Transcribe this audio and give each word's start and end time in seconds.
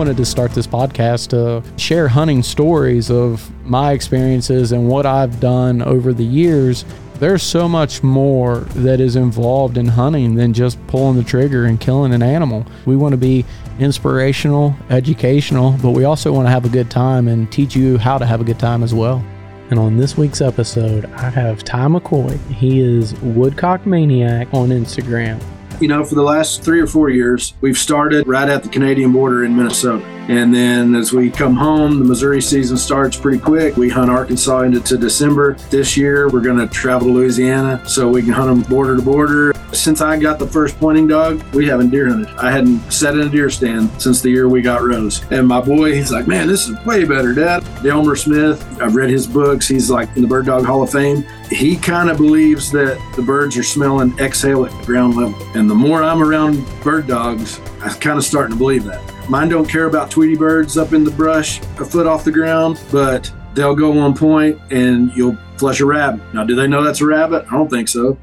wanted 0.00 0.16
to 0.16 0.24
start 0.24 0.50
this 0.52 0.66
podcast 0.66 1.28
to 1.28 1.62
share 1.78 2.08
hunting 2.08 2.42
stories 2.42 3.10
of 3.10 3.50
my 3.66 3.92
experiences 3.92 4.72
and 4.72 4.88
what 4.88 5.04
I've 5.04 5.40
done 5.40 5.82
over 5.82 6.14
the 6.14 6.24
years. 6.24 6.86
There's 7.16 7.42
so 7.42 7.68
much 7.68 8.02
more 8.02 8.60
that 8.76 8.98
is 8.98 9.16
involved 9.16 9.76
in 9.76 9.86
hunting 9.86 10.36
than 10.36 10.54
just 10.54 10.78
pulling 10.86 11.18
the 11.18 11.22
trigger 11.22 11.66
and 11.66 11.78
killing 11.78 12.14
an 12.14 12.22
animal. 12.22 12.64
We 12.86 12.96
want 12.96 13.12
to 13.12 13.18
be 13.18 13.44
inspirational, 13.78 14.74
educational, 14.88 15.72
but 15.82 15.90
we 15.90 16.04
also 16.04 16.32
want 16.32 16.46
to 16.46 16.50
have 16.50 16.64
a 16.64 16.70
good 16.70 16.90
time 16.90 17.28
and 17.28 17.52
teach 17.52 17.76
you 17.76 17.98
how 17.98 18.16
to 18.16 18.24
have 18.24 18.40
a 18.40 18.44
good 18.44 18.58
time 18.58 18.82
as 18.82 18.94
well. 18.94 19.22
And 19.68 19.78
on 19.78 19.98
this 19.98 20.16
week's 20.16 20.40
episode, 20.40 21.04
I 21.12 21.28
have 21.28 21.62
Ty 21.62 21.88
McCoy. 21.88 22.38
He 22.50 22.80
is 22.80 23.12
Woodcock 23.20 23.84
Maniac 23.84 24.48
on 24.54 24.70
Instagram. 24.70 25.42
You 25.80 25.88
know, 25.88 26.04
for 26.04 26.14
the 26.14 26.22
last 26.22 26.62
three 26.62 26.78
or 26.78 26.86
four 26.86 27.08
years, 27.08 27.54
we've 27.62 27.78
started 27.78 28.28
right 28.28 28.50
at 28.50 28.62
the 28.62 28.68
Canadian 28.68 29.12
border 29.12 29.46
in 29.46 29.56
Minnesota. 29.56 30.04
And 30.28 30.54
then 30.54 30.94
as 30.94 31.14
we 31.14 31.30
come 31.30 31.56
home, 31.56 31.98
the 31.98 32.04
Missouri 32.04 32.42
season 32.42 32.76
starts 32.76 33.16
pretty 33.16 33.38
quick. 33.38 33.78
We 33.78 33.88
hunt 33.88 34.10
Arkansas 34.10 34.60
into 34.60 34.98
December. 34.98 35.54
This 35.70 35.96
year, 35.96 36.28
we're 36.28 36.42
going 36.42 36.58
to 36.58 36.66
travel 36.66 37.08
to 37.08 37.14
Louisiana 37.14 37.82
so 37.88 38.08
we 38.10 38.20
can 38.20 38.32
hunt 38.32 38.48
them 38.48 38.70
border 38.70 38.96
to 38.96 39.02
border. 39.02 39.54
Since 39.72 40.02
I 40.02 40.18
got 40.18 40.38
the 40.38 40.46
first 40.46 40.78
pointing 40.78 41.06
dog, 41.06 41.42
we 41.54 41.66
haven't 41.66 41.88
deer 41.88 42.10
hunted. 42.10 42.28
I 42.36 42.50
hadn't 42.50 42.80
sat 42.92 43.14
in 43.14 43.20
a 43.20 43.30
deer 43.30 43.48
stand 43.48 43.90
since 44.00 44.20
the 44.20 44.28
year 44.28 44.50
we 44.50 44.60
got 44.60 44.82
Rose. 44.82 45.24
And 45.30 45.48
my 45.48 45.62
boy, 45.62 45.94
he's 45.94 46.12
like, 46.12 46.26
man, 46.26 46.46
this 46.46 46.68
is 46.68 46.76
way 46.84 47.04
better, 47.04 47.32
Dad. 47.32 47.64
Delmar 47.82 48.16
Smith, 48.16 48.62
I've 48.82 48.94
read 48.94 49.08
his 49.08 49.26
books. 49.26 49.66
He's 49.66 49.88
like 49.88 50.14
in 50.14 50.20
the 50.22 50.28
Bird 50.28 50.44
Dog 50.44 50.66
Hall 50.66 50.82
of 50.82 50.92
Fame. 50.92 51.24
He 51.50 51.76
kind 51.76 52.08
of 52.08 52.16
believes 52.16 52.70
that 52.70 52.96
the 53.16 53.22
birds 53.22 53.56
are 53.56 53.64
smelling 53.64 54.16
exhale 54.20 54.64
at 54.66 54.86
ground 54.86 55.16
level. 55.16 55.34
And 55.56 55.68
the 55.68 55.74
more 55.74 56.00
I'm 56.00 56.22
around 56.22 56.64
bird 56.80 57.08
dogs, 57.08 57.60
I'm 57.80 57.90
kind 57.98 58.16
of 58.16 58.24
starting 58.24 58.52
to 58.52 58.58
believe 58.58 58.84
that. 58.84 59.02
Mine 59.28 59.48
don't 59.48 59.68
care 59.68 59.86
about 59.86 60.12
Tweety 60.12 60.36
birds 60.36 60.78
up 60.78 60.92
in 60.92 61.02
the 61.02 61.10
brush 61.10 61.58
a 61.80 61.84
foot 61.84 62.06
off 62.06 62.22
the 62.22 62.30
ground, 62.30 62.80
but 62.92 63.32
they'll 63.54 63.74
go 63.74 63.90
one 63.90 64.14
point 64.14 64.60
and 64.70 65.10
you'll 65.16 65.36
flush 65.56 65.80
a 65.80 65.86
rabbit. 65.86 66.22
Now, 66.32 66.44
do 66.44 66.54
they 66.54 66.68
know 66.68 66.84
that's 66.84 67.00
a 67.00 67.06
rabbit? 67.06 67.44
I 67.48 67.56
don't 67.56 67.68
think 67.68 67.88
so. 67.88 68.16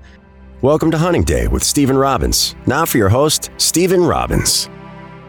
Welcome 0.62 0.90
to 0.92 0.98
Hunting 0.98 1.24
Day 1.24 1.50
with 1.50 1.66
Stephen 1.66 1.98
Robbins. 1.98 2.56
Now 2.66 2.86
for 2.86 2.98
your 2.98 3.10
host, 3.10 3.52
Stephen 3.58 4.06
Robbins. 4.06 4.70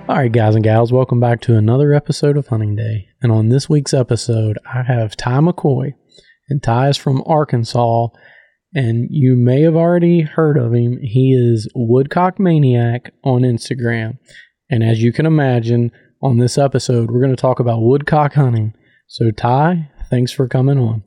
All 0.08 0.16
right, 0.16 0.30
guys 0.30 0.54
and 0.54 0.62
gals, 0.62 0.92
welcome 0.92 1.18
back 1.18 1.40
to 1.42 1.56
another 1.56 1.92
episode 1.92 2.36
of 2.36 2.46
Hunting 2.46 2.76
Day. 2.76 3.08
And 3.20 3.32
on 3.32 3.48
this 3.48 3.68
week's 3.68 3.92
episode, 3.92 4.56
I 4.72 4.84
have 4.84 5.16
Ty 5.16 5.40
McCoy. 5.40 5.94
And 6.48 6.62
Ty 6.62 6.90
is 6.90 6.96
from 6.96 7.22
Arkansas. 7.26 8.08
And 8.74 9.08
you 9.10 9.34
may 9.34 9.62
have 9.62 9.76
already 9.76 10.20
heard 10.22 10.58
of 10.58 10.74
him. 10.74 10.98
He 11.02 11.32
is 11.32 11.68
Woodcock 11.74 12.38
Maniac 12.38 13.12
on 13.24 13.42
Instagram. 13.42 14.18
And 14.70 14.82
as 14.82 15.02
you 15.02 15.12
can 15.12 15.24
imagine, 15.24 15.90
on 16.22 16.38
this 16.38 16.58
episode, 16.58 17.10
we're 17.10 17.20
going 17.20 17.34
to 17.34 17.40
talk 17.40 17.60
about 17.60 17.80
woodcock 17.80 18.34
hunting. 18.34 18.74
So, 19.06 19.30
Ty, 19.30 19.90
thanks 20.10 20.32
for 20.32 20.48
coming 20.48 20.78
on. 20.78 21.02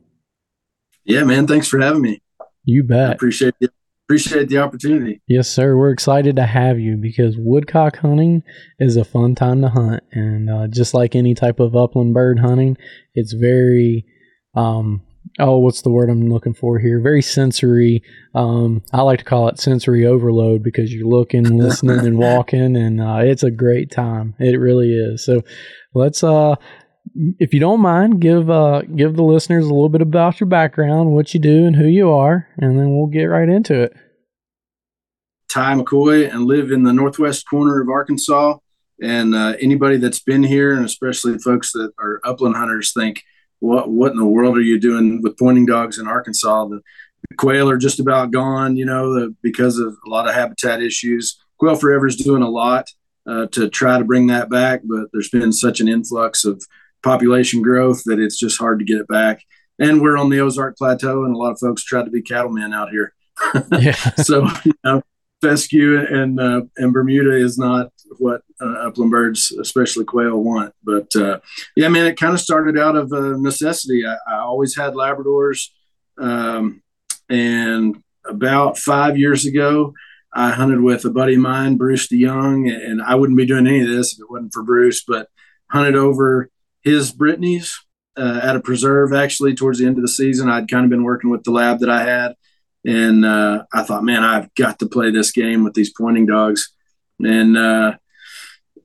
Yeah, 1.03 1.23
man. 1.23 1.47
Thanks 1.47 1.67
for 1.67 1.79
having 1.79 2.01
me. 2.01 2.21
You 2.63 2.83
bet. 2.83 3.09
I 3.09 3.13
appreciate 3.13 3.55
it. 3.59 3.71
Appreciate 4.05 4.49
the 4.49 4.57
opportunity. 4.57 5.21
Yes, 5.27 5.49
sir. 5.49 5.77
We're 5.77 5.91
excited 5.91 6.35
to 6.35 6.45
have 6.45 6.79
you 6.79 6.97
because 6.97 7.35
woodcock 7.37 7.97
hunting 7.97 8.43
is 8.77 8.97
a 8.97 9.05
fun 9.05 9.35
time 9.35 9.61
to 9.61 9.69
hunt. 9.69 10.03
And 10.11 10.49
uh, 10.49 10.67
just 10.67 10.93
like 10.93 11.15
any 11.15 11.33
type 11.33 11.59
of 11.59 11.75
upland 11.75 12.13
bird 12.13 12.39
hunting, 12.39 12.77
it's 13.13 13.31
very 13.31 14.05
um, 14.53 15.01
oh, 15.39 15.57
what's 15.57 15.81
the 15.81 15.89
word 15.89 16.09
I'm 16.09 16.29
looking 16.29 16.53
for 16.53 16.79
here? 16.79 16.99
Very 16.99 17.21
sensory. 17.21 18.03
Um, 18.35 18.83
I 18.93 19.01
like 19.01 19.19
to 19.19 19.25
call 19.25 19.47
it 19.47 19.59
sensory 19.59 20.05
overload 20.05 20.63
because 20.63 20.93
you're 20.93 21.07
looking, 21.07 21.43
listening, 21.57 21.99
and 21.99 22.17
walking, 22.17 22.75
and 22.75 23.01
uh, 23.01 23.19
it's 23.21 23.43
a 23.43 23.51
great 23.51 23.91
time. 23.91 24.35
It 24.39 24.59
really 24.59 24.91
is. 24.93 25.25
So 25.25 25.41
let's, 25.93 26.23
uh, 26.23 26.55
if 27.39 27.53
you 27.53 27.59
don't 27.59 27.81
mind, 27.81 28.21
give 28.21 28.49
uh, 28.49 28.81
give 28.81 29.15
the 29.15 29.23
listeners 29.23 29.65
a 29.65 29.73
little 29.73 29.89
bit 29.89 30.01
about 30.01 30.39
your 30.39 30.47
background, 30.47 31.11
what 31.11 31.33
you 31.33 31.39
do, 31.39 31.65
and 31.65 31.75
who 31.75 31.87
you 31.87 32.11
are, 32.11 32.47
and 32.57 32.77
then 32.77 32.95
we'll 32.95 33.07
get 33.07 33.25
right 33.25 33.49
into 33.49 33.81
it. 33.81 33.93
Ty 35.49 35.75
McCoy, 35.75 36.31
and 36.31 36.45
live 36.45 36.71
in 36.71 36.83
the 36.83 36.93
northwest 36.93 37.45
corner 37.49 37.81
of 37.81 37.89
Arkansas. 37.89 38.57
And 39.03 39.33
uh, 39.33 39.55
anybody 39.59 39.97
that's 39.97 40.19
been 40.19 40.43
here, 40.43 40.73
and 40.73 40.85
especially 40.85 41.37
folks 41.39 41.71
that 41.71 41.91
are 41.99 42.21
upland 42.23 42.55
hunters, 42.55 42.93
think 42.93 43.23
what 43.61 43.89
what 43.89 44.11
in 44.11 44.17
the 44.17 44.25
world 44.25 44.57
are 44.57 44.61
you 44.61 44.79
doing 44.79 45.21
with 45.21 45.37
pointing 45.37 45.65
dogs 45.65 45.97
in 45.97 46.07
Arkansas? 46.07 46.65
The, 46.65 46.81
the 47.29 47.35
quail 47.37 47.69
are 47.69 47.77
just 47.77 47.99
about 47.99 48.31
gone, 48.31 48.75
you 48.75 48.85
know, 48.85 49.13
the, 49.13 49.35
because 49.41 49.77
of 49.77 49.95
a 50.05 50.09
lot 50.09 50.27
of 50.27 50.33
habitat 50.33 50.81
issues. 50.81 51.39
Quail 51.59 51.75
Forever 51.75 52.07
is 52.07 52.15
doing 52.15 52.41
a 52.41 52.49
lot 52.49 52.89
uh, 53.27 53.45
to 53.47 53.69
try 53.69 53.97
to 53.97 54.03
bring 54.03 54.27
that 54.27 54.49
back, 54.49 54.81
but 54.83 55.07
there's 55.13 55.29
been 55.29 55.53
such 55.53 55.79
an 55.79 55.87
influx 55.87 56.43
of 56.43 56.61
population 57.03 57.61
growth 57.61 58.01
that 58.05 58.19
it's 58.19 58.37
just 58.37 58.59
hard 58.59 58.79
to 58.79 58.85
get 58.85 58.99
it 58.99 59.07
back. 59.07 59.43
And 59.79 60.01
we're 60.01 60.17
on 60.17 60.29
the 60.29 60.39
Ozark 60.39 60.77
Plateau, 60.77 61.23
and 61.23 61.35
a 61.35 61.37
lot 61.37 61.51
of 61.51 61.59
folks 61.59 61.83
try 61.83 62.03
to 62.03 62.09
be 62.09 62.21
cattlemen 62.21 62.73
out 62.73 62.89
here. 62.89 63.13
yeah. 63.71 63.93
so 63.93 64.47
you 64.63 64.73
know, 64.83 65.01
fescue 65.41 65.99
and 65.99 66.39
uh, 66.39 66.61
and 66.77 66.93
Bermuda 66.93 67.35
is 67.35 67.57
not 67.57 67.91
what 68.17 68.41
uh, 68.61 68.87
upland 68.87 69.11
birds, 69.11 69.51
especially 69.51 70.05
quail, 70.05 70.41
want. 70.41 70.73
But 70.83 71.15
uh, 71.15 71.39
yeah, 71.75 71.89
man, 71.89 72.07
it 72.07 72.19
kind 72.19 72.33
of 72.33 72.39
started 72.39 72.77
out 72.77 72.95
of 72.95 73.11
a 73.11 73.37
necessity. 73.37 74.05
I, 74.05 74.15
I 74.27 74.39
always 74.39 74.75
had 74.75 74.93
Labradors, 74.93 75.67
um, 76.17 76.81
and 77.29 78.01
about 78.25 78.77
five 78.77 79.17
years 79.17 79.45
ago, 79.45 79.93
I 80.33 80.51
hunted 80.51 80.81
with 80.81 81.05
a 81.05 81.09
buddy 81.09 81.35
of 81.35 81.41
mine, 81.41 81.77
Bruce 81.77 82.07
DeYoung, 82.07 82.71
and 82.73 83.01
I 83.01 83.15
wouldn't 83.15 83.37
be 83.37 83.45
doing 83.45 83.67
any 83.67 83.81
of 83.81 83.87
this 83.87 84.13
if 84.13 84.19
it 84.19 84.29
wasn't 84.29 84.53
for 84.53 84.63
Bruce. 84.63 85.03
But 85.03 85.27
hunted 85.69 85.95
over 85.95 86.49
his 86.83 87.11
Brittany's 87.11 87.77
uh, 88.17 88.41
at 88.43 88.55
a 88.55 88.59
preserve 88.59 89.13
actually 89.13 89.55
towards 89.55 89.79
the 89.79 89.85
end 89.85 89.97
of 89.97 90.01
the 90.01 90.09
season. 90.09 90.49
I'd 90.49 90.69
kind 90.69 90.83
of 90.83 90.89
been 90.89 91.03
working 91.03 91.29
with 91.29 91.43
the 91.43 91.51
lab 91.51 91.79
that 91.79 91.89
I 91.89 92.03
had 92.03 92.35
and 92.85 93.25
uh, 93.25 93.63
I 93.73 93.83
thought, 93.83 94.03
man, 94.03 94.23
I've 94.23 94.53
got 94.55 94.79
to 94.79 94.87
play 94.87 95.11
this 95.11 95.31
game 95.31 95.63
with 95.63 95.73
these 95.73 95.93
pointing 95.95 96.25
dogs. 96.25 96.73
And 97.19 97.57
uh, 97.57 97.97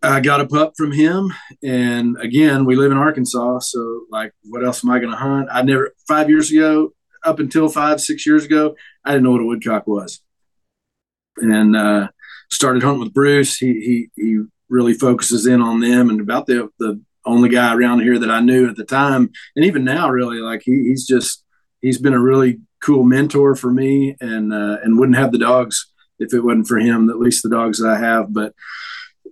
I 0.03 0.21
got 0.21 0.41
a 0.41 0.47
pup 0.47 0.75
from 0.77 0.93
him. 0.93 1.33
And 1.63 2.17
again, 2.21 2.67
we 2.67 2.77
live 2.77 2.93
in 2.93 2.99
Arkansas. 2.99 3.61
So, 3.61 4.03
like, 4.11 4.33
what 4.45 4.65
else 4.65 4.85
am 4.85 4.91
I 4.91 4.99
going 4.99 5.13
to 5.13 5.17
hunt? 5.17 5.49
I 5.51 5.63
never, 5.63 5.95
five 6.07 6.29
years 6.29 6.51
ago, 6.51 6.93
up 7.25 7.41
until 7.41 7.69
five, 7.69 8.01
six 8.01 8.27
years 8.27 8.45
ago, 8.45 8.77
I 9.05 9.13
didn't 9.13 9.25
know 9.25 9.33
what 9.33 9.41
a 9.41 9.47
woodcock 9.47 9.87
was. 9.87 10.21
And 11.39 11.75
uh, 11.75 12.09
started 12.51 12.83
hunting 12.83 13.01
with 13.01 13.15
Bruce. 13.15 13.57
He, 13.57 14.09
he, 14.17 14.23
he 14.23 14.41
really 14.69 14.95
focuses 14.95 15.47
in 15.47 15.63
on 15.63 15.81
them 15.81 16.11
and 16.11 16.21
about 16.21 16.47
the, 16.47 16.69
the 16.79 17.01
only 17.25 17.49
guy 17.49 17.75
around 17.75 18.01
here 18.01 18.19
that 18.19 18.31
I 18.31 18.41
knew 18.41 18.69
at 18.69 18.77
the 18.77 18.85
time. 18.85 19.31
And 19.57 19.65
even 19.65 19.85
now, 19.85 20.11
really, 20.11 20.39
like, 20.39 20.63
he, 20.65 20.89
he's 20.89 21.07
just, 21.07 21.45
he's 21.81 21.99
been 21.99 22.15
a 22.15 22.21
really 22.21 22.61
cool 22.87 23.03
mentor 23.03 23.57
for 23.57 23.73
me 23.73 24.17
and 24.21 24.53
uh, 24.53 24.79
and 24.85 24.97
wouldn't 24.97 25.19
have 25.19 25.33
the 25.33 25.39
dogs 25.39 25.91
if 26.21 26.33
it 26.33 26.41
wasn't 26.41 26.69
for 26.69 26.79
him 26.79 27.11
at 27.11 27.19
least 27.19 27.43
the 27.43 27.51
dogs 27.51 27.83
i 27.85 27.99
have. 27.99 28.33
But 28.33 28.55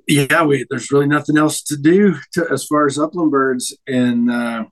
yeah 0.09 0.43
we, 0.43 0.67
there's 0.69 0.91
really 0.91 1.07
nothing 1.07 1.39
else 1.39 1.63
to 1.65 1.77
do 1.77 2.17
to, 2.33 2.47
as 2.51 2.65
far 2.65 2.87
as 2.87 2.99
upland 2.99 3.31
birds. 3.31 3.77
And 3.87 4.31
uh, 4.31 4.65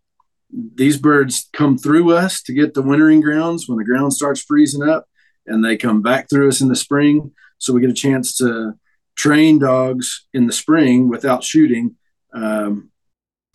these 0.74 0.96
birds 0.96 1.48
come 1.52 1.78
through 1.78 2.12
us 2.12 2.42
to 2.42 2.52
get 2.52 2.74
the 2.74 2.82
wintering 2.82 3.20
grounds 3.20 3.68
when 3.68 3.78
the 3.78 3.84
ground 3.84 4.12
starts 4.12 4.42
freezing 4.42 4.86
up 4.86 5.06
and 5.46 5.64
they 5.64 5.76
come 5.76 6.02
back 6.02 6.28
through 6.28 6.48
us 6.48 6.60
in 6.60 6.68
the 6.68 6.76
spring. 6.76 7.30
So 7.58 7.72
we 7.72 7.80
get 7.80 7.90
a 7.90 7.94
chance 7.94 8.36
to 8.38 8.74
train 9.14 9.60
dogs 9.60 10.26
in 10.34 10.48
the 10.48 10.52
spring 10.52 11.08
without 11.08 11.44
shooting. 11.44 11.96
Um, 12.34 12.90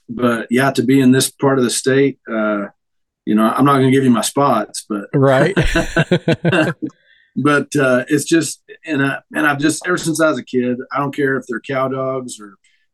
but 0.09 0.47
yeah 0.49 0.71
to 0.71 0.83
be 0.83 1.01
in 1.01 1.11
this 1.11 1.29
part 1.29 1.57
of 1.57 1.65
the 1.65 1.69
state 1.69 2.19
uh, 2.31 2.67
you 3.27 3.35
know, 3.35 3.43
I'm 3.43 3.65
not 3.65 3.73
going 3.73 3.91
to 3.91 3.91
give 3.91 4.05
you 4.05 4.09
my 4.09 4.21
spots, 4.21 4.85
but 4.87 5.09
right. 5.13 5.53
but 7.35 7.75
uh, 7.75 8.05
it's 8.07 8.23
just, 8.23 8.63
and 8.85 9.05
I, 9.05 9.19
and 9.35 9.45
I've 9.45 9.59
just 9.59 9.85
ever 9.85 9.97
since 9.97 10.21
I 10.21 10.29
was 10.29 10.39
a 10.39 10.45
kid, 10.45 10.77
I 10.93 10.99
don't 10.99 11.15
care 11.15 11.35
if 11.35 11.43
they're 11.45 11.59
cow 11.59 11.89
dogs 11.89 12.39
or 12.39 12.53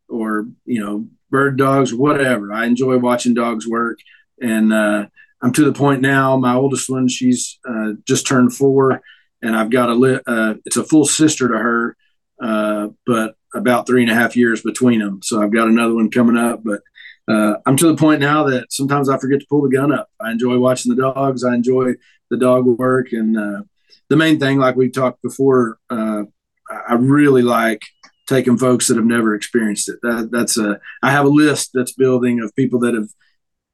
or 0.09 0.47
you 0.65 0.83
know 0.83 1.07
bird 1.29 1.57
dogs, 1.57 1.93
whatever. 1.93 2.51
I 2.51 2.65
enjoy 2.65 2.97
watching 2.97 3.35
dogs 3.35 3.67
work, 3.67 3.99
and 4.41 4.73
uh, 4.73 5.05
I'm 5.43 5.53
to 5.53 5.65
the 5.65 5.71
point 5.71 6.01
now. 6.01 6.35
My 6.35 6.55
oldest 6.55 6.89
one, 6.89 7.07
she's 7.07 7.59
uh, 7.69 7.91
just 8.07 8.25
turned 8.25 8.55
four, 8.55 9.01
and 9.43 9.55
I've 9.55 9.69
got 9.69 9.89
a 9.89 9.93
li- 9.93 10.21
uh, 10.25 10.55
it's 10.65 10.77
a 10.77 10.83
full 10.83 11.05
sister 11.05 11.47
to 11.47 11.57
her, 11.59 11.97
uh, 12.41 12.87
but 13.05 13.35
about 13.53 13.85
three 13.85 14.01
and 14.01 14.11
a 14.11 14.15
half 14.15 14.35
years 14.35 14.63
between 14.63 14.99
them. 14.99 15.19
So 15.21 15.43
I've 15.43 15.53
got 15.53 15.67
another 15.67 15.93
one 15.93 16.09
coming 16.09 16.37
up, 16.37 16.63
but 16.63 16.81
uh, 17.27 17.55
I'm 17.65 17.77
to 17.77 17.87
the 17.87 17.95
point 17.95 18.21
now 18.21 18.43
that 18.43 18.71
sometimes 18.71 19.09
I 19.09 19.17
forget 19.17 19.39
to 19.39 19.45
pull 19.49 19.61
the 19.61 19.75
gun 19.75 19.91
up. 19.91 20.09
I 20.19 20.31
enjoy 20.31 20.57
watching 20.57 20.93
the 20.93 21.01
dogs. 21.01 21.43
I 21.43 21.53
enjoy 21.53 21.93
the 22.29 22.37
dog 22.37 22.65
work, 22.65 23.11
and 23.11 23.37
uh, 23.37 23.61
the 24.09 24.17
main 24.17 24.39
thing, 24.39 24.57
like 24.57 24.75
we 24.75 24.89
talked 24.89 25.21
before, 25.21 25.77
uh, 25.89 26.23
I 26.69 26.95
really 26.95 27.41
like 27.41 27.81
taking 28.27 28.57
folks 28.57 28.87
that 28.87 28.97
have 28.97 29.05
never 29.05 29.35
experienced 29.35 29.89
it. 29.89 29.99
That, 30.01 30.29
that's 30.31 30.57
a 30.57 30.79
I 31.01 31.11
have 31.11 31.25
a 31.25 31.29
list 31.29 31.71
that's 31.73 31.93
building 31.93 32.41
of 32.41 32.55
people 32.55 32.79
that 32.79 32.93
have 32.93 33.09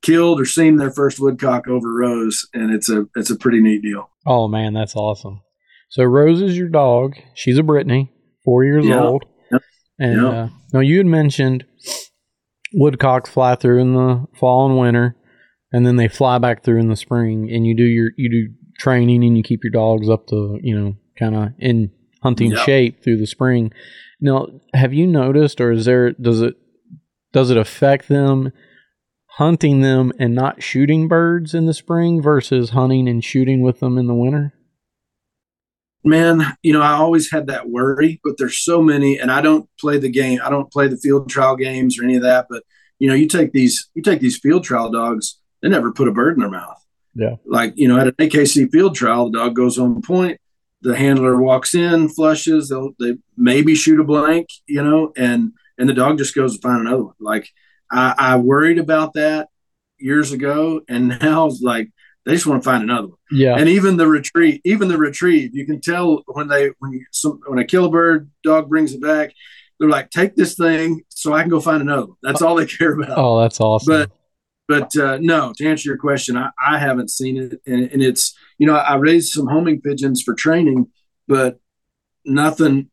killed 0.01 0.39
or 0.39 0.45
seen 0.45 0.77
their 0.77 0.91
first 0.91 1.19
woodcock 1.19 1.67
over 1.67 1.93
Rose, 1.93 2.47
and 2.53 2.73
it's 2.73 2.89
a 2.89 3.05
it's 3.15 3.31
a 3.31 3.37
pretty 3.37 3.61
neat 3.61 3.81
deal. 3.81 4.09
Oh 4.25 4.47
man, 4.47 4.73
that's 4.73 4.95
awesome. 4.95 5.41
So 5.89 6.03
Rose 6.03 6.41
is 6.41 6.57
your 6.57 6.69
dog. 6.69 7.15
She's 7.33 7.57
a 7.57 7.63
Brittany, 7.63 8.11
four 8.45 8.63
years 8.63 8.85
yeah. 8.85 9.01
old. 9.01 9.25
Yep. 9.51 9.63
And 9.99 10.21
yep. 10.21 10.33
Uh, 10.33 10.47
now 10.73 10.79
you 10.81 10.97
had 10.97 11.07
mentioned 11.07 11.65
woodcocks 12.73 13.29
fly 13.29 13.55
through 13.55 13.79
in 13.79 13.93
the 13.93 14.25
fall 14.35 14.65
and 14.69 14.77
winter, 14.79 15.15
and 15.71 15.85
then 15.85 15.95
they 15.95 16.07
fly 16.07 16.37
back 16.37 16.63
through 16.63 16.79
in 16.79 16.89
the 16.89 16.95
spring. 16.95 17.49
And 17.51 17.65
you 17.65 17.75
do 17.75 17.83
your 17.83 18.11
you 18.17 18.29
do 18.29 18.53
training 18.77 19.23
and 19.23 19.35
you 19.37 19.43
keep 19.43 19.61
your 19.63 19.71
dogs 19.71 20.09
up 20.09 20.27
to 20.27 20.59
you 20.61 20.79
know 20.79 20.95
kind 21.17 21.35
of 21.35 21.49
in 21.59 21.91
hunting 22.21 22.51
Yep. 22.51 22.65
shape 22.65 23.03
through 23.03 23.17
the 23.17 23.27
spring. 23.27 23.71
Now, 24.21 24.47
have 24.73 24.93
you 24.93 25.07
noticed, 25.07 25.61
or 25.61 25.71
is 25.71 25.85
there 25.85 26.11
does 26.11 26.41
it 26.41 26.55
does 27.31 27.49
it 27.51 27.57
affect 27.57 28.07
them 28.07 28.51
hunting 29.33 29.81
them 29.81 30.11
and 30.19 30.35
not 30.35 30.61
shooting 30.61 31.07
birds 31.07 31.53
in 31.53 31.65
the 31.65 31.73
spring 31.73 32.21
versus 32.21 32.71
hunting 32.71 33.07
and 33.07 33.23
shooting 33.23 33.61
with 33.61 33.79
them 33.79 33.97
in 33.97 34.07
the 34.07 34.15
winter? 34.15 34.53
Man, 36.03 36.43
you 36.63 36.73
know, 36.73 36.81
I 36.81 36.93
always 36.93 37.31
had 37.31 37.47
that 37.47 37.69
worry, 37.69 38.19
but 38.23 38.37
there's 38.37 38.59
so 38.59 38.81
many, 38.81 39.19
and 39.19 39.31
I 39.31 39.41
don't 39.41 39.69
play 39.79 39.97
the 39.97 40.09
game. 40.09 40.39
I 40.43 40.49
don't 40.49 40.71
play 40.71 40.87
the 40.87 40.97
field 40.97 41.29
trial 41.29 41.55
games 41.55 41.99
or 41.99 42.03
any 42.03 42.15
of 42.15 42.23
that. 42.23 42.47
But 42.49 42.63
you 42.99 43.07
know, 43.07 43.15
you 43.15 43.27
take 43.27 43.51
these, 43.51 43.89
you 43.93 44.01
take 44.01 44.19
these 44.19 44.37
field 44.37 44.63
trial 44.63 44.89
dogs. 44.89 45.39
They 45.61 45.69
never 45.69 45.91
put 45.91 46.07
a 46.07 46.11
bird 46.11 46.35
in 46.35 46.41
their 46.41 46.49
mouth. 46.49 46.81
Yeah. 47.15 47.35
Like 47.45 47.73
you 47.75 47.87
know, 47.87 47.97
at 47.99 48.07
an 48.07 48.13
AKC 48.13 48.71
field 48.71 48.95
trial, 48.95 49.29
the 49.29 49.39
dog 49.39 49.55
goes 49.55 49.77
on 49.77 50.01
point. 50.01 50.39
The 50.81 50.95
handler 50.95 51.41
walks 51.41 51.75
in, 51.75 52.07
flushes. 52.07 52.69
They'll 52.69 52.91
they 52.99 53.17
maybe 53.35 53.75
shoot 53.75 53.99
a 53.99 54.03
blank, 54.05 54.47
you 54.65 54.81
know, 54.81 55.11
and 55.17 55.51
and 55.77 55.89
the 55.89 55.93
dog 55.93 56.17
just 56.17 56.35
goes 56.35 56.55
to 56.55 56.61
find 56.61 56.81
another 56.81 57.03
one. 57.03 57.15
Like 57.19 57.49
I, 57.91 58.15
I 58.17 58.35
worried 58.37 58.79
about 58.79 59.13
that 59.13 59.49
years 59.97 60.31
ago, 60.31 60.81
and 60.87 61.09
now 61.21 61.47
it's 61.47 61.61
like 61.61 61.89
they 62.29 62.35
just 62.35 62.45
want 62.45 62.61
to 62.61 62.69
find 62.69 62.83
another 62.83 63.07
one 63.07 63.17
Yeah, 63.31 63.55
and 63.57 63.67
even 63.67 63.97
the 63.97 64.07
retrieve, 64.07 64.61
even 64.63 64.87
the 64.87 64.97
retrieve, 64.97 65.55
you 65.55 65.65
can 65.65 65.81
tell 65.81 66.23
when 66.27 66.47
they 66.47 66.71
when 66.79 66.93
you 66.93 67.05
some, 67.11 67.39
when 67.47 67.59
a 67.59 67.65
kill 67.65 67.85
a 67.85 67.89
bird 67.89 68.29
dog 68.43 68.69
brings 68.69 68.93
it 68.93 69.01
back, 69.01 69.33
they're 69.79 69.89
like, 69.89 70.09
take 70.09 70.35
this 70.35 70.55
thing 70.55 71.01
so 71.09 71.33
I 71.33 71.41
can 71.41 71.49
go 71.49 71.59
find 71.59 71.81
another 71.81 72.07
one. 72.07 72.17
That's 72.21 72.41
all 72.41 72.55
they 72.55 72.65
care 72.77 72.93
about. 72.93 73.17
oh, 73.17 73.41
that's 73.41 73.59
awesome. 73.59 73.93
But 73.93 74.11
but 74.67 74.95
uh, 74.95 75.17
no, 75.19 75.51
to 75.57 75.67
answer 75.67 75.89
your 75.89 75.97
question, 75.97 76.37
I, 76.37 76.51
I 76.63 76.77
haven't 76.77 77.09
seen 77.09 77.37
it, 77.37 77.59
and, 77.65 77.91
and 77.91 78.03
it's 78.03 78.37
you 78.57 78.67
know 78.67 78.75
I 78.75 78.95
raised 78.95 79.33
some 79.33 79.47
homing 79.47 79.81
pigeons 79.81 80.21
for 80.21 80.35
training, 80.35 80.87
but 81.27 81.59
nothing 82.25 82.89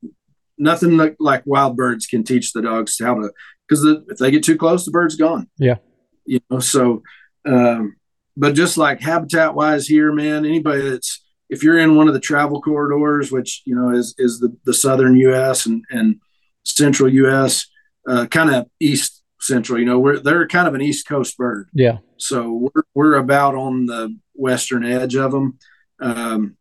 nothing 0.59 0.97
like, 0.97 1.17
like 1.21 1.43
wild 1.44 1.77
birds 1.77 2.06
can 2.06 2.25
teach 2.25 2.53
the 2.53 2.62
dogs 2.62 2.97
how 2.99 3.15
to 3.15 3.31
because 3.69 3.83
the, 3.83 4.05
if 4.09 4.17
they 4.19 4.31
get 4.31 4.43
too 4.43 4.56
close, 4.56 4.85
the 4.85 4.91
bird's 4.91 5.17
gone. 5.17 5.49
Yeah. 5.59 5.77
you 6.25 6.41
know 6.50 6.61
so. 6.61 7.03
Um, 7.44 7.97
but 8.37 8.55
just 8.55 8.77
like 8.77 9.00
habitat 9.00 9.55
wise 9.55 9.87
here, 9.87 10.12
man, 10.12 10.44
anybody 10.44 10.91
that's 10.91 11.23
if 11.49 11.62
you're 11.62 11.79
in 11.79 11.97
one 11.97 12.09
of 12.09 12.15
the 12.15 12.21
travel 12.21 12.61
corridors, 12.61 13.31
which 13.31 13.62
you 13.65 13.75
know 13.75 13.91
is 13.91 14.15
is 14.19 14.41
the, 14.41 14.55
the 14.65 14.75
southern 14.75 15.17
U.S. 15.17 15.67
and 15.67 15.85
and 15.91 16.21
central 16.65 17.09
U.S., 17.09 17.67
uh, 18.09 18.27
kind 18.27 18.55
of 18.55 18.69
east 18.81 19.23
central, 19.41 19.79
you 19.79 19.85
know, 19.85 19.99
we're 19.99 20.19
they're 20.19 20.47
kind 20.47 20.69
of 20.69 20.75
an 20.75 20.83
east 20.83 21.06
coast 21.06 21.37
bird, 21.37 21.69
yeah, 21.73 21.99
so 22.17 22.71
we're 22.75 22.83
we're 22.94 23.15
about 23.15 23.55
on 23.55 23.87
the 23.87 24.17
western 24.35 24.85
edge 24.85 25.15
of 25.15 25.33
them. 25.33 25.59
Um, 26.00 26.56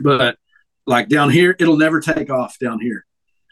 but 0.00 0.36
like 0.86 1.08
down 1.08 1.30
here, 1.30 1.56
it'll 1.58 1.76
never 1.76 2.00
take 2.00 2.30
off 2.30 2.58
down 2.58 2.80
here 2.80 3.06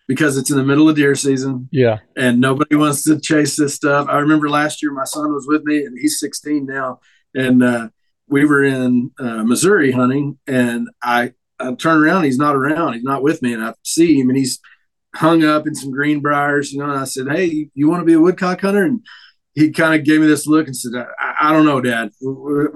because 0.07 0.37
it's 0.37 0.51
in 0.51 0.57
the 0.57 0.65
middle 0.65 0.89
of 0.89 0.97
deer 0.97 1.15
season 1.15 1.69
yeah, 1.73 1.99
and 2.17 2.41
nobody 2.41 2.77
wants 2.77 3.05
to 3.05 3.21
chase 3.21 3.57
this 3.57 3.75
stuff. 3.75 4.09
I 4.09 4.19
remember 4.19 4.51
last 4.51 4.83
year 4.83 4.93
my 4.93 5.05
son 5.05 5.33
was 5.33 5.47
with 5.47 5.63
me, 5.65 5.85
and 5.85 5.97
he's 5.99 6.19
16 6.19 6.67
now, 6.67 7.01
and 7.35 7.63
uh, 7.63 7.89
we 8.29 8.45
were 8.45 8.63
in 8.65 9.11
uh, 9.19 9.45
Missouri 9.45 9.93
hunting, 9.93 10.39
and 10.47 10.89
I 11.03 11.33
I 11.59 11.75
turn 11.75 12.03
around, 12.03 12.25
he's 12.25 12.39
not 12.39 12.57
around, 12.57 12.95
he's 12.95 13.03
not 13.05 13.23
with 13.23 13.41
me, 13.43 13.53
and 13.53 13.63
I 13.63 13.75
see 13.85 14.19
him, 14.19 14.29
and 14.29 14.37
he's 14.39 14.61
hung 15.15 15.45
up 15.45 15.67
in 15.67 15.75
some 15.75 15.93
greenbriers, 15.93 16.73
you 16.73 16.79
know. 16.81 16.91
And 16.91 16.99
I 16.99 17.05
said, 17.05 17.29
"Hey, 17.29 17.71
you 17.75 17.89
want 17.89 18.01
to 18.01 18.07
be 18.07 18.15
a 18.15 18.21
woodcock 18.21 18.61
hunter?" 18.61 18.85
And 18.85 19.01
he 19.55 19.71
kind 19.71 19.95
of 19.95 20.05
gave 20.05 20.21
me 20.21 20.27
this 20.27 20.47
look 20.47 20.67
and 20.67 20.77
said, 20.77 20.93
I, 20.97 21.35
"I 21.41 21.53
don't 21.53 21.67
know, 21.67 21.81
Dad. 21.81 22.11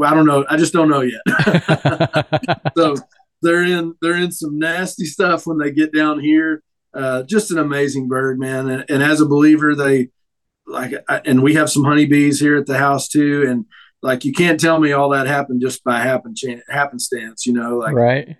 I 0.04 0.14
don't 0.14 0.26
know. 0.26 0.44
I 0.48 0.56
just 0.56 0.72
don't 0.72 0.88
know 0.88 1.00
yet." 1.00 2.70
so 2.76 2.94
they're 3.42 3.64
in 3.64 3.94
they're 4.00 4.16
in 4.16 4.32
some 4.32 4.58
nasty 4.58 5.04
stuff 5.04 5.46
when 5.46 5.58
they 5.58 5.70
get 5.70 5.92
down 5.92 6.20
here. 6.20 6.62
Uh, 6.94 7.22
just 7.22 7.50
an 7.50 7.58
amazing 7.58 8.08
bird, 8.08 8.38
man. 8.38 8.68
And, 8.68 8.84
and 8.88 9.02
as 9.02 9.20
a 9.20 9.26
believer, 9.26 9.74
they 9.74 10.08
like, 10.66 10.92
I- 11.08 11.22
and 11.24 11.42
we 11.42 11.54
have 11.54 11.70
some 11.70 11.84
honeybees 11.84 12.40
here 12.40 12.56
at 12.56 12.66
the 12.66 12.78
house 12.78 13.08
too. 13.08 13.44
And 13.48 13.66
like, 14.02 14.24
you 14.24 14.32
can't 14.32 14.60
tell 14.60 14.78
me 14.78 14.92
all 14.92 15.10
that 15.10 15.26
happened 15.26 15.60
just 15.60 15.82
by 15.84 16.00
happen 16.00 16.34
happenstance, 16.68 17.46
you 17.46 17.52
know, 17.52 17.78
like 17.78 17.94
right. 17.94 18.36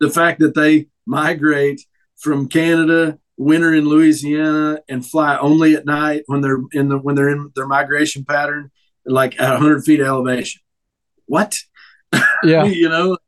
the 0.00 0.10
fact 0.10 0.40
that 0.40 0.54
they 0.54 0.88
migrate 1.06 1.80
from 2.16 2.48
Canada, 2.48 3.18
winter 3.36 3.72
in 3.72 3.84
Louisiana, 3.84 4.80
and 4.88 5.06
fly 5.06 5.36
only 5.38 5.74
at 5.74 5.86
night 5.86 6.24
when 6.26 6.40
they're 6.40 6.58
in 6.72 6.88
the 6.88 6.98
when 6.98 7.14
they're 7.14 7.28
in 7.28 7.52
their 7.54 7.66
migration 7.66 8.24
pattern, 8.24 8.70
like 9.04 9.40
at 9.40 9.52
100 9.52 9.84
feet 9.84 10.00
elevation. 10.00 10.60
What? 11.26 11.56
Yeah, 12.42 12.64
you 12.64 12.88
know, 12.88 13.18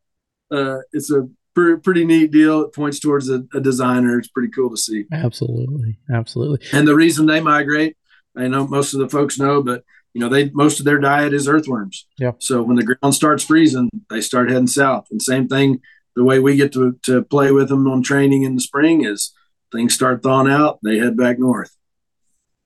uh, 0.50 0.78
it's 0.92 1.12
a 1.12 1.28
pr- 1.54 1.76
pretty 1.76 2.04
neat 2.04 2.30
deal. 2.30 2.62
It 2.62 2.74
points 2.74 2.98
towards 2.98 3.28
a, 3.28 3.44
a 3.54 3.60
designer. 3.60 4.18
It's 4.18 4.28
pretty 4.28 4.50
cool 4.50 4.70
to 4.70 4.76
see. 4.76 5.04
absolutely, 5.12 5.98
absolutely. 6.12 6.66
And 6.72 6.88
the 6.88 6.94
reason 6.94 7.26
they 7.26 7.40
migrate, 7.40 7.96
I 8.36 8.48
know 8.48 8.66
most 8.66 8.94
of 8.94 9.00
the 9.00 9.08
folks 9.08 9.38
know, 9.38 9.62
but 9.62 9.84
you 10.18 10.24
know, 10.24 10.28
they 10.28 10.50
most 10.50 10.80
of 10.80 10.84
their 10.84 10.98
diet 10.98 11.32
is 11.32 11.46
earthworms. 11.46 12.04
Yeah. 12.18 12.32
So 12.38 12.60
when 12.60 12.74
the 12.74 12.82
ground 12.82 13.14
starts 13.14 13.44
freezing, 13.44 13.88
they 14.10 14.20
start 14.20 14.50
heading 14.50 14.66
south. 14.66 15.06
And 15.12 15.22
same 15.22 15.46
thing, 15.46 15.80
the 16.16 16.24
way 16.24 16.40
we 16.40 16.56
get 16.56 16.72
to 16.72 16.98
to 17.04 17.22
play 17.22 17.52
with 17.52 17.68
them 17.68 17.86
on 17.86 18.02
training 18.02 18.42
in 18.42 18.56
the 18.56 18.60
spring 18.60 19.04
is 19.04 19.32
things 19.70 19.94
start 19.94 20.24
thawing 20.24 20.50
out, 20.50 20.80
they 20.82 20.98
head 20.98 21.16
back 21.16 21.38
north. 21.38 21.76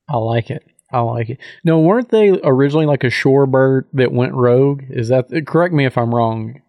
I 0.08 0.16
like 0.16 0.49
it. 0.49 0.66
I 0.90 1.00
like 1.00 1.28
it. 1.28 1.40
No, 1.62 1.78
weren't 1.81 2.08
they 2.08 2.31
originally 2.43 2.87
like 2.87 3.04
a 3.04 3.08
shorebird 3.08 3.84
that 3.93 4.12
went 4.12 4.32
rogue? 4.32 4.84
Is 4.88 5.08
that 5.08 5.26
correct 5.46 5.75
me 5.75 5.84
if 5.84 5.99
I'm 5.99 6.14
wrong? 6.14 6.62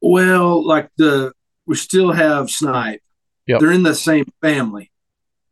Well, 0.00 0.66
like 0.66 0.90
the 0.96 1.32
we 1.68 1.76
still 1.76 2.10
have 2.10 2.50
snipe. 2.50 3.00
Yep. 3.46 3.60
They're 3.60 3.70
in 3.70 3.84
the 3.84 3.94
same 3.94 4.26
family, 4.42 4.90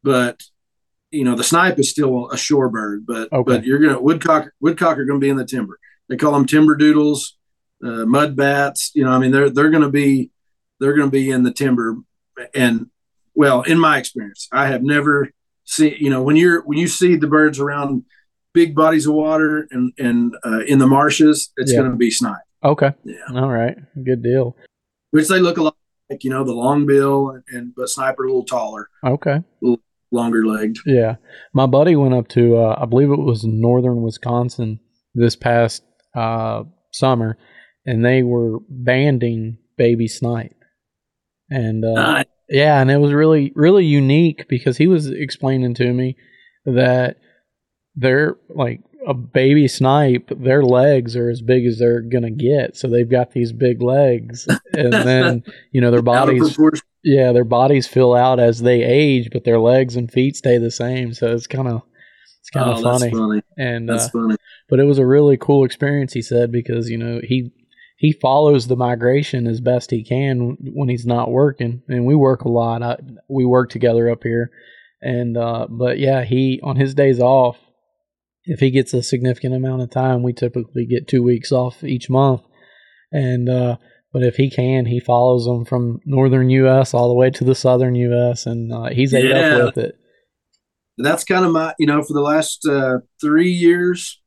but 0.02 0.42
you 1.14 1.25
know 1.25 1.34
the 1.37 1.44
snipe 1.44 1.78
is 1.78 1.90
still 1.90 2.28
a 2.31 2.37
shorebird. 2.37 3.05
But 3.06 3.32
Okay. 3.32 3.52
but 3.58 3.64
you're 3.64 3.78
gonna 3.78 4.00
woodcock 4.00 4.49
woodcock 4.61 4.99
are 4.99 5.05
gonna 5.05 5.19
be 5.20 5.28
in 5.31 5.37
the 5.37 5.44
timber. 5.46 5.78
They 6.08 6.16
call 6.16 6.32
them 6.32 6.46
timber 6.46 6.75
doodles, 6.76 7.37
uh, 7.84 8.05
mud 8.06 8.37
bats. 8.37 8.90
You 8.94 9.05
know, 9.05 9.11
I 9.11 9.19
mean 9.19 9.31
they're 9.31 9.50
they're 9.50 9.70
gonna 9.70 9.90
be 9.90 10.31
they're 10.81 10.94
gonna 10.94 11.10
be 11.10 11.31
in 11.31 11.43
the 11.44 11.53
timber. 11.53 11.96
And 12.55 12.86
well, 13.34 13.62
in 13.62 13.79
my 13.79 13.98
experience, 13.98 14.48
I 14.53 14.67
have 14.67 14.82
never 14.82 15.31
seen 15.65 15.94
you 15.98 16.10
know 16.10 16.22
when 16.22 16.36
you're 16.36 16.62
when 16.62 16.79
you 16.79 16.88
see 16.88 17.17
the 17.17 17.27
birds 17.29 17.58
around 17.58 18.05
big 18.53 18.74
bodies 18.74 19.06
of 19.06 19.15
water 19.15 19.67
and 19.70 19.93
and 19.98 20.36
uh, 20.44 20.60
in 20.67 20.79
the 20.79 20.86
marshes, 20.86 21.53
it's 21.56 21.72
Yeah. 21.72 21.82
gonna 21.82 21.96
be 21.96 22.10
snipe. 22.10 22.43
Okay. 22.62 22.93
Yeah 23.05 23.17
All 23.34 23.50
right. 23.50 23.77
Good 24.03 24.22
deal. 24.22 24.56
which 25.10 25.29
they 25.29 25.38
look 25.41 25.58
a 25.58 25.62
lot 25.62 25.77
like 26.10 26.22
you 26.24 26.31
know 26.31 26.44
the 26.44 26.53
long 26.53 26.86
bill 26.86 27.31
and, 27.31 27.43
and 27.48 27.74
but 27.74 27.88
sniper 27.88 28.24
a 28.24 28.27
little 28.27 28.44
taller 28.44 28.88
Okay. 29.05 29.43
Longer 30.14 30.46
legged 30.46 30.78
Yeah. 30.86 31.16
My 31.52 31.66
buddy 31.66 31.96
went 31.96 32.14
up 32.14 32.28
to, 32.28 32.56
uh, 32.56 32.78
I 32.80 32.86
believe 32.86 33.10
it 33.10 33.20
was 33.20 33.44
northern 33.44 34.02
Wisconsin 34.02 34.80
this 35.14 35.36
past 35.36 35.82
uh, 36.14 36.64
summer, 36.92 37.38
and 37.84 38.04
they 38.04 38.22
were 38.22 38.58
banding 38.68 39.58
baby 39.76 40.08
snipe. 40.08 40.54
And 41.50 41.84
uh, 41.84 42.24
yeah, 42.48 42.80
and 42.80 42.90
it 42.90 42.98
was 42.98 43.12
really, 43.12 43.52
really 43.54 43.84
unique 43.84 44.46
because 44.48 44.76
he 44.76 44.86
was 44.86 45.10
explaining 45.10 45.74
to 45.74 45.92
me 45.92 46.16
that 46.64 47.16
they're 47.94 48.36
like 48.48 48.80
a 49.06 49.14
baby 49.14 49.68
snipe, 49.68 50.30
their 50.30 50.62
legs 50.62 51.16
are 51.16 51.30
as 51.30 51.42
big 51.42 51.66
as 51.66 51.78
they're 51.78 52.00
going 52.00 52.24
to 52.24 52.30
get. 52.30 52.76
So 52.76 52.88
they've 52.88 53.10
got 53.10 53.32
these 53.32 53.52
big 53.52 53.82
legs. 53.82 54.48
And 54.72 54.92
then, 54.92 55.44
you 55.72 55.80
know, 55.80 55.90
their 55.90 56.02
bodies. 56.02 56.56
Yeah, 57.05 57.32
their 57.32 57.44
bodies 57.44 57.87
fill 57.87 58.15
out 58.15 58.41
as 58.41 58.61
they 58.61 58.82
age, 58.82 59.29
but 59.32 59.44
their 59.44 59.61
legs 59.61 59.94
and 59.94 60.11
feet 60.11 60.37
stay 60.37 60.58
the 60.58 60.70
same. 60.70 61.15
So 61.15 61.32
it's 61.32 61.46
kind 61.46 61.69
of 61.69 61.82
it's 62.41 62.51
kind 62.51 62.70
of 62.70 62.79
oh, 62.79 62.82
funny. 62.82 63.11
that's 63.11 63.19
funny 63.19 63.43
And 63.56 63.89
that's 63.89 64.06
uh, 64.06 64.11
funny 64.11 64.37
but 64.69 64.81
it 64.81 64.84
was 64.84 64.99
a 64.99 65.06
really 65.06 65.37
cool 65.37 65.65
experience. 65.65 66.13
He 66.13 66.23
said 66.23 66.51
because 66.51 66.89
you 66.89 66.99
know 66.99 67.20
he 67.23 67.53
he 67.96 68.13
follows 68.13 68.67
the 68.67 68.77
migration 68.77 69.46
as 69.46 69.61
best 69.61 69.91
he 69.91 70.03
can 70.03 70.56
when 70.61 70.89
he's 70.89 71.06
not 71.06 71.31
working, 71.31 71.82
and 71.89 72.06
we 72.06 72.15
work 72.15 72.43
a 72.43 72.49
lot. 72.49 72.82
I, 72.82 72.96
we 73.29 73.44
work 73.44 73.70
together 73.70 74.11
up 74.11 74.23
here, 74.23 74.51
and 75.01 75.37
uh, 75.37 75.67
but 75.69 75.99
yeah, 75.99 76.25
he 76.25 76.61
on 76.63 76.77
his 76.77 76.94
days 76.94 77.20
off, 77.20 77.58
if 78.44 78.61
he 78.61 78.70
gets 78.70 78.94
a 78.94 79.03
significant 79.03 79.55
amount 79.55 79.82
of 79.82 79.91
time, 79.91 80.23
we 80.23 80.32
typically 80.32 80.87
get 80.87 81.08
two 81.08 81.23
weeks 81.23 81.53
off 81.53 81.84
each 81.84 82.08
month, 82.08 82.43
and 83.13 83.49
uh, 83.49 83.77
but 84.14 84.22
if 84.22 84.36
he 84.36 84.48
can, 84.48 84.86
he 84.86 84.98
follows 85.00 85.44
them 85.44 85.66
from 85.66 86.00
northern 86.06 86.48
U.S. 86.48 86.94
all 86.94 87.08
the 87.08 87.14
way 87.14 87.28
to 87.30 87.44
the 87.44 87.54
southern 87.54 87.94
U.S. 87.96 88.46
and 88.46 88.72
uh, 88.72 88.88
he's 88.90 89.12
ate 89.12 89.26
Yeah. 89.26 89.56
up 89.58 89.74
with 89.74 89.84
it. 89.84 89.98
that's 90.96 91.24
kind 91.24 91.44
of 91.44 91.52
my 91.52 91.74
you 91.78 91.86
know 91.86 92.02
for 92.02 92.14
the 92.14 92.20
last 92.22 92.64
uh, 92.66 92.98
three 93.20 93.50
years 93.50 94.22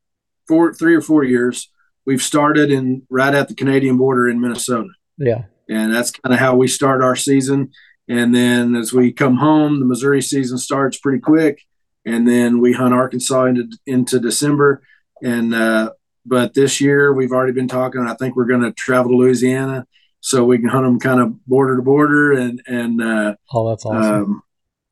four 0.47 0.73
three 0.73 0.93
or 0.95 1.01
four 1.01 1.23
years 1.23 1.71
we've 2.05 2.21
started 2.21 2.69
in 2.71 3.01
right 3.09 3.33
at 3.33 3.47
the 3.47 3.55
canadian 3.55 3.97
border 3.97 4.27
in 4.29 4.39
minnesota 4.41 4.89
Yeah, 5.17 5.43
and 5.69 5.93
that's 5.93 6.11
kind 6.11 6.33
of 6.33 6.39
how 6.39 6.55
we 6.55 6.67
start 6.67 7.01
our 7.01 7.15
season 7.15 7.71
and 8.09 8.33
then 8.35 8.75
as 8.75 8.91
we 8.93 9.11
come 9.13 9.37
home 9.37 9.79
the 9.79 9.85
missouri 9.85 10.21
season 10.21 10.57
starts 10.57 10.97
pretty 10.99 11.19
quick 11.19 11.61
and 12.05 12.25
then 12.27 12.59
we 12.61 12.71
hunt 12.73 12.93
Arkansas 12.93 13.43
into 13.45 13.67
into 13.85 14.17
December. 14.19 14.81
And 15.21 15.53
uh, 15.53 15.91
but 16.27 16.53
this 16.53 16.81
year 16.81 17.13
we've 17.13 17.31
already 17.31 17.53
been 17.53 17.67
talking. 17.67 18.01
I 18.01 18.15
think 18.15 18.35
we're 18.35 18.45
going 18.45 18.61
to 18.61 18.73
travel 18.73 19.11
to 19.11 19.17
Louisiana 19.17 19.87
so 20.19 20.43
we 20.43 20.57
can 20.57 20.67
hunt 20.67 20.85
them 20.85 20.99
kind 20.99 21.21
of 21.21 21.45
border 21.45 21.77
to 21.77 21.81
border 21.81 22.33
and 22.33 22.61
and 22.67 23.01
uh, 23.01 23.35
oh, 23.53 23.69
that's 23.69 23.85
awesome. 23.85 24.23
Um, 24.23 24.43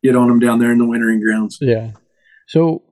get 0.04 0.16
on 0.16 0.28
them 0.28 0.40
down 0.40 0.60
there 0.60 0.72
in 0.72 0.78
the 0.78 0.86
wintering 0.86 1.22
grounds. 1.22 1.58
Yeah. 1.62 1.92
So 2.48 2.84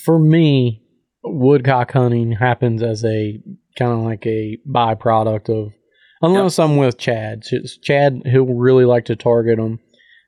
for 0.00 0.18
me, 0.18 0.82
woodcock 1.22 1.92
hunting 1.92 2.32
happens 2.32 2.82
as 2.82 3.04
a 3.04 3.40
kind 3.78 3.92
of 3.92 3.98
like 4.00 4.26
a 4.26 4.58
byproduct 4.68 5.48
of 5.48 5.72
unless 6.22 6.58
yep. 6.58 6.68
I'm 6.68 6.76
with 6.76 6.98
Chad. 6.98 7.44
Chad, 7.82 8.22
he'll 8.24 8.46
really 8.46 8.84
like 8.84 9.04
to 9.06 9.16
target 9.16 9.58
them, 9.58 9.80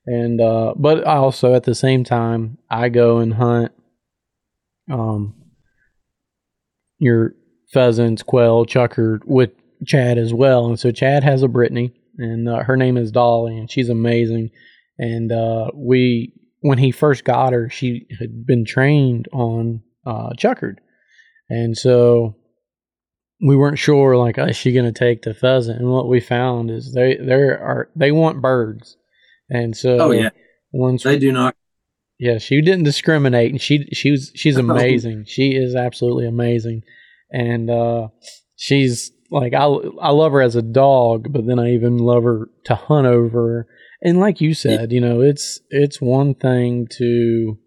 and 0.06 0.40
uh, 0.40 0.74
but 0.76 1.04
also 1.04 1.54
at 1.54 1.64
the 1.64 1.74
same 1.74 2.04
time 2.04 2.58
I 2.70 2.88
go 2.88 3.18
and 3.18 3.34
hunt 3.34 3.72
um 4.90 5.34
your 6.98 7.34
pheasants, 7.72 8.22
quail, 8.22 8.64
chukar 8.66 9.20
with 9.24 9.50
Chad 9.86 10.18
as 10.18 10.32
well. 10.32 10.66
And 10.66 10.78
so 10.78 10.90
Chad 10.90 11.24
has 11.24 11.42
a 11.42 11.48
Brittany, 11.48 11.92
and 12.18 12.48
uh, 12.48 12.62
her 12.62 12.76
name 12.76 12.96
is 12.96 13.10
Dolly, 13.10 13.58
and 13.58 13.70
she's 13.70 13.88
amazing. 13.88 14.50
And 14.98 15.32
uh, 15.32 15.70
we, 15.74 16.32
when 16.60 16.78
he 16.78 16.92
first 16.92 17.24
got 17.24 17.52
her, 17.52 17.68
she 17.68 18.06
had 18.18 18.46
been 18.46 18.64
trained 18.64 19.28
on 19.32 19.82
uh, 20.06 20.30
chukar, 20.38 20.76
and 21.48 21.76
so 21.76 22.36
we 23.44 23.56
weren't 23.56 23.78
sure 23.78 24.16
like 24.16 24.38
is 24.38 24.56
she 24.56 24.72
going 24.72 24.90
to 24.90 24.98
take 24.98 25.22
the 25.22 25.34
pheasant. 25.34 25.80
And 25.80 25.90
what 25.90 26.08
we 26.08 26.20
found 26.20 26.70
is 26.70 26.92
they 26.92 27.16
they 27.16 27.34
are 27.34 27.90
they 27.96 28.12
want 28.12 28.40
birds, 28.40 28.96
and 29.50 29.76
so 29.76 29.98
oh 29.98 30.10
yeah, 30.12 30.30
once 30.72 31.02
they 31.02 31.14
we, 31.14 31.18
do 31.18 31.32
not. 31.32 31.56
Yeah, 32.24 32.38
she 32.38 32.62
didn't 32.62 32.84
discriminate, 32.84 33.50
and 33.50 33.60
she 33.60 33.86
she 33.92 34.10
was 34.10 34.32
she's 34.34 34.56
amazing. 34.66 35.26
she 35.26 35.50
is 35.50 35.74
absolutely 35.74 36.26
amazing, 36.26 36.80
and 37.30 37.68
uh, 37.68 38.08
she's 38.56 39.12
like 39.30 39.52
I 39.52 39.64
I 39.64 40.08
love 40.08 40.32
her 40.32 40.40
as 40.40 40.56
a 40.56 40.62
dog, 40.62 41.30
but 41.30 41.46
then 41.46 41.58
I 41.58 41.74
even 41.74 41.98
love 41.98 42.22
her 42.22 42.48
to 42.64 42.76
hunt 42.76 43.06
over. 43.06 43.68
And 44.00 44.20
like 44.20 44.40
you 44.40 44.54
said, 44.54 44.90
you 44.90 45.02
know, 45.02 45.20
it's 45.20 45.60
it's 45.68 46.00
one 46.00 46.34
thing 46.34 46.88
to 46.92 47.58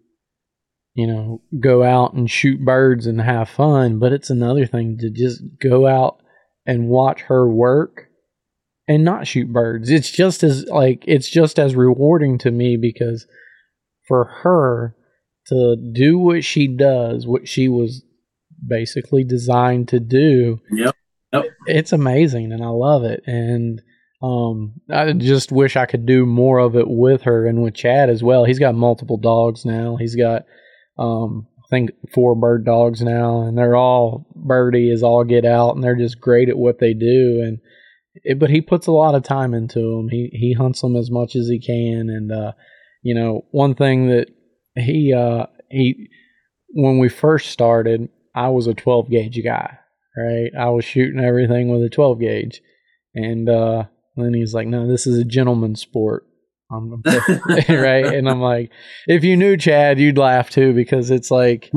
you 0.96 1.06
know 1.06 1.44
go 1.60 1.84
out 1.84 2.14
and 2.14 2.28
shoot 2.28 2.66
birds 2.66 3.06
and 3.06 3.22
have 3.22 3.50
fun, 3.50 4.00
but 4.00 4.12
it's 4.12 4.32
another 4.32 4.66
thing 4.66 4.98
to 5.02 5.12
just 5.12 5.40
go 5.62 5.86
out 5.86 6.18
and 6.66 6.88
watch 6.88 7.22
her 7.22 7.48
work 7.48 8.08
and 8.88 9.04
not 9.04 9.28
shoot 9.28 9.54
birds. 9.54 9.92
It's 9.92 10.10
just 10.10 10.42
as 10.42 10.66
like 10.66 11.04
it's 11.06 11.30
just 11.30 11.60
as 11.60 11.76
rewarding 11.76 12.40
to 12.40 12.50
me 12.50 12.76
because 12.76 13.28
for 14.08 14.26
her 14.44 14.96
to 15.48 15.76
do 15.94 16.18
what 16.18 16.44
she 16.44 16.68
does, 16.68 17.26
what 17.26 17.48
she 17.48 17.68
was 17.68 18.04
basically 18.66 19.24
designed 19.24 19.88
to 19.90 20.00
do. 20.00 20.60
Yep. 20.72 20.96
Yep. 21.34 21.46
It's 21.68 21.94
amazing 21.94 22.52
and 22.52 22.64
I 22.64 22.70
love 22.70 23.04
it. 23.04 23.24
And 23.26 23.82
um, 24.22 24.74
I 24.92 25.14
just 25.14 25.52
wish 25.52 25.76
I 25.76 25.86
could 25.86 26.06
do 26.06 26.26
more 26.26 26.60
of 26.60 26.76
it 26.76 26.88
with 26.88 27.24
her 27.24 27.46
and 27.46 27.62
with 27.62 27.76
Chad 27.76 28.10
as 28.10 28.24
well. 28.24 28.46
He's 28.46 28.60
got 28.60 28.76
multiple 28.76 29.18
dogs 29.18 29.66
now. 29.66 29.98
He's 29.98 30.16
got, 30.16 30.44
um, 30.98 31.48
I 31.60 31.68
think 31.70 31.92
four 32.14 32.34
bird 32.34 32.66
dogs 32.66 33.02
now, 33.02 33.42
and 33.42 33.58
they're 33.58 33.76
all 33.76 34.26
birdie 34.34 34.90
as 34.90 35.04
all 35.04 35.26
get 35.26 35.44
out, 35.44 35.76
and 35.76 35.84
they're 35.84 35.98
just 35.98 36.22
great 36.22 36.48
at 36.48 36.58
what 36.58 36.80
they 36.80 36.94
do. 36.94 37.44
And 37.46 37.60
it, 38.24 38.40
but 38.40 38.50
he 38.50 38.62
puts 38.62 38.88
a 38.88 38.92
lot 38.94 39.16
of 39.16 39.24
time 39.24 39.54
into 39.54 39.80
them. 39.80 40.08
He 40.10 40.30
he 40.32 40.54
hunts 40.54 40.80
them 40.80 40.96
as 40.96 41.12
much 41.12 41.36
as 41.36 41.50
he 41.50 41.60
can, 41.60 42.10
and 42.10 42.32
uh, 42.32 42.54
you 43.08 43.16
know, 43.16 43.46
one 43.52 43.74
thing 43.74 44.10
that 44.10 44.28
he 44.76 45.14
uh, 45.14 45.46
he 45.70 46.10
when 46.74 47.00
we 47.00 47.08
first 47.08 47.52
started, 47.52 48.10
I 48.36 48.50
was 48.50 48.68
a 48.68 48.74
12 48.74 49.10
gauge 49.10 49.42
guy, 49.42 49.80
right? 50.18 50.52
I 50.60 50.70
was 50.72 50.84
shooting 50.84 51.24
everything 51.24 51.70
with 51.70 51.82
a 51.84 51.90
12 51.90 52.20
gauge. 52.20 52.62
And 53.16 53.48
uh, 53.48 53.84
then 54.18 54.34
he's 54.34 54.54
like, 54.54 54.68
no, 54.68 54.88
this 54.88 55.08
is 55.08 55.18
a 55.18 55.24
gentleman's 55.24 55.80
sport. 55.80 56.26
Right. 57.70 58.06
And 58.06 58.30
I'm 58.30 58.42
like, 58.42 58.72
if 59.08 59.24
you 59.24 59.38
knew 59.38 59.56
Chad, 59.56 60.00
you'd 60.00 60.18
laugh 60.18 60.50
too, 60.50 60.74
because 60.74 61.10
it's 61.10 61.32
like, 61.32 61.72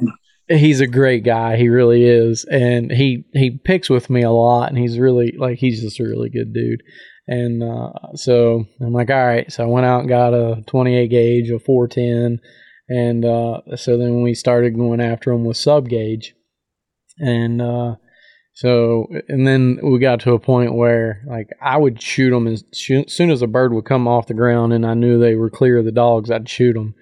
he's 0.48 0.80
a 0.80 0.86
great 0.86 1.24
guy. 1.24 1.56
He 1.56 1.68
really 1.68 2.04
is. 2.04 2.46
And 2.50 2.90
he, 2.90 3.26
he 3.34 3.60
picks 3.62 3.90
with 3.90 4.08
me 4.08 4.22
a 4.22 4.30
lot 4.30 4.70
and 4.70 4.78
he's 4.78 4.98
really 4.98 5.34
like, 5.38 5.58
he's 5.58 5.82
just 5.82 6.00
a 6.00 6.04
really 6.04 6.30
good 6.30 6.54
dude. 6.54 6.82
And 7.30 7.62
uh, 7.62 7.92
so 8.14 8.66
I'm 8.80 8.92
like, 8.92 9.08
all 9.08 9.26
right. 9.26 9.50
So 9.50 9.64
I 9.64 9.66
went 9.66 9.86
out 9.86 10.00
and 10.00 10.08
got 10.08 10.34
a 10.34 10.62
28 10.66 11.08
gauge, 11.08 11.50
a 11.50 11.58
410. 11.58 12.40
And 12.88 13.24
uh, 13.24 13.60
so 13.76 13.96
then 13.96 14.22
we 14.22 14.34
started 14.34 14.76
going 14.76 15.00
after 15.00 15.30
them 15.30 15.44
with 15.44 15.56
sub 15.56 15.88
gauge 15.88 16.34
and 17.20 17.60
uh, 17.60 17.96
so 18.54 19.06
and 19.28 19.46
then 19.46 19.78
we 19.82 19.98
got 19.98 20.20
to 20.20 20.32
a 20.32 20.40
point 20.40 20.74
where 20.74 21.22
like 21.26 21.48
I 21.60 21.76
would 21.76 22.02
shoot 22.02 22.30
them 22.30 22.46
as 22.46 22.64
soon 22.72 23.30
as 23.30 23.42
a 23.42 23.46
bird 23.46 23.72
would 23.72 23.84
come 23.84 24.08
off 24.08 24.26
the 24.26 24.34
ground 24.34 24.72
and 24.72 24.84
I 24.86 24.94
knew 24.94 25.18
they 25.18 25.34
were 25.34 25.50
clear 25.50 25.78
of 25.78 25.84
the 25.84 25.92
dogs, 25.92 26.30
I'd 26.30 26.48
shoot 26.48 26.72
them. 26.72 26.94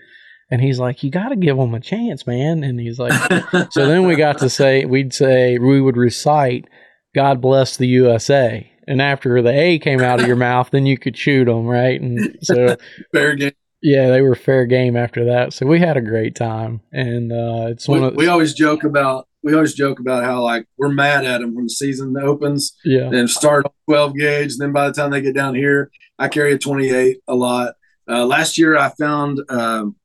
And 0.50 0.62
he's 0.62 0.78
like, 0.78 1.02
"You 1.02 1.10
got 1.10 1.28
to 1.28 1.36
give 1.36 1.58
them 1.58 1.74
a 1.74 1.80
chance, 1.80 2.26
man." 2.26 2.64
And 2.64 2.80
he's 2.80 2.98
like, 2.98 3.12
so 3.70 3.86
then 3.86 4.06
we 4.06 4.16
got 4.16 4.38
to 4.38 4.48
say 4.48 4.86
we'd 4.86 5.12
say 5.12 5.58
we 5.58 5.78
would 5.78 5.98
recite, 5.98 6.66
"God 7.14 7.42
bless 7.42 7.76
the 7.76 7.86
USA." 7.88 8.70
And 8.88 9.02
after 9.02 9.40
the 9.42 9.50
A 9.50 9.78
came 9.78 10.00
out 10.00 10.20
of 10.20 10.26
your 10.26 10.36
mouth, 10.36 10.70
then 10.70 10.86
you 10.86 10.98
could 10.98 11.16
shoot 11.16 11.44
them, 11.44 11.66
right? 11.66 12.00
And 12.00 12.38
so 12.42 12.76
fair 13.12 13.36
game. 13.36 13.52
Yeah, 13.80 14.08
they 14.08 14.22
were 14.22 14.34
fair 14.34 14.66
game 14.66 14.96
after 14.96 15.26
that. 15.26 15.52
So 15.52 15.64
we 15.66 15.78
had 15.78 15.96
a 15.96 16.00
great 16.00 16.34
time, 16.34 16.80
and 16.90 17.30
uh, 17.30 17.68
it's 17.68 17.86
we, 17.86 18.00
one 18.00 18.08
of 18.08 18.16
we 18.16 18.26
always 18.26 18.52
joke 18.54 18.82
about 18.82 19.28
we 19.42 19.54
always 19.54 19.74
joke 19.74 20.00
about 20.00 20.24
how 20.24 20.42
like 20.42 20.66
we're 20.76 20.88
mad 20.88 21.24
at 21.24 21.40
them 21.40 21.54
when 21.54 21.64
the 21.64 21.70
season 21.70 22.16
opens. 22.16 22.76
Yeah. 22.84 23.10
And 23.10 23.30
start 23.30 23.66
12 23.88 24.16
gauge. 24.16 24.52
And 24.52 24.60
then 24.60 24.72
by 24.72 24.88
the 24.88 24.92
time 24.92 25.10
they 25.10 25.20
get 25.20 25.34
down 25.34 25.54
here, 25.54 25.90
I 26.18 26.28
carry 26.28 26.52
a 26.52 26.58
28 26.58 27.18
a 27.28 27.34
lot. 27.34 27.74
Uh, 28.08 28.26
last 28.26 28.58
year 28.58 28.76
I 28.76 28.90
found, 28.90 29.40
um, 29.48 29.96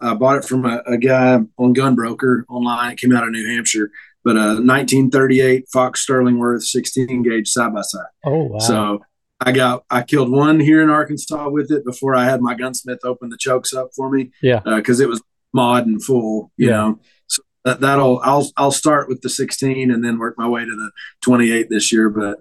I 0.00 0.14
bought 0.14 0.36
it 0.36 0.44
from 0.44 0.66
a, 0.66 0.82
a, 0.86 0.98
guy 0.98 1.40
on 1.58 1.74
Gunbroker 1.74 2.42
online. 2.50 2.92
It 2.92 2.98
came 2.98 3.16
out 3.16 3.24
of 3.24 3.30
New 3.30 3.48
Hampshire, 3.48 3.90
but 4.26 4.34
a 4.34 4.58
1938 4.58 5.68
Fox 5.72 6.04
Sterlingworth 6.04 6.62
16 6.62 7.22
gauge 7.22 7.48
side 7.48 7.72
by 7.72 7.82
side. 7.82 8.06
Oh, 8.24 8.42
wow. 8.42 8.58
So 8.58 9.04
I 9.40 9.52
got, 9.52 9.84
I 9.88 10.02
killed 10.02 10.32
one 10.32 10.58
here 10.58 10.82
in 10.82 10.90
Arkansas 10.90 11.48
with 11.48 11.70
it 11.70 11.84
before 11.84 12.16
I 12.16 12.24
had 12.24 12.40
my 12.40 12.54
gunsmith 12.54 12.98
open 13.04 13.28
the 13.28 13.36
chokes 13.36 13.72
up 13.72 13.90
for 13.94 14.10
me. 14.10 14.32
Yeah. 14.42 14.62
Uh, 14.66 14.80
Cause 14.80 14.98
it 14.98 15.08
was 15.08 15.22
mod 15.52 15.86
and 15.86 16.02
full, 16.02 16.50
you 16.56 16.70
yeah. 16.70 16.76
know 16.76 17.00
that, 17.64 17.80
that'll 17.80 18.18
I'll 18.18 18.50
I'll 18.56 18.72
start 18.72 19.08
with 19.08 19.20
the 19.20 19.28
16 19.28 19.92
and 19.92 20.04
then 20.04 20.18
work 20.18 20.36
my 20.36 20.48
way 20.48 20.64
to 20.64 20.70
the 20.70 20.90
28 21.22 21.68
this 21.70 21.92
year. 21.92 22.10
But 22.10 22.38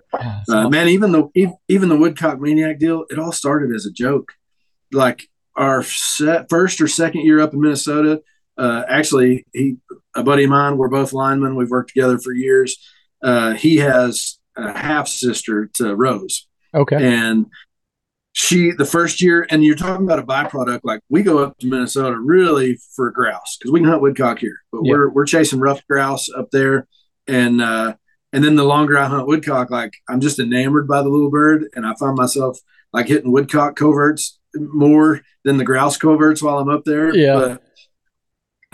uh, 0.49 0.67
man, 0.69 0.87
even 0.87 1.11
the 1.11 1.53
even 1.67 1.89
the 1.89 1.97
Woodcock 1.97 2.39
Maniac 2.39 2.79
deal, 2.79 3.05
it 3.11 3.19
all 3.19 3.31
started 3.31 3.75
as 3.75 3.85
a 3.85 3.91
joke. 3.91 4.33
Like 4.91 5.27
our 5.55 5.83
set, 5.83 6.49
first 6.49 6.81
or 6.81 6.87
second 6.87 7.21
year 7.25 7.41
up 7.41 7.53
in 7.53 7.61
Minnesota, 7.61 8.21
uh, 8.57 8.83
actually, 8.87 9.45
he 9.53 9.77
a 10.15 10.23
buddy 10.23 10.45
of 10.45 10.49
mine. 10.49 10.77
We're 10.77 10.89
both 10.89 11.13
linemen. 11.13 11.55
We've 11.55 11.69
worked 11.69 11.93
together 11.93 12.17
for 12.17 12.33
years. 12.33 12.77
Uh, 13.23 13.53
he 13.53 13.77
has 13.77 14.39
a 14.55 14.77
half 14.77 15.07
sister 15.07 15.67
to 15.75 15.95
Rose. 15.95 16.47
Okay, 16.73 16.97
and 16.97 17.47
she 18.37 18.71
the 18.71 18.85
first 18.85 19.21
year 19.21 19.47
and 19.49 19.63
you're 19.63 19.75
talking 19.75 20.05
about 20.05 20.19
a 20.19 20.23
byproduct 20.23 20.81
like 20.83 20.99
we 21.07 21.23
go 21.23 21.37
up 21.37 21.57
to 21.57 21.67
minnesota 21.67 22.19
really 22.19 22.77
for 22.93 23.09
grouse 23.09 23.55
because 23.57 23.71
we 23.71 23.79
can 23.79 23.87
hunt 23.87 24.01
woodcock 24.01 24.39
here 24.39 24.57
but 24.73 24.81
yeah. 24.83 24.91
we're 24.91 25.09
we're 25.09 25.25
chasing 25.25 25.57
ruffed 25.57 25.87
grouse 25.87 26.27
up 26.37 26.51
there 26.51 26.85
and 27.27 27.61
uh 27.61 27.93
and 28.33 28.43
then 28.43 28.57
the 28.57 28.63
longer 28.65 28.97
i 28.97 29.05
hunt 29.05 29.25
woodcock 29.25 29.69
like 29.69 29.93
i'm 30.09 30.19
just 30.19 30.37
enamored 30.37 30.85
by 30.85 31.01
the 31.01 31.07
little 31.07 31.29
bird 31.29 31.63
and 31.77 31.85
i 31.85 31.95
find 31.95 32.17
myself 32.17 32.59
like 32.91 33.07
hitting 33.07 33.31
woodcock 33.31 33.77
coverts 33.77 34.37
more 34.53 35.21
than 35.45 35.55
the 35.55 35.63
grouse 35.63 35.95
coverts 35.95 36.43
while 36.43 36.59
i'm 36.59 36.67
up 36.67 36.83
there 36.83 37.15
yeah 37.15 37.35
but 37.35 37.63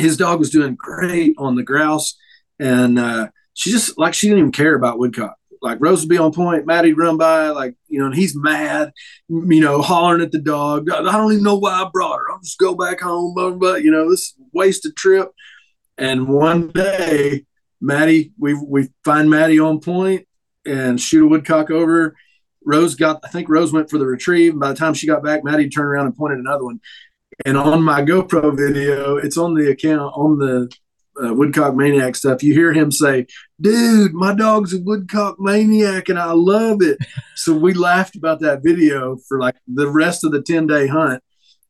his 0.01 0.17
dog 0.17 0.39
was 0.39 0.50
doing 0.50 0.75
great 0.75 1.34
on 1.38 1.55
the 1.55 1.63
grouse 1.63 2.17
and 2.60 3.00
uh 3.00 3.27
she 3.53 3.72
just 3.72 3.98
like 3.98 4.13
she 4.13 4.27
didn't 4.27 4.39
even 4.39 4.51
care 4.51 4.75
about 4.75 5.00
woodcock 5.00 5.36
like 5.62 5.77
Rose 5.79 6.01
would 6.01 6.10
be 6.10 6.17
on 6.17 6.34
point, 6.34 6.65
Maddie'd 6.65 6.98
run 6.98 7.17
by, 7.17 7.50
like, 7.50 7.75
you 7.88 8.00
know, 8.00 8.08
and 8.08 8.15
he's 8.15 8.36
mad, 8.36 8.91
you 9.29 9.62
know, 9.62 9.81
hollering 9.81 10.22
at 10.22 10.31
the 10.31 10.39
dog. 10.39 10.89
I 10.89 11.01
don't 11.03 11.31
even 11.31 11.43
know 11.43 11.58
why 11.58 11.84
I 11.84 11.89
brought 11.91 12.17
her. 12.17 12.31
I'll 12.31 12.39
just 12.39 12.58
go 12.58 12.74
back 12.74 13.00
home, 13.00 13.60
but, 13.60 13.84
you 13.84 13.91
know, 13.91 14.10
this 14.10 14.34
wasted 14.53 14.96
trip. 14.96 15.31
And 15.98 16.27
one 16.27 16.70
day, 16.70 17.46
Maddie, 17.79 18.31
we 18.39 18.55
we 18.55 18.89
find 19.05 19.29
Maddie 19.29 19.60
on 19.60 19.79
point 19.79 20.27
and 20.65 21.00
shoot 21.00 21.25
a 21.25 21.27
woodcock 21.27 21.70
over. 21.70 22.15
Rose 22.63 22.96
got, 22.96 23.20
I 23.24 23.27
think 23.27 23.50
Rose 23.50 23.74
went 23.74 23.89
for 23.89 23.98
the 23.98 24.05
retrieve. 24.05 24.53
And 24.53 24.60
by 24.60 24.70
the 24.70 24.75
time 24.75 24.93
she 24.93 25.08
got 25.08 25.24
back, 25.24 25.43
Maddie 25.43 25.70
turned 25.70 25.88
around 25.88 26.08
and 26.08 26.15
pointed 26.15 26.39
another 26.39 26.63
one. 26.63 26.79
And 27.45 27.57
on 27.57 27.83
my 27.83 28.01
GoPro 28.01 28.55
video, 28.55 29.17
it's 29.17 29.38
on 29.38 29.55
the 29.55 29.69
account 29.69 30.13
on 30.15 30.38
the 30.38 30.71
uh, 31.21 31.33
Woodcock 31.33 31.75
Maniac 31.75 32.15
stuff, 32.15 32.41
you 32.41 32.53
hear 32.53 32.71
him 32.71 32.89
say, 32.89 33.27
"Dude, 33.60 34.13
my 34.13 34.33
dog's 34.33 34.74
a 34.74 34.79
Woodcock 34.79 35.38
Maniac, 35.39 36.10
and 36.10 36.17
I 36.17 36.31
love 36.31 36.81
it." 36.81 36.98
so 37.36 37.53
we 37.53 37.74
laughed 37.74 38.15
about 38.15 38.39
that 38.39 38.63
video 38.63 39.17
for 39.27 39.38
like 39.38 39.55
the 39.67 39.89
rest 39.89 40.24
of 40.24 40.31
the 40.31 40.41
ten 40.41 40.67
day 40.67 40.88
hunt, 40.88 41.21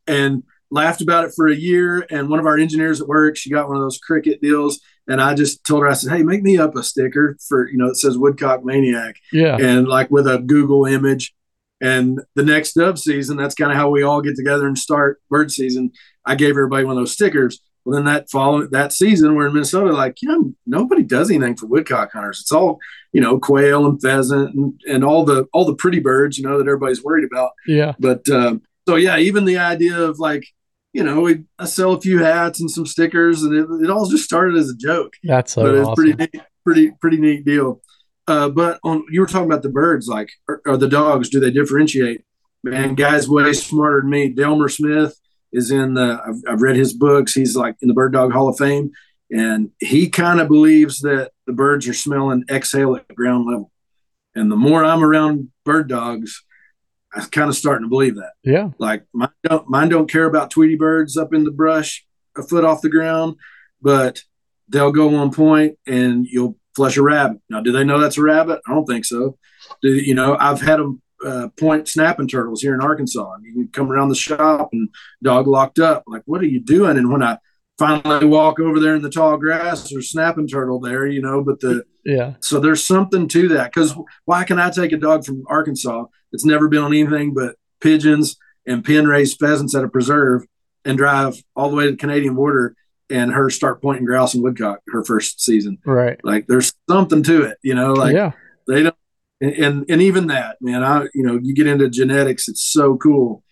and 0.05 0.43
laughed 0.71 1.01
about 1.01 1.25
it 1.25 1.33
for 1.35 1.47
a 1.47 1.55
year. 1.55 2.05
And 2.09 2.29
one 2.29 2.39
of 2.39 2.45
our 2.45 2.57
engineers 2.57 3.01
at 3.01 3.07
work, 3.07 3.37
she 3.37 3.51
got 3.51 3.67
one 3.67 3.77
of 3.77 3.83
those 3.83 3.99
Cricut 3.99 4.41
deals. 4.41 4.79
And 5.07 5.21
I 5.21 5.33
just 5.33 5.65
told 5.65 5.81
her, 5.81 5.89
I 5.89 5.93
said, 5.93 6.13
Hey, 6.13 6.23
make 6.23 6.41
me 6.41 6.57
up 6.57 6.75
a 6.75 6.83
sticker 6.83 7.37
for, 7.47 7.67
you 7.69 7.77
know, 7.77 7.87
it 7.87 7.97
says 7.97 8.17
Woodcock 8.17 8.63
Maniac. 8.63 9.17
Yeah. 9.31 9.57
And 9.59 9.87
like 9.87 10.09
with 10.09 10.27
a 10.27 10.39
Google 10.39 10.85
image. 10.85 11.33
And 11.81 12.21
the 12.35 12.43
next 12.43 12.73
dove 12.73 12.99
season, 12.99 13.37
that's 13.37 13.55
kind 13.55 13.71
of 13.71 13.77
how 13.77 13.89
we 13.89 14.03
all 14.03 14.21
get 14.21 14.35
together 14.35 14.67
and 14.67 14.77
start 14.77 15.19
bird 15.29 15.51
season. 15.51 15.91
I 16.25 16.35
gave 16.35 16.51
everybody 16.51 16.85
one 16.85 16.95
of 16.95 17.01
those 17.01 17.11
stickers. 17.11 17.59
Well, 17.83 17.95
then 17.95 18.05
that 18.05 18.29
following 18.29 18.69
that 18.71 18.93
season, 18.93 19.33
we're 19.33 19.47
in 19.47 19.53
Minnesota, 19.53 19.91
like, 19.91 20.21
you 20.21 20.29
know, 20.29 20.53
nobody 20.67 21.01
does 21.01 21.31
anything 21.31 21.55
for 21.55 21.65
woodcock 21.65 22.11
hunters. 22.13 22.39
It's 22.41 22.51
all, 22.51 22.77
you 23.11 23.19
know, 23.19 23.39
quail 23.39 23.87
and 23.87 23.99
pheasant 23.99 24.53
and, 24.53 24.79
and 24.87 25.03
all 25.03 25.25
the 25.25 25.47
all 25.51 25.65
the 25.65 25.73
pretty 25.73 25.99
birds, 25.99 26.37
you 26.37 26.47
know, 26.47 26.59
that 26.59 26.67
everybody's 26.67 27.03
worried 27.03 27.27
about. 27.29 27.53
Yeah. 27.65 27.95
But 27.97 28.29
uh, 28.29 28.57
so 28.87 28.97
yeah, 28.97 29.17
even 29.17 29.45
the 29.45 29.57
idea 29.57 29.99
of 29.99 30.19
like, 30.19 30.45
you 30.93 31.03
know, 31.03 31.21
we 31.21 31.45
I 31.57 31.65
sell 31.65 31.93
a 31.93 32.01
few 32.01 32.19
hats 32.19 32.59
and 32.59 32.69
some 32.69 32.85
stickers, 32.85 33.41
and 33.41 33.55
it, 33.55 33.85
it 33.85 33.89
all 33.89 34.05
just 34.05 34.25
started 34.25 34.57
as 34.57 34.69
a 34.69 34.75
joke. 34.75 35.13
That's 35.23 35.53
so 35.53 35.63
but 35.63 35.73
it's 35.73 35.87
awesome. 35.87 35.95
pretty 35.95 36.13
neat, 36.13 36.43
pretty 36.63 36.91
pretty 37.01 37.17
neat 37.17 37.45
deal. 37.45 37.81
Uh, 38.27 38.49
but 38.49 38.79
on 38.83 39.03
you 39.09 39.21
were 39.21 39.27
talking 39.27 39.47
about 39.47 39.63
the 39.63 39.69
birds, 39.69 40.07
like 40.07 40.29
or, 40.47 40.61
or 40.65 40.77
the 40.77 40.87
dogs, 40.87 41.29
do 41.29 41.39
they 41.39 41.51
differentiate? 41.51 42.23
Man, 42.63 42.93
guys 42.95 43.27
way 43.27 43.53
smarter 43.53 44.01
than 44.01 44.09
me. 44.09 44.29
Delmar 44.29 44.69
Smith 44.69 45.19
is 45.51 45.71
in 45.71 45.95
the. 45.95 46.21
I've, 46.25 46.53
I've 46.53 46.61
read 46.61 46.75
his 46.75 46.93
books. 46.93 47.33
He's 47.33 47.55
like 47.55 47.75
in 47.81 47.87
the 47.87 47.93
Bird 47.93 48.13
Dog 48.13 48.31
Hall 48.31 48.49
of 48.49 48.57
Fame, 48.57 48.91
and 49.31 49.71
he 49.79 50.09
kind 50.09 50.39
of 50.39 50.47
believes 50.47 50.99
that 51.01 51.31
the 51.47 51.53
birds 51.53 51.87
are 51.87 51.93
smelling 51.93 52.45
exhale 52.49 52.95
at 52.95 53.07
ground 53.15 53.47
level. 53.49 53.71
And 54.35 54.51
the 54.51 54.55
more 54.55 54.83
I'm 54.83 55.03
around 55.03 55.49
bird 55.65 55.89
dogs, 55.89 56.43
I'm 57.13 57.25
kind 57.29 57.49
of 57.49 57.55
starting 57.55 57.85
to 57.85 57.89
believe 57.89 58.15
that. 58.15 58.33
Yeah. 58.43 58.69
Like 58.77 59.05
mine 59.13 59.29
don't 59.43 59.67
mine 59.67 59.89
don't 59.89 60.09
care 60.09 60.25
about 60.25 60.51
Tweety 60.51 60.75
birds 60.75 61.17
up 61.17 61.33
in 61.33 61.43
the 61.43 61.51
brush 61.51 62.05
a 62.37 62.43
foot 62.43 62.63
off 62.63 62.81
the 62.81 62.89
ground, 62.89 63.35
but 63.81 64.23
they'll 64.69 64.91
go 64.91 65.15
on 65.15 65.31
point 65.31 65.77
and 65.85 66.25
you'll 66.25 66.57
flush 66.75 66.97
a 66.97 67.01
rabbit. 67.01 67.41
Now, 67.49 67.61
do 67.61 67.71
they 67.71 67.83
know 67.83 67.99
that's 67.99 68.17
a 68.17 68.21
rabbit? 68.21 68.61
I 68.67 68.73
don't 68.73 68.85
think 68.85 69.05
so. 69.05 69.37
Do, 69.81 69.89
you 69.93 70.15
know, 70.15 70.37
I've 70.39 70.61
had 70.61 70.79
them 70.79 71.01
uh, 71.25 71.49
point 71.57 71.87
snapping 71.87 72.27
turtles 72.27 72.61
here 72.61 72.73
in 72.73 72.81
Arkansas. 72.81 73.33
And 73.33 73.45
you 73.45 73.53
can 73.53 73.67
come 73.69 73.91
around 73.91 74.09
the 74.09 74.15
shop 74.15 74.69
and 74.71 74.89
dog 75.23 75.47
locked 75.47 75.79
up. 75.79 76.03
Like, 76.07 76.23
what 76.25 76.41
are 76.41 76.47
you 76.47 76.59
doing? 76.59 76.97
And 76.97 77.11
when 77.11 77.23
I 77.23 77.37
finally 77.77 78.25
walk 78.25 78.59
over 78.59 78.79
there 78.79 78.95
in 78.95 79.01
the 79.01 79.09
tall 79.09 79.37
grass, 79.37 79.89
there's 79.89 80.11
snapping 80.11 80.47
turtle 80.47 80.79
there, 80.79 81.07
you 81.07 81.21
know, 81.21 81.43
but 81.43 81.59
the 81.59 81.83
Yeah. 82.05 82.35
so 82.39 82.59
there's 82.59 82.83
something 82.83 83.27
to 83.29 83.47
that. 83.49 83.71
Because 83.73 83.95
why 84.25 84.43
can 84.43 84.59
I 84.59 84.69
take 84.69 84.91
a 84.91 84.97
dog 84.97 85.25
from 85.25 85.43
Arkansas 85.47 86.05
that's 86.31 86.45
never 86.45 86.67
been 86.67 86.83
on 86.83 86.93
anything 86.93 87.33
but 87.33 87.55
pigeons 87.79 88.37
and 88.65 88.83
pen 88.83 89.07
raised 89.07 89.39
pheasants 89.39 89.75
at 89.75 89.83
a 89.83 89.89
preserve 89.89 90.43
and 90.85 90.97
drive 90.97 91.41
all 91.55 91.69
the 91.69 91.75
way 91.75 91.85
to 91.85 91.91
the 91.91 91.97
Canadian 91.97 92.35
border 92.35 92.75
and 93.11 93.31
her 93.31 93.49
start 93.49 93.81
pointing 93.81 94.05
grouse 94.05 94.33
and 94.33 94.43
woodcock 94.43 94.79
her 94.89 95.03
first 95.03 95.41
season? 95.41 95.77
Right. 95.85 96.19
Like 96.23 96.47
there's 96.47 96.73
something 96.89 97.23
to 97.23 97.43
it, 97.43 97.57
you 97.61 97.75
know. 97.75 97.93
Like 97.93 98.13
yeah. 98.13 98.31
they 98.67 98.83
don't, 98.83 98.95
and, 99.41 99.53
and 99.53 99.85
and 99.89 100.01
even 100.01 100.27
that, 100.27 100.57
man. 100.61 100.83
I 100.83 101.03
you 101.13 101.23
know 101.23 101.39
you 101.41 101.53
get 101.53 101.67
into 101.67 101.89
genetics, 101.89 102.47
it's 102.47 102.63
so 102.63 102.97
cool 102.97 103.43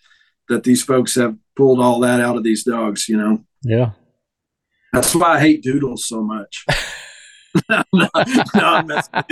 that 0.47 0.63
these 0.63 0.83
folks 0.83 1.15
have 1.15 1.35
pulled 1.55 1.79
all 1.79 1.99
that 1.99 2.21
out 2.21 2.37
of 2.37 2.43
these 2.43 2.63
dogs. 2.63 3.07
You 3.09 3.17
know, 3.17 3.45
Yeah. 3.63 3.91
that's 4.93 5.13
why 5.13 5.35
I 5.35 5.39
hate 5.39 5.61
doodles 5.63 6.07
so 6.07 6.23
much. 6.23 6.65
no, 7.69 7.83
no, 7.93 8.09
I'm 8.55 8.87
messing 8.87 9.11
with 9.15 9.25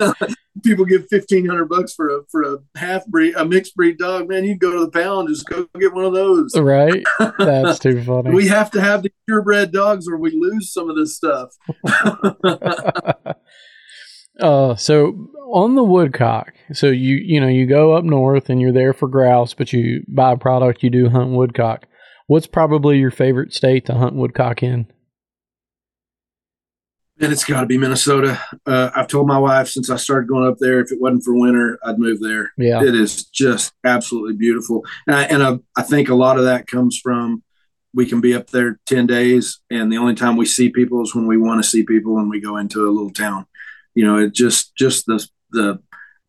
you. 0.00 0.36
People 0.64 0.84
give 0.84 1.06
fifteen 1.08 1.46
hundred 1.46 1.68
bucks 1.68 1.94
for 1.94 2.08
a 2.08 2.20
for 2.30 2.42
a 2.42 2.58
half 2.78 3.06
breed, 3.06 3.34
a 3.36 3.44
mixed 3.44 3.74
breed 3.74 3.98
dog. 3.98 4.28
Man, 4.28 4.44
you 4.44 4.56
go 4.56 4.72
to 4.72 4.80
the 4.80 4.90
pound, 4.90 5.28
just 5.28 5.46
go 5.46 5.66
get 5.78 5.92
one 5.92 6.04
of 6.04 6.14
those. 6.14 6.56
Right. 6.56 7.02
That's 7.38 7.78
too 7.78 8.02
funny. 8.04 8.30
we 8.30 8.48
have 8.48 8.70
to 8.72 8.80
have 8.80 9.02
the 9.02 9.10
purebred 9.26 9.72
dogs, 9.72 10.06
or 10.08 10.16
we 10.16 10.30
lose 10.30 10.72
some 10.72 10.88
of 10.88 10.96
this 10.96 11.16
stuff. 11.16 11.50
uh, 14.40 14.76
so 14.76 15.28
on 15.52 15.74
the 15.74 15.84
woodcock, 15.84 16.52
so 16.72 16.86
you 16.86 17.16
you 17.16 17.40
know 17.40 17.48
you 17.48 17.66
go 17.66 17.92
up 17.94 18.04
north 18.04 18.48
and 18.48 18.60
you're 18.60 18.72
there 18.72 18.92
for 18.92 19.08
grouse, 19.08 19.54
but 19.54 19.72
you 19.72 20.04
buy 20.08 20.32
a 20.32 20.36
product 20.36 20.82
you 20.82 20.90
do 20.90 21.08
hunt 21.08 21.30
woodcock. 21.30 21.86
What's 22.26 22.46
probably 22.46 22.98
your 22.98 23.10
favorite 23.10 23.52
state 23.52 23.86
to 23.86 23.94
hunt 23.94 24.14
woodcock 24.14 24.62
in? 24.62 24.86
And 27.20 27.32
it's 27.32 27.44
got 27.44 27.60
to 27.60 27.66
be 27.66 27.78
Minnesota. 27.78 28.40
Uh, 28.66 28.90
I've 28.94 29.06
told 29.06 29.28
my 29.28 29.38
wife 29.38 29.68
since 29.68 29.88
I 29.88 29.96
started 29.96 30.28
going 30.28 30.48
up 30.48 30.58
there, 30.58 30.80
if 30.80 30.90
it 30.90 31.00
wasn't 31.00 31.22
for 31.22 31.38
winter, 31.38 31.78
I'd 31.84 31.98
move 31.98 32.20
there. 32.20 32.52
Yeah. 32.58 32.82
It 32.82 32.94
is 32.94 33.24
just 33.26 33.72
absolutely 33.84 34.34
beautiful. 34.34 34.84
And, 35.06 35.14
I, 35.14 35.22
and 35.24 35.42
I, 35.42 35.58
I 35.76 35.82
think 35.82 36.08
a 36.08 36.14
lot 36.14 36.38
of 36.38 36.44
that 36.44 36.66
comes 36.66 36.98
from 36.98 37.42
we 37.94 38.06
can 38.06 38.20
be 38.20 38.34
up 38.34 38.50
there 38.50 38.80
10 38.86 39.06
days, 39.06 39.60
and 39.70 39.92
the 39.92 39.98
only 39.98 40.16
time 40.16 40.36
we 40.36 40.46
see 40.46 40.68
people 40.68 41.00
is 41.02 41.14
when 41.14 41.28
we 41.28 41.36
want 41.36 41.62
to 41.62 41.68
see 41.68 41.84
people 41.84 42.18
and 42.18 42.28
we 42.28 42.40
go 42.40 42.56
into 42.56 42.88
a 42.88 42.90
little 42.90 43.12
town. 43.12 43.46
You 43.94 44.04
know, 44.04 44.18
it 44.18 44.34
just, 44.34 44.74
just 44.74 45.06
the, 45.06 45.24
the 45.52 45.80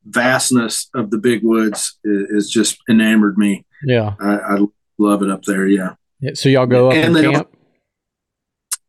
vastness 0.05 0.89
of 0.93 1.09
the 1.09 1.17
big 1.17 1.43
woods 1.43 1.97
is, 2.03 2.29
is 2.29 2.49
just 2.51 2.77
enamored 2.87 3.39
me. 3.39 3.65
Yeah. 3.83 4.13
I, 4.19 4.35
I 4.35 4.59
love 4.99 5.23
it 5.23 5.31
up 5.31 5.43
there. 5.43 5.67
Yeah. 5.67 5.95
Yeah, 6.19 6.31
So 6.35 6.49
y'all 6.49 6.65
go 6.65 6.89
up 6.89 6.93
And 6.95 7.17
and 7.17 7.33
camp. 7.33 7.54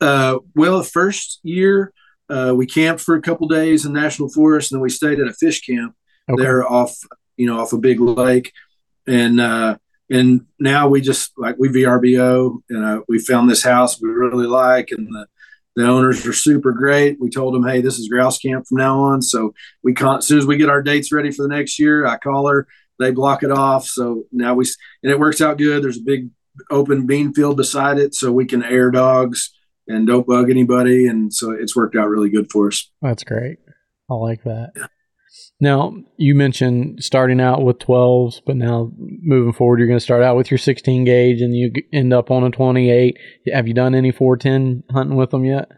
Uh, 0.00 0.38
well, 0.54 0.78
the 0.78 0.84
first 0.84 1.40
year 1.42 1.92
uh, 2.28 2.52
we 2.54 2.66
camped 2.66 3.00
for 3.02 3.14
a 3.14 3.22
couple 3.22 3.48
days 3.48 3.84
in 3.86 3.92
national 3.92 4.28
forest, 4.28 4.70
and 4.72 4.78
then 4.78 4.82
we 4.82 4.90
stayed 4.90 5.20
at 5.20 5.28
a 5.28 5.32
fish 5.34 5.62
camp 5.62 5.94
Okay. 6.28 6.42
there 6.42 6.66
off, 6.66 6.96
you 7.36 7.46
know, 7.46 7.60
off 7.60 7.72
a 7.72 7.78
big 7.78 8.00
lake, 8.00 8.52
and 9.06 9.40
uh, 9.40 9.76
and 10.10 10.44
now 10.58 10.88
we 10.88 11.00
just 11.00 11.32
like 11.38 11.54
we 11.58 11.68
VRBO, 11.68 12.62
and 12.68 12.84
uh, 12.84 13.00
we 13.08 13.20
found 13.20 13.48
this 13.48 13.62
house 13.62 14.00
we 14.00 14.08
really 14.08 14.46
like, 14.46 14.90
and 14.90 15.06
the 15.06 15.26
the 15.76 15.86
owners 15.86 16.26
are 16.26 16.32
super 16.32 16.72
great. 16.72 17.20
We 17.20 17.30
told 17.30 17.54
them, 17.54 17.64
hey, 17.64 17.80
this 17.80 17.98
is 17.98 18.08
grouse 18.08 18.38
camp 18.38 18.66
from 18.66 18.78
now 18.78 18.98
on. 18.98 19.20
So 19.22 19.52
we 19.84 19.92
con- 19.94 20.18
as 20.18 20.26
soon 20.26 20.38
as 20.38 20.46
we 20.46 20.56
get 20.56 20.70
our 20.70 20.82
dates 20.82 21.12
ready 21.12 21.30
for 21.30 21.42
the 21.42 21.54
next 21.54 21.78
year, 21.78 22.06
I 22.06 22.16
call 22.16 22.48
her, 22.48 22.66
they 22.98 23.10
block 23.12 23.42
it 23.42 23.52
off. 23.52 23.84
So 23.86 24.24
now 24.32 24.54
we 24.54 24.66
and 25.04 25.12
it 25.12 25.20
works 25.20 25.40
out 25.40 25.58
good. 25.58 25.84
There's 25.84 25.98
a 25.98 26.02
big 26.02 26.30
open 26.70 27.06
bean 27.06 27.32
field 27.34 27.56
beside 27.56 27.98
it, 27.98 28.14
so 28.16 28.32
we 28.32 28.46
can 28.46 28.64
air 28.64 28.90
dogs 28.90 29.52
and 29.88 30.06
don't 30.06 30.26
bug 30.26 30.50
anybody. 30.50 31.06
And 31.06 31.32
so 31.32 31.50
it's 31.50 31.76
worked 31.76 31.96
out 31.96 32.08
really 32.08 32.30
good 32.30 32.50
for 32.50 32.68
us. 32.68 32.90
That's 33.02 33.24
great. 33.24 33.58
I 34.10 34.14
like 34.14 34.44
that. 34.44 34.72
Now, 35.60 35.94
you 36.18 36.34
mentioned 36.34 37.02
starting 37.02 37.40
out 37.40 37.62
with 37.62 37.78
12s, 37.78 38.42
but 38.46 38.56
now 38.56 38.92
moving 38.98 39.52
forward, 39.52 39.78
you're 39.78 39.88
going 39.88 39.98
to 39.98 40.04
start 40.04 40.22
out 40.22 40.36
with 40.36 40.50
your 40.50 40.58
16 40.58 41.04
gauge 41.04 41.40
and 41.40 41.54
you 41.54 41.72
end 41.92 42.12
up 42.12 42.30
on 42.30 42.44
a 42.44 42.50
28. 42.50 43.16
Have 43.52 43.66
you 43.66 43.74
done 43.74 43.94
any 43.94 44.12
410 44.12 44.84
hunting 44.92 45.16
with 45.16 45.30
them 45.30 45.44
yet? 45.44 45.68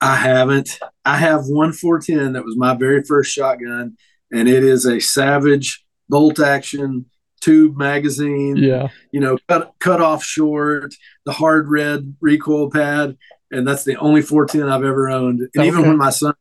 I 0.00 0.16
haven't. 0.16 0.78
I 1.04 1.16
have 1.16 1.42
one 1.46 1.72
410 1.72 2.32
that 2.32 2.44
was 2.44 2.56
my 2.56 2.74
very 2.74 3.02
first 3.02 3.32
shotgun, 3.32 3.96
and 4.30 4.48
it 4.48 4.64
is 4.64 4.86
a 4.86 5.00
Savage 5.00 5.84
bolt 6.08 6.40
action 6.40 7.06
tube 7.40 7.76
magazine. 7.76 8.56
Yeah. 8.56 8.88
You 9.12 9.20
know, 9.20 9.38
cut 9.48 9.72
cut 9.78 10.00
off 10.00 10.22
short, 10.24 10.94
the 11.24 11.32
hard 11.32 11.68
red 11.68 12.14
recoil 12.20 12.70
pad, 12.70 13.16
and 13.50 13.66
that's 13.66 13.84
the 13.84 13.96
only 13.96 14.22
410 14.22 14.68
I've 14.72 14.84
ever 14.84 15.08
owned. 15.08 15.48
And 15.54 15.64
even 15.66 15.82
when 15.82 15.96
my 15.96 16.10
son, 16.10 16.34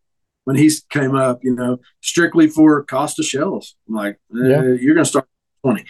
when 0.45 0.55
he 0.55 0.69
came 0.89 1.15
up, 1.15 1.39
you 1.43 1.55
know, 1.55 1.79
strictly 2.01 2.47
for 2.47 2.83
cost 2.83 3.19
of 3.19 3.25
shells, 3.25 3.75
I'm 3.88 3.95
like, 3.95 4.19
eh, 4.35 4.47
Yeah. 4.47 4.62
you're 4.79 4.95
gonna 4.95 5.05
start 5.05 5.27
20. 5.63 5.85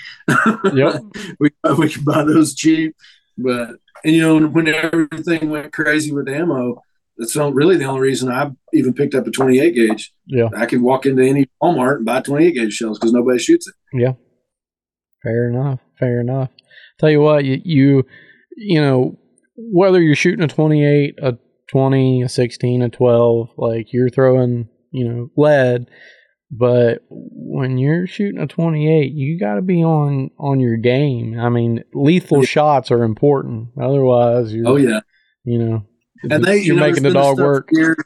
Yep. 0.74 1.04
we 1.39 1.50
we 1.78 1.89
can 1.89 2.04
buy 2.04 2.24
those 2.24 2.56
cheap, 2.56 2.95
but 3.38 3.76
and 4.04 4.15
you 4.15 4.22
know 4.22 4.48
when 4.48 4.67
everything 4.67 5.50
went 5.50 5.74
crazy 5.74 6.12
with 6.12 6.28
ammo, 6.30 6.82
that's 7.17 7.36
not 7.36 7.54
really 7.54 7.76
the 7.76 7.84
only 7.84 8.02
reason 8.02 8.32
I 8.32 8.50
even 8.74 8.93
picked 8.93 9.13
up 9.13 9.28
a 9.28 9.32
28 9.32 9.76
gauge. 9.76 10.13
Yeah. 10.26 10.48
I 10.56 10.65
could 10.65 10.82
walk 10.82 11.06
into 11.06 11.22
any 11.22 11.50
Walmart 11.62 11.98
and 11.98 12.06
buy 12.06 12.22
28 12.22 12.52
gauge 12.54 12.74
shells 12.74 12.98
because 12.98 13.12
nobody 13.12 13.38
shoots 13.39 13.67
it. 13.67 13.74
Yeah. 13.93 14.13
Fair 15.23 15.49
enough. 15.49 15.79
Fair 15.99 16.21
enough. 16.21 16.49
Tell 16.99 17.10
you 17.10 17.21
what, 17.21 17.45
you, 17.45 17.62
you, 17.63 18.05
you 18.55 18.82
know, 18.82 19.17
whether 19.55 20.01
you're 20.01 20.15
shooting 20.15 20.43
a 20.43 20.47
28, 20.47 21.15
a 21.21 21.38
20, 21.69 22.23
a 22.23 22.29
16, 22.29 22.82
a 22.82 22.89
12, 22.89 23.49
like 23.58 23.93
you're 23.93 24.10
throwing, 24.10 24.69
you 24.91 25.08
know, 25.08 25.29
lead, 25.38 25.89
but 26.51 27.03
when 27.10 27.77
you're 27.77 28.08
shooting 28.08 28.41
a 28.41 28.47
28, 28.47 29.13
you 29.13 29.39
got 29.39 29.55
to 29.55 29.62
be 29.62 29.84
on 29.84 30.32
on 30.39 30.60
your 30.60 30.77
game. 30.77 31.39
I 31.39 31.49
mean, 31.49 31.84
lethal 31.93 32.43
shots 32.43 32.89
are 32.89 33.03
important. 33.03 33.69
Otherwise, 33.79 34.53
you're, 34.53 34.67
Oh 34.67 34.77
yeah, 34.77 35.01
you 35.43 35.60
know, 35.60 35.86
and 36.23 36.43
they 36.43 36.55
you're 36.58 36.75
you 36.75 36.75
know, 36.75 36.88
making 36.88 37.03
the 37.03 37.12
dog 37.12 37.38
work. 37.38 37.69
years. 37.71 37.97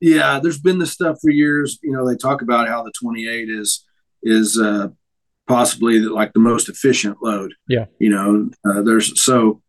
Yeah, 0.00 0.40
there's 0.42 0.60
been 0.60 0.78
this 0.78 0.92
stuff 0.92 1.18
for 1.20 1.30
years. 1.30 1.78
You 1.82 1.92
know, 1.92 2.08
they 2.08 2.16
talk 2.16 2.40
about 2.40 2.68
how 2.68 2.82
the 2.82 2.92
28 2.98 3.50
is 3.50 3.84
is 4.22 4.58
uh, 4.58 4.88
possibly 5.46 5.98
like 6.00 6.32
the 6.32 6.40
most 6.40 6.68
efficient 6.68 7.18
load. 7.22 7.54
Yeah. 7.68 7.86
You 7.98 8.10
know, 8.10 8.50
uh, 8.64 8.82
there's 8.82 9.22
so 9.22 9.60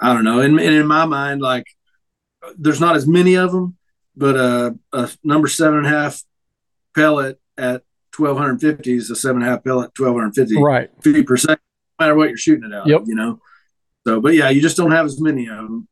I 0.00 0.12
don't 0.12 0.24
know, 0.24 0.40
and, 0.40 0.58
and 0.60 0.74
in 0.74 0.86
my 0.86 1.06
mind, 1.06 1.40
like 1.40 1.64
there's 2.58 2.80
not 2.80 2.96
as 2.96 3.06
many 3.06 3.36
of 3.36 3.52
them, 3.52 3.76
but 4.16 4.36
uh, 4.36 4.70
a 4.92 5.10
number 5.22 5.48
seven 5.48 5.78
and 5.78 5.86
a 5.86 5.90
half 5.90 6.22
pellet 6.94 7.40
at 7.56 7.82
1250 8.16 8.92
is 8.96 9.10
a 9.10 9.16
seven 9.16 9.42
and 9.42 9.48
a 9.48 9.52
half 9.54 9.64
pellet 9.64 9.90
1250 9.98 10.60
Right. 10.62 10.90
feet 11.02 11.26
per 11.26 11.36
second, 11.36 11.60
no 11.98 12.04
matter 12.04 12.14
what 12.16 12.28
you're 12.28 12.36
shooting 12.36 12.70
it 12.70 12.74
out. 12.74 12.86
Yep. 12.86 13.02
You 13.06 13.14
know, 13.14 13.40
So, 14.06 14.20
but 14.20 14.34
yeah, 14.34 14.50
you 14.50 14.60
just 14.60 14.76
don't 14.76 14.90
have 14.92 15.06
as 15.06 15.20
many 15.20 15.46
of 15.48 15.56
them. 15.56 15.88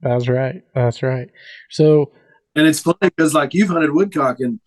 That's 0.00 0.28
right. 0.28 0.62
That's 0.74 1.02
right. 1.02 1.28
So, 1.70 2.12
and 2.56 2.66
it's 2.66 2.80
funny 2.80 2.96
because 3.02 3.34
like 3.34 3.54
you've 3.54 3.68
hunted 3.68 3.92
woodcock 3.92 4.40
and 4.40 4.58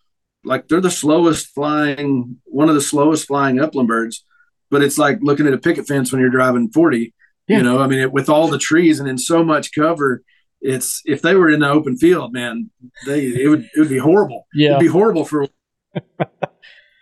like 0.46 0.68
they're 0.68 0.80
the 0.80 0.90
slowest 0.90 1.48
flying, 1.48 2.40
one 2.44 2.68
of 2.68 2.74
the 2.74 2.80
slowest 2.80 3.26
flying 3.26 3.60
upland 3.60 3.88
birds, 3.88 4.24
but 4.70 4.82
it's 4.82 4.98
like 4.98 5.18
looking 5.20 5.46
at 5.46 5.54
a 5.54 5.58
picket 5.58 5.86
fence 5.86 6.12
when 6.12 6.20
you're 6.20 6.30
driving 6.30 6.70
40. 6.70 7.12
Yeah. 7.48 7.58
You 7.58 7.62
know, 7.62 7.78
I 7.80 7.86
mean, 7.86 8.00
it, 8.00 8.12
with 8.12 8.28
all 8.28 8.48
the 8.48 8.58
trees 8.58 8.98
and 8.98 9.08
in 9.08 9.18
so 9.18 9.44
much 9.44 9.74
cover, 9.74 10.22
it's 10.60 11.02
if 11.04 11.22
they 11.22 11.34
were 11.34 11.50
in 11.50 11.60
the 11.60 11.68
open 11.68 11.96
field, 11.96 12.32
man, 12.32 12.70
they 13.06 13.26
it 13.26 13.48
would 13.48 13.68
it 13.74 13.78
would 13.78 13.88
be 13.88 13.98
horrible. 13.98 14.46
Yeah, 14.54 14.70
it'd 14.70 14.80
be 14.80 14.86
horrible 14.86 15.24
for. 15.24 15.46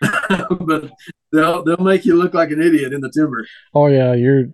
but 0.59 0.91
they'll 1.31 1.63
they'll 1.63 1.77
make 1.77 2.05
you 2.05 2.15
look 2.15 2.33
like 2.33 2.51
an 2.51 2.61
idiot 2.61 2.93
in 2.93 3.01
the 3.01 3.09
timber. 3.09 3.45
Oh 3.73 3.87
yeah, 3.87 4.13
you're 4.13 4.45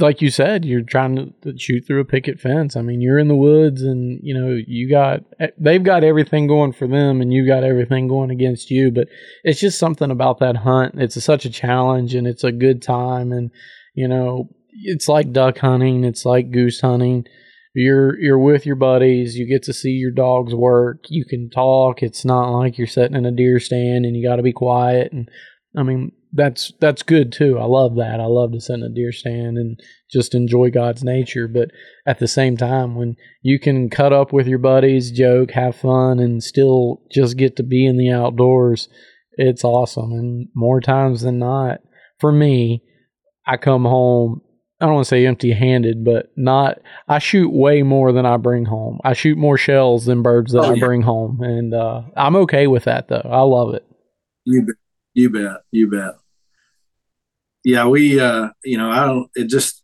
like 0.00 0.20
you 0.20 0.30
said, 0.30 0.64
you're 0.64 0.82
trying 0.82 1.32
to 1.42 1.56
shoot 1.56 1.84
through 1.86 2.00
a 2.00 2.04
picket 2.04 2.40
fence. 2.40 2.76
I 2.76 2.82
mean, 2.82 3.00
you're 3.00 3.18
in 3.18 3.28
the 3.28 3.36
woods, 3.36 3.82
and 3.82 4.18
you 4.22 4.34
know 4.34 4.58
you 4.66 4.90
got 4.90 5.20
they've 5.56 5.82
got 5.82 6.02
everything 6.02 6.46
going 6.46 6.72
for 6.72 6.88
them, 6.88 7.20
and 7.20 7.32
you 7.32 7.46
got 7.46 7.62
everything 7.62 8.08
going 8.08 8.30
against 8.30 8.70
you. 8.70 8.90
But 8.90 9.08
it's 9.44 9.60
just 9.60 9.78
something 9.78 10.10
about 10.10 10.40
that 10.40 10.56
hunt. 10.56 10.94
It's 11.00 11.16
a, 11.16 11.20
such 11.20 11.44
a 11.44 11.50
challenge, 11.50 12.14
and 12.14 12.26
it's 12.26 12.44
a 12.44 12.52
good 12.52 12.82
time, 12.82 13.30
and 13.30 13.50
you 13.94 14.08
know 14.08 14.48
it's 14.72 15.08
like 15.08 15.32
duck 15.32 15.58
hunting, 15.58 16.04
it's 16.04 16.24
like 16.24 16.50
goose 16.50 16.80
hunting. 16.80 17.24
You're 17.74 18.18
you're 18.18 18.38
with 18.38 18.66
your 18.66 18.76
buddies. 18.76 19.36
You 19.36 19.46
get 19.46 19.62
to 19.64 19.72
see 19.72 19.90
your 19.90 20.10
dogs 20.10 20.54
work. 20.54 21.04
You 21.08 21.24
can 21.24 21.50
talk. 21.50 22.02
It's 22.02 22.24
not 22.24 22.50
like 22.50 22.78
you're 22.78 22.88
sitting 22.88 23.16
in 23.16 23.26
a 23.26 23.30
deer 23.30 23.60
stand 23.60 24.04
and 24.04 24.16
you 24.16 24.28
got 24.28 24.36
to 24.36 24.42
be 24.42 24.52
quiet. 24.52 25.12
And 25.12 25.28
i 25.76 25.82
mean 25.82 26.10
that's 26.32 26.72
that's 26.80 27.02
good 27.02 27.32
too 27.32 27.58
i 27.58 27.64
love 27.64 27.96
that 27.96 28.20
i 28.20 28.24
love 28.24 28.52
to 28.52 28.60
sit 28.60 28.74
in 28.74 28.82
a 28.82 28.88
deer 28.88 29.12
stand 29.12 29.56
and 29.56 29.80
just 30.10 30.34
enjoy 30.34 30.70
god's 30.70 31.02
nature 31.02 31.48
but 31.48 31.70
at 32.06 32.18
the 32.18 32.28
same 32.28 32.56
time 32.56 32.94
when 32.94 33.16
you 33.42 33.58
can 33.58 33.88
cut 33.88 34.12
up 34.12 34.32
with 34.32 34.46
your 34.46 34.58
buddies 34.58 35.10
joke 35.10 35.52
have 35.52 35.74
fun 35.74 36.18
and 36.18 36.42
still 36.42 37.02
just 37.10 37.36
get 37.36 37.56
to 37.56 37.62
be 37.62 37.86
in 37.86 37.96
the 37.96 38.10
outdoors 38.10 38.88
it's 39.32 39.64
awesome 39.64 40.12
and 40.12 40.48
more 40.54 40.80
times 40.80 41.22
than 41.22 41.38
not 41.38 41.80
for 42.18 42.30
me 42.30 42.82
i 43.46 43.56
come 43.56 43.84
home 43.84 44.42
I 44.80 44.86
don't 44.86 44.94
want 44.94 45.06
to 45.06 45.08
say 45.08 45.26
empty 45.26 45.52
handed, 45.52 46.04
but 46.04 46.30
not. 46.36 46.78
I 47.08 47.18
shoot 47.18 47.52
way 47.52 47.82
more 47.82 48.12
than 48.12 48.24
I 48.24 48.36
bring 48.36 48.64
home. 48.64 49.00
I 49.02 49.12
shoot 49.12 49.36
more 49.36 49.58
shells 49.58 50.04
than 50.04 50.22
birds 50.22 50.52
that 50.52 50.60
oh, 50.60 50.72
I 50.72 50.78
bring 50.78 51.02
home, 51.02 51.40
and 51.42 51.74
uh, 51.74 52.02
I'm 52.16 52.36
okay 52.36 52.68
with 52.68 52.84
that 52.84 53.08
though. 53.08 53.28
I 53.28 53.40
love 53.40 53.74
it. 53.74 53.84
You 54.44 54.62
bet. 54.62 54.76
You 55.18 55.30
bet. 55.30 55.62
You 55.72 55.90
bet. 55.90 56.14
Yeah, 57.64 57.88
we. 57.88 58.20
uh 58.20 58.50
You 58.62 58.78
know, 58.78 58.88
I 58.88 59.04
don't. 59.04 59.28
It 59.34 59.48
just. 59.48 59.82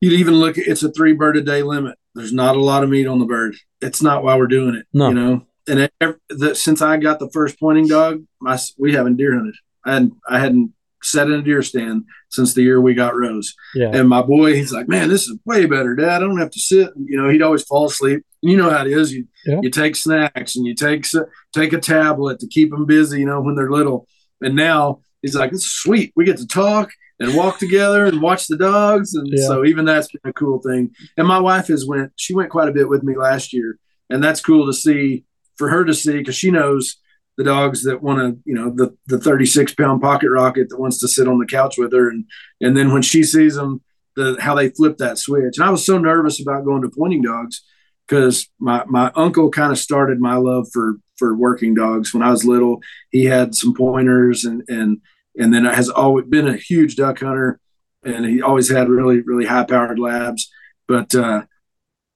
You'd 0.00 0.14
even 0.14 0.34
look. 0.34 0.58
It's 0.58 0.82
a 0.82 0.90
three 0.90 1.12
bird 1.12 1.36
a 1.36 1.40
day 1.40 1.62
limit. 1.62 1.96
There's 2.12 2.32
not 2.32 2.56
a 2.56 2.60
lot 2.60 2.82
of 2.82 2.90
meat 2.90 3.06
on 3.06 3.20
the 3.20 3.26
bird. 3.26 3.54
It's 3.80 4.02
not 4.02 4.24
why 4.24 4.36
we're 4.36 4.48
doing 4.48 4.74
it. 4.74 4.86
No. 4.92 5.10
You 5.10 5.14
know, 5.14 5.46
and 5.68 5.78
it, 5.78 5.92
the, 6.28 6.56
since 6.56 6.82
I 6.82 6.96
got 6.96 7.20
the 7.20 7.30
first 7.30 7.60
pointing 7.60 7.86
dog, 7.86 8.24
my 8.40 8.58
we 8.76 8.92
haven't 8.92 9.18
deer 9.18 9.34
hunted. 9.34 9.54
I 9.84 9.92
hadn't. 9.92 10.14
I 10.28 10.40
hadn't 10.40 10.72
sat 11.06 11.28
in 11.28 11.34
a 11.34 11.42
deer 11.42 11.62
stand 11.62 12.04
since 12.30 12.54
the 12.54 12.62
year 12.62 12.80
we 12.80 12.94
got 12.94 13.16
Rose. 13.16 13.54
Yeah. 13.74 13.90
And 13.92 14.08
my 14.08 14.22
boy, 14.22 14.54
he's 14.54 14.72
like, 14.72 14.88
man, 14.88 15.08
this 15.08 15.22
is 15.22 15.38
way 15.44 15.66
better, 15.66 15.94
Dad. 15.94 16.22
I 16.22 16.26
don't 16.26 16.38
have 16.38 16.50
to 16.50 16.60
sit. 16.60 16.90
You 16.96 17.20
know, 17.20 17.28
he'd 17.28 17.42
always 17.42 17.62
fall 17.62 17.86
asleep. 17.86 18.24
You 18.42 18.56
know 18.56 18.70
how 18.70 18.84
it 18.84 18.92
is. 18.92 19.12
You 19.12 19.26
yeah. 19.44 19.60
you 19.62 19.70
take 19.70 19.96
snacks 19.96 20.56
and 20.56 20.66
you 20.66 20.74
take 20.74 21.06
take 21.54 21.72
a 21.72 21.80
tablet 21.80 22.40
to 22.40 22.48
keep 22.48 22.70
them 22.70 22.86
busy. 22.86 23.20
You 23.20 23.26
know, 23.26 23.40
when 23.40 23.54
they're 23.54 23.70
little. 23.70 24.06
And 24.40 24.54
now 24.54 25.00
he's 25.22 25.34
like, 25.34 25.50
this 25.50 25.64
is 25.64 25.72
sweet. 25.72 26.12
We 26.14 26.24
get 26.24 26.36
to 26.38 26.46
talk 26.46 26.90
and 27.18 27.34
walk 27.34 27.58
together 27.58 28.04
and 28.04 28.20
watch 28.20 28.46
the 28.46 28.56
dogs. 28.56 29.14
And 29.14 29.26
yeah. 29.30 29.46
so 29.46 29.64
even 29.64 29.84
that's 29.84 30.08
been 30.10 30.30
a 30.30 30.32
cool 30.32 30.60
thing. 30.60 30.90
And 31.16 31.26
my 31.26 31.38
wife 31.38 31.68
has 31.68 31.86
went. 31.86 32.12
She 32.16 32.34
went 32.34 32.50
quite 32.50 32.68
a 32.68 32.72
bit 32.72 32.88
with 32.88 33.02
me 33.02 33.16
last 33.16 33.52
year, 33.52 33.78
and 34.10 34.22
that's 34.22 34.40
cool 34.40 34.66
to 34.66 34.72
see 34.72 35.24
for 35.56 35.70
her 35.70 35.84
to 35.84 35.94
see 35.94 36.18
because 36.18 36.36
she 36.36 36.50
knows 36.50 36.96
the 37.36 37.44
dogs 37.44 37.82
that 37.84 38.02
want 38.02 38.18
to, 38.18 38.40
you 38.44 38.54
know, 38.54 38.70
the 38.70 38.96
the 39.06 39.20
36 39.20 39.74
pound 39.74 40.00
pocket 40.00 40.30
rocket 40.30 40.68
that 40.70 40.80
wants 40.80 40.98
to 41.00 41.08
sit 41.08 41.28
on 41.28 41.38
the 41.38 41.46
couch 41.46 41.76
with 41.78 41.92
her, 41.92 42.08
and 42.08 42.24
and 42.60 42.76
then 42.76 42.92
when 42.92 43.02
she 43.02 43.22
sees 43.22 43.54
them, 43.54 43.82
the 44.16 44.36
how 44.40 44.54
they 44.54 44.70
flip 44.70 44.96
that 44.98 45.18
switch. 45.18 45.58
And 45.58 45.64
I 45.64 45.70
was 45.70 45.84
so 45.84 45.98
nervous 45.98 46.40
about 46.40 46.64
going 46.64 46.82
to 46.82 46.90
pointing 46.90 47.22
dogs 47.22 47.62
because 48.08 48.48
my 48.58 48.84
my 48.86 49.12
uncle 49.14 49.50
kind 49.50 49.70
of 49.70 49.78
started 49.78 50.18
my 50.18 50.36
love 50.36 50.68
for 50.72 50.96
for 51.18 51.36
working 51.36 51.74
dogs 51.74 52.14
when 52.14 52.22
I 52.22 52.30
was 52.30 52.44
little. 52.44 52.80
He 53.10 53.26
had 53.26 53.54
some 53.54 53.74
pointers 53.74 54.44
and 54.44 54.62
and 54.68 55.00
and 55.38 55.52
then 55.52 55.66
has 55.66 55.90
always 55.90 56.26
been 56.26 56.48
a 56.48 56.56
huge 56.56 56.96
duck 56.96 57.20
hunter, 57.20 57.60
and 58.02 58.24
he 58.24 58.40
always 58.40 58.70
had 58.70 58.88
really 58.88 59.20
really 59.20 59.46
high 59.46 59.64
powered 59.64 59.98
labs. 59.98 60.50
But 60.88 61.14
uh, 61.14 61.42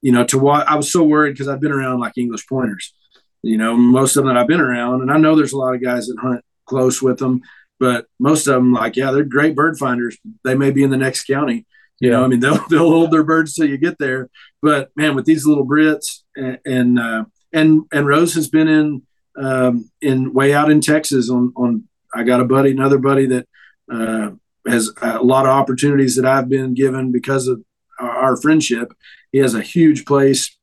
you 0.01 0.11
know, 0.11 0.25
to 0.25 0.39
what 0.39 0.67
I 0.67 0.75
was 0.75 0.91
so 0.91 1.03
worried 1.03 1.33
because 1.33 1.47
I've 1.47 1.61
been 1.61 1.71
around 1.71 1.99
like 1.99 2.17
English 2.17 2.47
pointers 2.47 2.93
you 3.43 3.57
know, 3.57 3.75
most 3.75 4.15
of 4.15 4.23
them 4.23 4.33
that 4.33 4.39
I've 4.39 4.47
been 4.47 4.61
around, 4.61 5.01
and 5.01 5.11
I 5.11 5.17
know 5.17 5.35
there's 5.35 5.53
a 5.53 5.57
lot 5.57 5.73
of 5.73 5.83
guys 5.83 6.07
that 6.07 6.19
hunt 6.19 6.43
close 6.65 7.01
with 7.01 7.19
them, 7.19 7.41
but 7.79 8.05
most 8.19 8.47
of 8.47 8.55
them, 8.55 8.73
like, 8.73 8.95
yeah, 8.95 9.11
they're 9.11 9.23
great 9.23 9.55
bird 9.55 9.77
finders. 9.77 10.17
They 10.43 10.55
may 10.55 10.71
be 10.71 10.83
in 10.83 10.91
the 10.91 10.97
next 10.97 11.25
county. 11.25 11.65
You 11.99 12.09
yeah. 12.09 12.17
know, 12.17 12.23
I 12.23 12.27
mean, 12.27 12.39
they'll 12.39 12.63
they'll 12.69 12.89
hold 12.89 13.11
their 13.11 13.23
birds 13.23 13.53
till 13.53 13.67
you 13.67 13.77
get 13.77 13.97
there. 13.97 14.29
But 14.61 14.91
man, 14.95 15.15
with 15.15 15.25
these 15.25 15.45
little 15.45 15.65
Brits 15.65 16.21
and 16.35 16.59
and 16.65 16.99
uh, 16.99 17.25
and, 17.53 17.83
and 17.91 18.07
Rose 18.07 18.35
has 18.35 18.49
been 18.49 18.67
in 18.67 19.01
um, 19.37 19.89
in 20.01 20.33
way 20.33 20.53
out 20.53 20.71
in 20.71 20.81
Texas 20.81 21.29
on 21.29 21.53
on. 21.55 21.87
I 22.13 22.23
got 22.23 22.41
a 22.41 22.45
buddy, 22.45 22.71
another 22.71 22.97
buddy 22.97 23.25
that 23.27 23.47
uh, 23.89 24.31
has 24.67 24.91
a 25.01 25.23
lot 25.23 25.45
of 25.45 25.51
opportunities 25.51 26.17
that 26.17 26.25
I've 26.25 26.49
been 26.49 26.73
given 26.73 27.13
because 27.13 27.47
of 27.47 27.63
our 27.99 28.35
friendship. 28.35 28.93
He 29.31 29.37
has 29.39 29.55
a 29.55 29.61
huge 29.61 30.05
place 30.05 30.57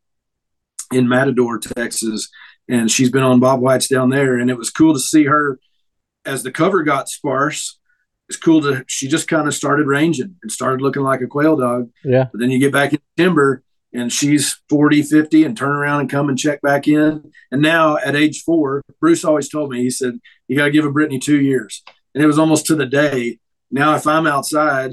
in 0.93 1.09
Matador, 1.09 1.59
Texas, 1.59 2.29
and 2.69 2.91
she's 2.91 3.11
been 3.11 3.23
on 3.23 3.41
bobwhites 3.41 3.89
down 3.89 4.11
there, 4.11 4.39
and 4.39 4.51
it 4.51 4.59
was 4.59 4.71
cool 4.71 4.95
to 4.95 5.01
see 5.01 5.25
her 5.25 5.59
as 6.25 6.43
the 6.43 6.53
cover 6.53 6.83
got 6.83 7.09
sparse. 7.09 7.79
It's 8.29 8.37
cool 8.37 8.61
to 8.63 8.85
she 8.87 9.09
just 9.09 9.27
kind 9.27 9.49
of 9.49 9.55
started 9.55 9.87
ranging 9.87 10.37
and 10.43 10.53
started 10.53 10.83
looking 10.83 11.03
like 11.03 11.23
a 11.23 11.27
quail 11.27 11.57
dog. 11.57 11.91
Yeah. 12.05 12.27
But 12.31 12.41
then 12.41 12.51
you 12.51 12.59
get 12.59 12.73
back 12.73 12.93
in 12.93 12.99
timber 13.17 13.63
and 13.93 14.13
she's 14.13 14.61
40, 14.69 15.03
50 15.03 15.45
and 15.45 15.57
turn 15.57 15.71
around 15.71 16.01
and 16.01 16.11
come 16.11 16.29
and 16.29 16.39
check 16.39 16.61
back 16.61 16.87
in. 16.87 17.33
And 17.51 17.63
now 17.63 17.97
at 17.97 18.15
age 18.15 18.43
four, 18.43 18.83
Bruce 19.01 19.25
always 19.25 19.49
told 19.49 19.71
me, 19.71 19.83
he 19.83 19.91
said, 19.91 20.21
you 20.47 20.57
got 20.57 20.67
to 20.67 20.71
give 20.71 20.85
a 20.85 20.91
Brittany 20.91 21.19
two 21.19 21.41
years. 21.41 21.83
And 22.15 22.23
it 22.23 22.27
was 22.27 22.39
almost 22.39 22.67
to 22.67 22.75
the 22.75 22.87
day. 22.87 23.39
Now, 23.71 23.95
if 23.95 24.07
I'm 24.07 24.27
outside, 24.27 24.93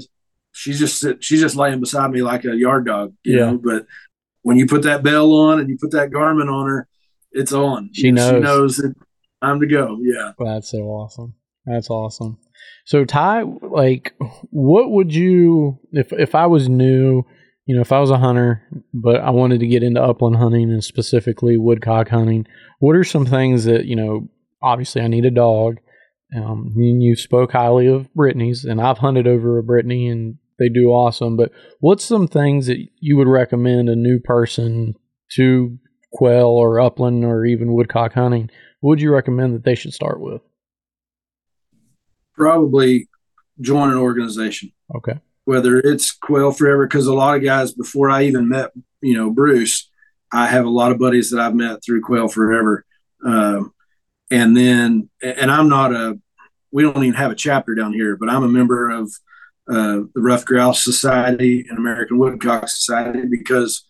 she's 0.52 0.78
just, 0.78 1.04
she's 1.22 1.40
just 1.40 1.56
laying 1.56 1.80
beside 1.80 2.10
me 2.10 2.22
like 2.22 2.44
a 2.44 2.56
yard 2.56 2.86
dog, 2.86 3.14
you 3.22 3.38
yeah. 3.38 3.50
know, 3.50 3.58
but 3.58 3.86
when 4.42 4.56
you 4.56 4.66
put 4.66 4.82
that 4.82 5.02
bell 5.02 5.32
on 5.32 5.60
and 5.60 5.68
you 5.68 5.76
put 5.78 5.90
that 5.90 6.10
garment 6.10 6.48
on 6.48 6.66
her, 6.66 6.88
it's 7.36 7.52
on. 7.52 7.90
She 7.92 8.10
knows. 8.10 8.30
She 8.30 8.40
knows 8.40 8.76
that 8.78 8.94
time 9.42 9.60
to 9.60 9.66
go. 9.66 9.98
Yeah. 10.00 10.32
That's 10.38 10.70
so 10.70 10.78
awesome. 10.78 11.34
That's 11.66 11.90
awesome. 11.90 12.38
So 12.84 13.04
Ty, 13.04 13.42
like, 13.42 14.14
what 14.50 14.90
would 14.90 15.14
you 15.14 15.78
if 15.92 16.12
if 16.12 16.34
I 16.34 16.46
was 16.46 16.68
new, 16.68 17.22
you 17.66 17.74
know, 17.74 17.80
if 17.80 17.92
I 17.92 18.00
was 18.00 18.10
a 18.10 18.18
hunter, 18.18 18.62
but 18.94 19.16
I 19.16 19.30
wanted 19.30 19.60
to 19.60 19.66
get 19.66 19.82
into 19.82 20.02
upland 20.02 20.36
hunting 20.36 20.70
and 20.70 20.82
specifically 20.82 21.56
woodcock 21.56 22.08
hunting, 22.08 22.46
what 22.78 22.96
are 22.96 23.04
some 23.04 23.26
things 23.26 23.64
that 23.64 23.86
you 23.86 23.96
know? 23.96 24.28
Obviously, 24.62 25.02
I 25.02 25.08
need 25.08 25.24
a 25.24 25.30
dog. 25.30 25.76
Um, 26.36 26.74
you 26.76 27.14
spoke 27.14 27.52
highly 27.52 27.86
of 27.86 28.12
Brittany's, 28.14 28.64
and 28.64 28.80
I've 28.80 28.98
hunted 28.98 29.26
over 29.26 29.58
a 29.58 29.62
Brittany, 29.62 30.08
and 30.08 30.36
they 30.58 30.68
do 30.68 30.88
awesome. 30.88 31.36
But 31.36 31.52
what's 31.80 32.04
some 32.04 32.26
things 32.26 32.66
that 32.66 32.78
you 33.00 33.16
would 33.16 33.28
recommend 33.28 33.88
a 33.88 33.96
new 33.96 34.18
person 34.18 34.94
to 35.32 35.78
quail 36.16 36.46
or 36.46 36.80
upland 36.80 37.24
or 37.24 37.44
even 37.44 37.74
woodcock 37.74 38.14
hunting, 38.14 38.50
would 38.80 39.00
you 39.00 39.12
recommend 39.12 39.54
that 39.54 39.64
they 39.64 39.74
should 39.74 39.92
start 39.92 40.18
with? 40.18 40.40
Probably 42.34 43.08
join 43.60 43.90
an 43.90 43.98
organization. 43.98 44.72
Okay. 44.94 45.20
Whether 45.44 45.78
it's 45.78 46.12
Quail 46.12 46.52
Forever, 46.52 46.86
because 46.86 47.06
a 47.06 47.14
lot 47.14 47.36
of 47.36 47.44
guys 47.44 47.72
before 47.72 48.10
I 48.10 48.24
even 48.24 48.48
met, 48.48 48.70
you 49.00 49.14
know, 49.14 49.30
Bruce, 49.30 49.90
I 50.32 50.46
have 50.46 50.64
a 50.64 50.70
lot 50.70 50.90
of 50.90 50.98
buddies 50.98 51.30
that 51.30 51.40
I've 51.40 51.54
met 51.54 51.84
through 51.84 52.00
Quail 52.00 52.28
Forever. 52.28 52.84
Um, 53.24 53.72
and 54.30 54.56
then, 54.56 55.10
and 55.22 55.50
I'm 55.50 55.68
not 55.68 55.92
a, 55.92 56.18
we 56.72 56.82
don't 56.82 57.04
even 57.04 57.14
have 57.14 57.30
a 57.30 57.36
chapter 57.36 57.74
down 57.74 57.92
here, 57.92 58.16
but 58.16 58.28
I'm 58.28 58.42
a 58.42 58.48
member 58.48 58.88
of 58.90 59.12
uh, 59.68 60.00
the 60.14 60.20
Ruffed 60.20 60.46
Grouse 60.46 60.82
Society 60.82 61.66
and 61.68 61.78
American 61.78 62.18
Woodcock 62.18 62.68
Society 62.68 63.22
because 63.30 63.85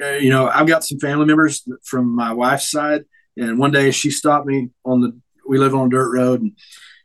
uh, 0.00 0.12
you 0.12 0.30
know, 0.30 0.48
I've 0.48 0.66
got 0.66 0.84
some 0.84 0.98
family 0.98 1.26
members 1.26 1.66
from 1.84 2.14
my 2.14 2.32
wife's 2.32 2.70
side, 2.70 3.04
and 3.36 3.58
one 3.58 3.70
day 3.70 3.90
she 3.90 4.10
stopped 4.10 4.46
me 4.46 4.70
on 4.84 5.00
the. 5.00 5.18
We 5.46 5.58
live 5.58 5.74
on 5.74 5.88
a 5.88 5.90
dirt 5.90 6.12
road, 6.12 6.40
and 6.40 6.52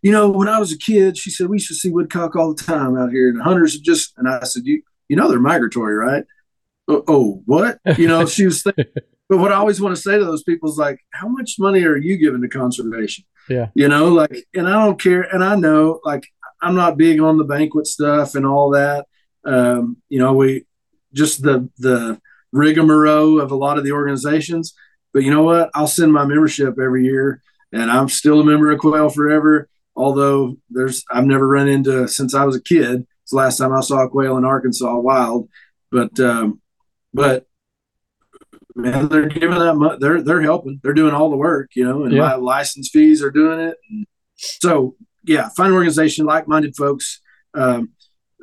you 0.01 0.11
know, 0.11 0.29
when 0.29 0.47
I 0.47 0.59
was 0.59 0.71
a 0.71 0.77
kid, 0.77 1.17
she 1.17 1.31
said 1.31 1.47
we 1.47 1.55
used 1.55 1.67
to 1.69 1.75
see 1.75 1.89
woodcock 1.89 2.35
all 2.35 2.53
the 2.53 2.63
time 2.63 2.97
out 2.97 3.11
here, 3.11 3.29
and 3.29 3.39
the 3.39 3.43
hunters 3.43 3.77
just. 3.79 4.13
And 4.17 4.27
I 4.27 4.43
said, 4.43 4.63
you 4.65 4.81
you 5.09 5.15
know, 5.15 5.29
they're 5.29 5.39
migratory, 5.39 5.95
right? 5.95 6.23
Oh, 6.87 7.03
oh 7.07 7.41
what? 7.45 7.79
You 7.97 8.07
know, 8.07 8.25
she 8.25 8.45
was. 8.45 8.63
Thinking, 8.63 8.85
but 9.29 9.37
what 9.37 9.51
I 9.51 9.55
always 9.55 9.81
want 9.81 9.95
to 9.95 10.01
say 10.01 10.17
to 10.17 10.25
those 10.25 10.43
people 10.43 10.69
is 10.69 10.77
like, 10.77 10.99
how 11.11 11.27
much 11.27 11.55
money 11.59 11.83
are 11.83 11.97
you 11.97 12.17
giving 12.17 12.41
to 12.41 12.47
conservation? 12.47 13.25
Yeah. 13.49 13.67
You 13.73 13.87
know, 13.87 14.07
like, 14.09 14.45
and 14.53 14.67
I 14.67 14.85
don't 14.85 15.01
care, 15.01 15.21
and 15.21 15.43
I 15.43 15.55
know, 15.55 15.99
like, 16.03 16.27
I'm 16.61 16.75
not 16.75 16.97
big 16.97 17.19
on 17.19 17.37
the 17.37 17.43
banquet 17.43 17.87
stuff 17.87 18.35
and 18.35 18.45
all 18.45 18.71
that. 18.71 19.05
Um, 19.45 19.97
you 20.09 20.19
know, 20.19 20.33
we 20.33 20.65
just 21.13 21.41
the 21.41 21.69
the 21.77 22.19
rigmarole 22.57 23.39
of 23.39 23.51
a 23.51 23.55
lot 23.55 23.77
of 23.77 23.83
the 23.83 23.91
organizations. 23.91 24.73
But 25.13 25.23
you 25.23 25.31
know 25.31 25.43
what? 25.43 25.69
I'll 25.73 25.87
send 25.87 26.13
my 26.13 26.25
membership 26.25 26.77
every 26.79 27.05
year, 27.05 27.41
and 27.71 27.89
I'm 27.91 28.09
still 28.09 28.41
a 28.41 28.45
member 28.45 28.71
of 28.71 28.79
Quail 28.79 29.09
Forever. 29.09 29.69
Although 29.95 30.57
there's, 30.69 31.03
I've 31.09 31.25
never 31.25 31.47
run 31.47 31.67
into 31.67 32.07
since 32.07 32.35
I 32.35 32.43
was 32.43 32.55
a 32.55 32.61
kid. 32.61 33.07
It's 33.23 33.31
the 33.31 33.37
last 33.37 33.57
time 33.57 33.73
I 33.73 33.81
saw 33.81 34.03
a 34.03 34.09
quail 34.09 34.37
in 34.37 34.45
Arkansas 34.45 34.99
wild. 34.99 35.49
But 35.91 36.19
um, 36.19 36.61
but 37.13 37.45
man, 38.75 39.07
they're 39.09 39.25
giving 39.25 39.57
that. 39.57 39.97
They're 39.99 40.21
they're 40.21 40.41
helping. 40.41 40.79
They're 40.83 40.93
doing 40.93 41.13
all 41.13 41.29
the 41.29 41.37
work, 41.37 41.71
you 41.75 41.83
know, 41.83 42.03
and 42.03 42.13
yeah. 42.13 42.21
my 42.21 42.35
license 42.35 42.89
fees 42.89 43.23
are 43.23 43.31
doing 43.31 43.59
it. 43.59 43.77
And 43.89 44.05
so 44.35 44.95
yeah, 45.23 45.49
find 45.49 45.69
an 45.69 45.75
organization, 45.75 46.25
like-minded 46.25 46.75
folks. 46.75 47.21
Um, 47.53 47.89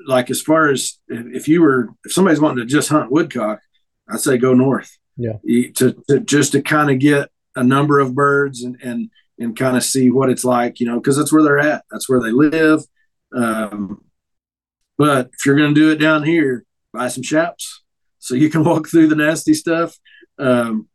like 0.07 0.29
as 0.29 0.43
far 0.43 0.69
as 0.69 0.99
if 1.09 1.49
you 1.49 1.63
were 1.63 1.89
if 2.05 2.13
somebody's 2.13 2.41
wanting 2.41 2.67
to 2.67 2.71
just 2.71 2.89
hunt 2.89 3.11
woodcock, 3.11 3.61
I'd 4.09 4.21
say 4.21 4.39
go 4.39 4.55
north. 4.55 4.97
Yeah. 5.17 5.39
To, 5.77 6.03
to 6.09 6.21
just 6.21 6.53
to 6.53 6.63
kind 6.63 6.91
of 6.91 6.99
get 6.99 7.31
a 7.57 7.63
number 7.63 8.01
of 8.01 8.15
birds 8.15 8.63
and 8.63 8.77
and 8.83 9.11
and 9.39 9.57
kind 9.57 9.77
of 9.77 9.83
see 9.83 10.11
what 10.11 10.31
it's 10.31 10.45
like, 10.45 10.81
you 10.81 10.87
know, 10.87 10.97
because 11.01 11.17
that's 11.17 11.33
where 11.33 11.43
they're 11.43 11.59
at. 11.59 11.85
That's 11.91 12.09
where 12.09 12.21
they 12.21 12.31
live. 12.31 12.83
Um, 13.35 14.05
but 14.97 15.31
if 15.33 15.45
you're 15.45 15.57
going 15.57 15.75
to 15.75 15.81
do 15.81 15.91
it 15.91 15.97
down 15.97 16.23
here, 16.23 16.65
buy 16.93 17.09
some 17.09 17.25
chaps 17.25 17.83
so 18.25 18.35
you 18.35 18.49
can 18.49 18.65
walk 18.65 18.89
through 18.89 19.09
the 19.09 19.17
nasty 19.17 19.55
stuff. 19.55 19.97
Um, 20.39 20.89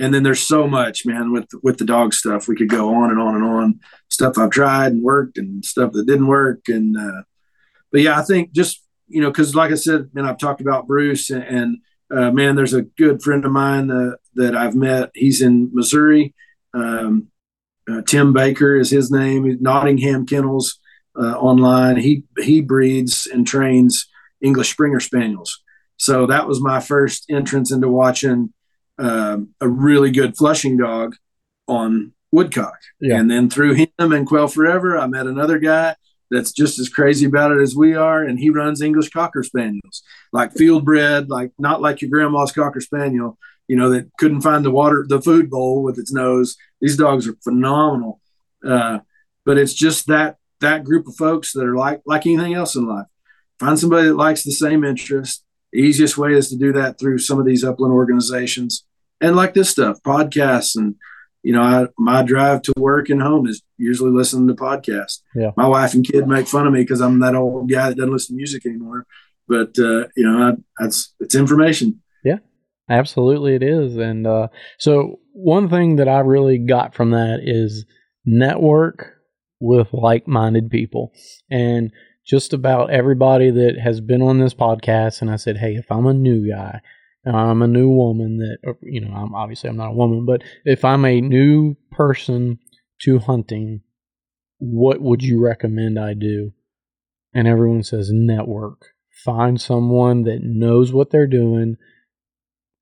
and 0.00 0.12
then 0.12 0.24
there's 0.24 0.42
so 0.42 0.66
much, 0.66 1.06
man, 1.06 1.32
with 1.32 1.48
with 1.62 1.78
the 1.78 1.84
dog 1.84 2.14
stuff. 2.14 2.48
We 2.48 2.56
could 2.56 2.68
go 2.68 2.94
on 2.94 3.10
and 3.10 3.20
on 3.20 3.36
and 3.36 3.44
on. 3.44 3.80
Stuff 4.08 4.38
I've 4.38 4.50
tried 4.50 4.92
and 4.92 5.02
worked, 5.02 5.38
and 5.38 5.64
stuff 5.64 5.92
that 5.92 6.06
didn't 6.06 6.26
work. 6.26 6.62
And 6.66 6.96
uh, 6.96 7.22
but 7.92 8.00
yeah, 8.00 8.18
I 8.18 8.22
think 8.22 8.50
just 8.50 8.82
you 9.06 9.20
know, 9.20 9.30
because 9.30 9.54
like 9.54 9.70
I 9.70 9.76
said, 9.76 10.10
and 10.16 10.26
I've 10.26 10.38
talked 10.38 10.60
about 10.60 10.88
Bruce, 10.88 11.30
and, 11.30 11.44
and 11.44 11.78
uh, 12.14 12.30
man, 12.30 12.56
there's 12.56 12.74
a 12.74 12.82
good 12.82 13.22
friend 13.22 13.44
of 13.44 13.52
mine 13.52 13.90
uh, 13.90 14.12
that 14.34 14.56
I've 14.56 14.74
met. 14.74 15.10
He's 15.14 15.42
in 15.42 15.70
Missouri. 15.72 16.34
Um, 16.72 17.28
uh, 17.90 18.02
Tim 18.02 18.32
Baker 18.32 18.76
is 18.76 18.90
his 18.90 19.10
name. 19.10 19.58
Nottingham 19.60 20.26
Kennels 20.26 20.78
uh, 21.18 21.36
online. 21.38 21.96
He 21.96 22.24
he 22.38 22.60
breeds 22.60 23.26
and 23.26 23.46
trains 23.46 24.06
English 24.40 24.70
Springer 24.70 25.00
Spaniels. 25.00 25.62
So 25.96 26.26
that 26.26 26.48
was 26.48 26.60
my 26.60 26.80
first 26.80 27.26
entrance 27.30 27.70
into 27.70 27.88
watching 27.88 28.52
um, 28.98 29.50
a 29.60 29.68
really 29.68 30.10
good 30.10 30.36
flushing 30.36 30.76
dog 30.76 31.16
on 31.68 32.12
woodcock. 32.32 32.78
Yeah. 33.00 33.18
And 33.18 33.30
then 33.30 33.48
through 33.48 33.74
him 33.74 33.88
and 33.98 34.26
Quail 34.26 34.48
Forever, 34.48 34.98
I 34.98 35.06
met 35.06 35.26
another 35.26 35.58
guy 35.58 35.94
that's 36.30 36.52
just 36.52 36.78
as 36.78 36.88
crazy 36.88 37.26
about 37.26 37.52
it 37.52 37.60
as 37.60 37.76
we 37.76 37.94
are, 37.94 38.22
and 38.22 38.38
he 38.38 38.50
runs 38.50 38.80
English 38.80 39.10
Cocker 39.10 39.42
Spaniels, 39.42 40.02
like 40.32 40.52
field 40.52 40.84
bred, 40.84 41.30
like 41.30 41.52
not 41.58 41.80
like 41.80 42.00
your 42.00 42.10
grandma's 42.10 42.52
Cocker 42.52 42.80
Spaniel, 42.80 43.38
you 43.68 43.76
know, 43.76 43.90
that 43.90 44.10
couldn't 44.18 44.42
find 44.42 44.64
the 44.64 44.70
water, 44.70 45.04
the 45.08 45.20
food 45.20 45.50
bowl 45.50 45.82
with 45.82 45.98
its 45.98 46.12
nose. 46.12 46.56
These 46.80 46.96
dogs 46.96 47.28
are 47.28 47.36
phenomenal, 47.44 48.20
uh, 48.66 49.00
but 49.44 49.58
it's 49.58 49.74
just 49.74 50.06
that 50.08 50.36
that 50.60 50.84
group 50.84 51.06
of 51.06 51.16
folks 51.16 51.52
that 51.52 51.64
are 51.64 51.76
like 51.76 52.02
like 52.06 52.26
anything 52.26 52.54
else 52.54 52.74
in 52.74 52.86
life. 52.86 53.06
Find 53.60 53.78
somebody 53.78 54.08
that 54.08 54.16
likes 54.16 54.42
the 54.42 54.52
same 54.52 54.84
interest. 54.84 55.44
The 55.72 55.80
easiest 55.80 56.18
way 56.18 56.34
is 56.34 56.50
to 56.50 56.56
do 56.56 56.72
that 56.72 56.98
through 56.98 57.18
some 57.18 57.38
of 57.38 57.46
these 57.46 57.64
upland 57.64 57.92
organizations 57.92 58.84
and 59.20 59.36
like 59.36 59.54
this 59.54 59.70
stuff, 59.70 60.02
podcasts 60.02 60.76
and 60.76 60.96
you 61.44 61.52
know, 61.52 61.62
I, 61.62 61.86
my 61.98 62.22
drive 62.22 62.62
to 62.62 62.72
work 62.78 63.10
and 63.10 63.20
home 63.20 63.46
is 63.46 63.62
usually 63.76 64.10
listening 64.10 64.48
to 64.48 64.54
podcasts. 64.54 65.20
Yeah. 65.36 65.50
My 65.58 65.68
wife 65.68 65.92
and 65.92 66.04
kid 66.04 66.26
make 66.26 66.48
fun 66.48 66.66
of 66.66 66.72
me 66.72 66.80
because 66.80 67.02
I'm 67.02 67.20
that 67.20 67.34
old 67.34 67.70
guy 67.70 67.90
that 67.90 67.96
doesn't 67.96 68.12
listen 68.12 68.34
to 68.34 68.38
music 68.38 68.64
anymore. 68.64 69.06
But 69.46 69.78
uh, 69.78 70.08
you 70.16 70.24
know, 70.24 70.42
I, 70.42 70.52
that's 70.78 71.12
it's 71.20 71.34
information. 71.34 72.00
Yeah, 72.24 72.38
absolutely, 72.88 73.54
it 73.54 73.62
is. 73.62 73.96
And 73.96 74.26
uh, 74.26 74.48
so 74.78 75.20
one 75.32 75.68
thing 75.68 75.96
that 75.96 76.08
I 76.08 76.20
really 76.20 76.56
got 76.56 76.94
from 76.94 77.10
that 77.10 77.40
is 77.42 77.84
network 78.24 79.12
with 79.60 79.92
like-minded 79.92 80.70
people, 80.70 81.12
and 81.50 81.92
just 82.26 82.54
about 82.54 82.90
everybody 82.90 83.50
that 83.50 83.78
has 83.78 84.00
been 84.00 84.22
on 84.22 84.38
this 84.38 84.54
podcast. 84.54 85.20
And 85.20 85.30
I 85.30 85.36
said, 85.36 85.58
hey, 85.58 85.74
if 85.74 85.92
I'm 85.92 86.06
a 86.06 86.14
new 86.14 86.50
guy 86.50 86.80
I'm 87.26 87.62
a 87.62 87.66
new 87.66 87.88
woman 87.88 88.38
that, 88.38 88.76
you 88.82 89.00
know, 89.00 89.14
I'm 89.14 89.34
obviously 89.34 89.70
I'm 89.70 89.76
not 89.76 89.92
a 89.92 89.94
woman, 89.94 90.26
but 90.26 90.42
if 90.64 90.84
I'm 90.84 91.04
a 91.04 91.20
new 91.20 91.76
person 91.90 92.58
to 93.02 93.18
hunting, 93.18 93.82
what 94.58 95.00
would 95.00 95.22
you 95.22 95.42
recommend 95.42 95.98
I 95.98 96.14
do? 96.14 96.52
And 97.32 97.48
everyone 97.48 97.82
says 97.82 98.10
network. 98.12 98.88
Find 99.24 99.60
someone 99.60 100.24
that 100.24 100.40
knows 100.42 100.92
what 100.92 101.10
they're 101.10 101.26
doing. 101.26 101.76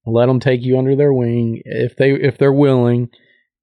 Let 0.05 0.27
them 0.27 0.41
take 0.41 0.63
you 0.63 0.77
under 0.77 0.97
their 0.97 1.13
wing 1.13 1.63
if 1.65 1.97
they 1.97 2.13
if 2.13 2.37
they're 2.37 2.53
willing, 2.53 3.11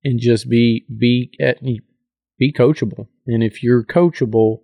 and 0.03 0.19
just 0.19 0.49
be 0.49 0.85
be 0.97 1.31
at 1.41 1.61
be 1.61 2.53
coachable. 2.53 3.07
And 3.27 3.43
if 3.43 3.61
you're 3.61 3.83
coachable, 3.83 4.59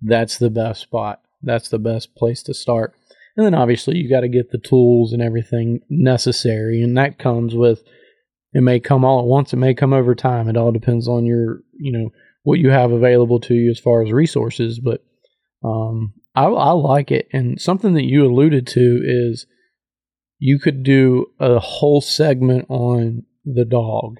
that's 0.00 0.38
the 0.38 0.50
best 0.50 0.80
spot. 0.80 1.20
That's 1.40 1.68
the 1.68 1.78
best 1.78 2.16
place 2.16 2.42
to 2.44 2.54
start. 2.54 2.94
And 3.36 3.46
then 3.46 3.54
obviously 3.54 3.96
you 3.96 4.08
got 4.08 4.20
to 4.20 4.28
get 4.28 4.50
the 4.50 4.58
tools 4.58 5.12
and 5.12 5.22
everything 5.22 5.80
necessary, 5.88 6.82
and 6.82 6.96
that 6.96 7.18
comes 7.18 7.54
with. 7.54 7.82
It 8.54 8.62
may 8.62 8.80
come 8.80 9.02
all 9.02 9.20
at 9.20 9.26
once. 9.26 9.54
It 9.54 9.56
may 9.56 9.72
come 9.72 9.94
over 9.94 10.14
time. 10.14 10.46
It 10.46 10.58
all 10.58 10.72
depends 10.72 11.08
on 11.08 11.24
your, 11.24 11.60
you 11.72 11.90
know, 11.90 12.10
what 12.42 12.58
you 12.58 12.68
have 12.68 12.92
available 12.92 13.40
to 13.40 13.54
you 13.54 13.70
as 13.70 13.78
far 13.78 14.02
as 14.02 14.12
resources. 14.12 14.78
But 14.78 15.02
um, 15.64 16.12
I, 16.34 16.44
I 16.44 16.70
like 16.72 17.10
it, 17.10 17.28
and 17.32 17.60
something 17.60 17.94
that 17.94 18.04
you 18.04 18.26
alluded 18.26 18.66
to 18.68 19.00
is 19.04 19.46
you 20.38 20.58
could 20.58 20.82
do 20.82 21.26
a 21.38 21.58
whole 21.58 22.00
segment 22.00 22.66
on 22.68 23.24
the 23.44 23.64
dog, 23.64 24.18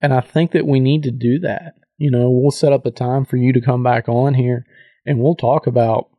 and 0.00 0.12
I 0.14 0.20
think 0.20 0.52
that 0.52 0.66
we 0.66 0.80
need 0.80 1.02
to 1.02 1.10
do 1.10 1.38
that. 1.40 1.74
You 1.98 2.10
know, 2.10 2.30
we'll 2.30 2.50
set 2.50 2.72
up 2.72 2.86
a 2.86 2.90
time 2.90 3.24
for 3.24 3.36
you 3.36 3.52
to 3.52 3.60
come 3.60 3.82
back 3.82 4.08
on 4.08 4.34
here, 4.34 4.64
and 5.04 5.18
we'll 5.18 5.34
talk 5.34 5.66
about 5.66 6.09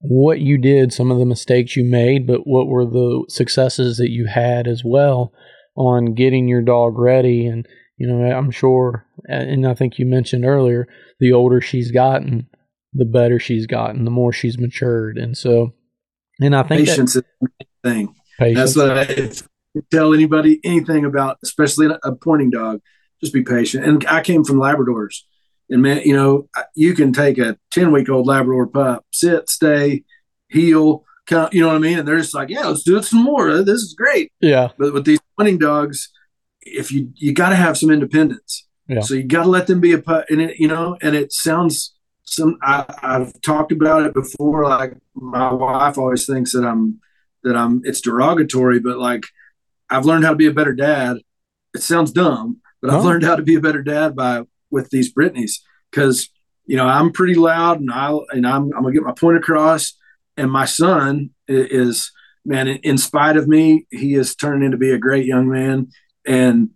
what 0.00 0.40
you 0.40 0.58
did, 0.58 0.92
some 0.92 1.10
of 1.10 1.18
the 1.18 1.26
mistakes 1.26 1.76
you 1.76 1.84
made, 1.84 2.26
but 2.26 2.46
what 2.46 2.66
were 2.66 2.86
the 2.86 3.24
successes 3.28 3.98
that 3.98 4.10
you 4.10 4.26
had 4.26 4.66
as 4.66 4.82
well 4.84 5.32
on 5.76 6.14
getting 6.14 6.48
your 6.48 6.62
dog 6.62 6.98
ready. 6.98 7.46
And, 7.46 7.66
you 7.96 8.06
know, 8.06 8.24
I'm 8.24 8.50
sure, 8.50 9.06
and 9.28 9.66
I 9.66 9.74
think 9.74 9.98
you 9.98 10.06
mentioned 10.06 10.44
earlier, 10.44 10.88
the 11.18 11.32
older 11.32 11.60
she's 11.60 11.90
gotten, 11.90 12.48
the 12.94 13.04
better 13.04 13.38
she's 13.38 13.66
gotten, 13.66 14.04
the 14.04 14.10
more 14.10 14.32
she's 14.32 14.58
matured. 14.58 15.18
And 15.18 15.36
so, 15.36 15.74
and 16.40 16.56
I 16.56 16.62
think 16.62 16.86
patience 16.86 17.14
that, 17.14 17.26
is 17.42 17.50
the 17.60 17.66
thing. 17.88 18.14
Patience. 18.38 18.74
That's 18.74 18.76
what 18.76 18.98
I 18.98 19.82
tell 19.90 20.14
anybody 20.14 20.60
anything 20.64 21.04
about, 21.04 21.38
especially 21.44 21.88
a 22.02 22.12
pointing 22.16 22.50
dog. 22.50 22.80
Just 23.20 23.34
be 23.34 23.42
patient. 23.42 23.84
And 23.84 24.06
I 24.06 24.22
came 24.22 24.44
from 24.44 24.56
Labradors. 24.56 25.18
And 25.70 25.82
man, 25.82 26.02
you 26.04 26.14
know, 26.14 26.48
you 26.74 26.94
can 26.94 27.12
take 27.12 27.38
a 27.38 27.56
10 27.70 27.92
week 27.92 28.08
old 28.08 28.26
Labrador 28.26 28.66
pup, 28.66 29.06
sit, 29.12 29.48
stay, 29.48 30.04
heel, 30.48 31.04
count, 31.26 31.54
you 31.54 31.62
know 31.62 31.68
what 31.68 31.76
I 31.76 31.78
mean? 31.78 32.00
And 32.00 32.08
they're 32.08 32.18
just 32.18 32.34
like, 32.34 32.48
yeah, 32.48 32.66
let's 32.66 32.82
do 32.82 32.98
it 32.98 33.04
some 33.04 33.22
more. 33.22 33.62
This 33.62 33.80
is 33.80 33.94
great. 33.94 34.32
Yeah. 34.40 34.68
But 34.78 34.92
with 34.92 35.04
these 35.04 35.20
hunting 35.38 35.58
dogs, 35.58 36.10
if 36.62 36.90
you, 36.90 37.12
you 37.14 37.32
got 37.32 37.50
to 37.50 37.56
have 37.56 37.78
some 37.78 37.90
independence. 37.90 38.66
Yeah. 38.88 39.00
So 39.00 39.14
you 39.14 39.22
got 39.22 39.44
to 39.44 39.48
let 39.48 39.68
them 39.68 39.80
be 39.80 39.92
a 39.92 40.02
pup. 40.02 40.26
And 40.28 40.42
it, 40.42 40.58
you 40.58 40.66
know, 40.66 40.98
and 41.00 41.14
it 41.14 41.32
sounds 41.32 41.94
some, 42.24 42.58
I, 42.62 42.84
I've 43.00 43.40
talked 43.40 43.70
about 43.70 44.04
it 44.04 44.12
before. 44.12 44.64
Like 44.64 44.94
my 45.14 45.52
wife 45.52 45.96
always 45.96 46.26
thinks 46.26 46.52
that 46.52 46.64
I'm, 46.64 47.00
that 47.44 47.56
I'm, 47.56 47.80
it's 47.84 48.00
derogatory, 48.00 48.80
but 48.80 48.98
like 48.98 49.24
I've 49.88 50.04
learned 50.04 50.24
how 50.24 50.30
to 50.30 50.36
be 50.36 50.46
a 50.46 50.52
better 50.52 50.74
dad. 50.74 51.18
It 51.74 51.82
sounds 51.82 52.10
dumb, 52.10 52.60
but 52.82 52.90
I've 52.90 53.04
learned 53.04 53.22
how 53.22 53.36
to 53.36 53.42
be 53.42 53.54
a 53.54 53.60
better 53.60 53.82
dad 53.82 54.16
by 54.16 54.42
with 54.70 54.90
these 54.90 55.12
Brittanys 55.12 55.60
because 55.90 56.28
you 56.66 56.76
know 56.76 56.86
I'm 56.86 57.12
pretty 57.12 57.34
loud 57.34 57.80
and 57.80 57.90
I 57.90 58.16
and 58.30 58.46
I'm 58.46 58.64
I'm 58.74 58.82
gonna 58.82 58.92
get 58.92 59.02
my 59.02 59.12
point 59.12 59.38
across. 59.38 59.94
And 60.36 60.50
my 60.50 60.64
son 60.64 61.30
is 61.48 62.12
man, 62.44 62.68
in 62.68 62.98
spite 62.98 63.36
of 63.36 63.48
me, 63.48 63.86
he 63.90 64.14
is 64.14 64.34
turning 64.34 64.64
into 64.64 64.76
be 64.76 64.90
a 64.90 64.98
great 64.98 65.26
young 65.26 65.48
man, 65.48 65.88
and 66.26 66.70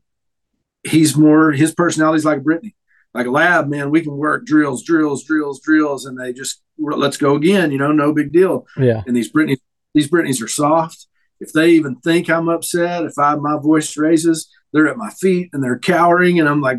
he's 0.87 1.17
more 1.17 1.53
his 1.53 1.75
personality's 1.75 2.25
like 2.25 2.43
Brittany. 2.43 2.75
Like 3.15 3.27
a 3.27 3.31
lab, 3.31 3.69
man, 3.69 3.91
we 3.91 4.01
can 4.01 4.17
work 4.17 4.45
drills, 4.45 4.83
drills, 4.83 5.23
drills, 5.25 5.61
drills, 5.61 6.05
and 6.05 6.19
they 6.19 6.33
just 6.33 6.63
let's 6.79 7.17
go 7.17 7.37
again. 7.37 7.71
You 7.71 7.79
know, 7.79 7.93
no 7.93 8.13
big 8.13 8.33
deal. 8.33 8.67
Yeah. 8.77 9.03
And 9.07 9.17
these 9.17 9.31
Brittany, 9.31 9.59
these 9.95 10.11
Brittanys 10.11 10.43
are 10.43 10.49
soft. 10.49 11.07
If 11.41 11.53
they 11.53 11.71
even 11.71 11.97
think 11.97 12.29
I'm 12.29 12.49
upset, 12.49 13.05
if 13.05 13.19
I 13.19 13.35
my 13.37 13.59
voice 13.59 13.97
raises, 13.97 14.49
they're 14.75 14.89
at 14.89 14.99
my 14.99 15.11
feet 15.11 15.51
and 15.53 15.63
they're 15.63 15.79
cowering, 15.79 16.41
and 16.41 16.49
I'm 16.49 16.61
like, 16.61 16.79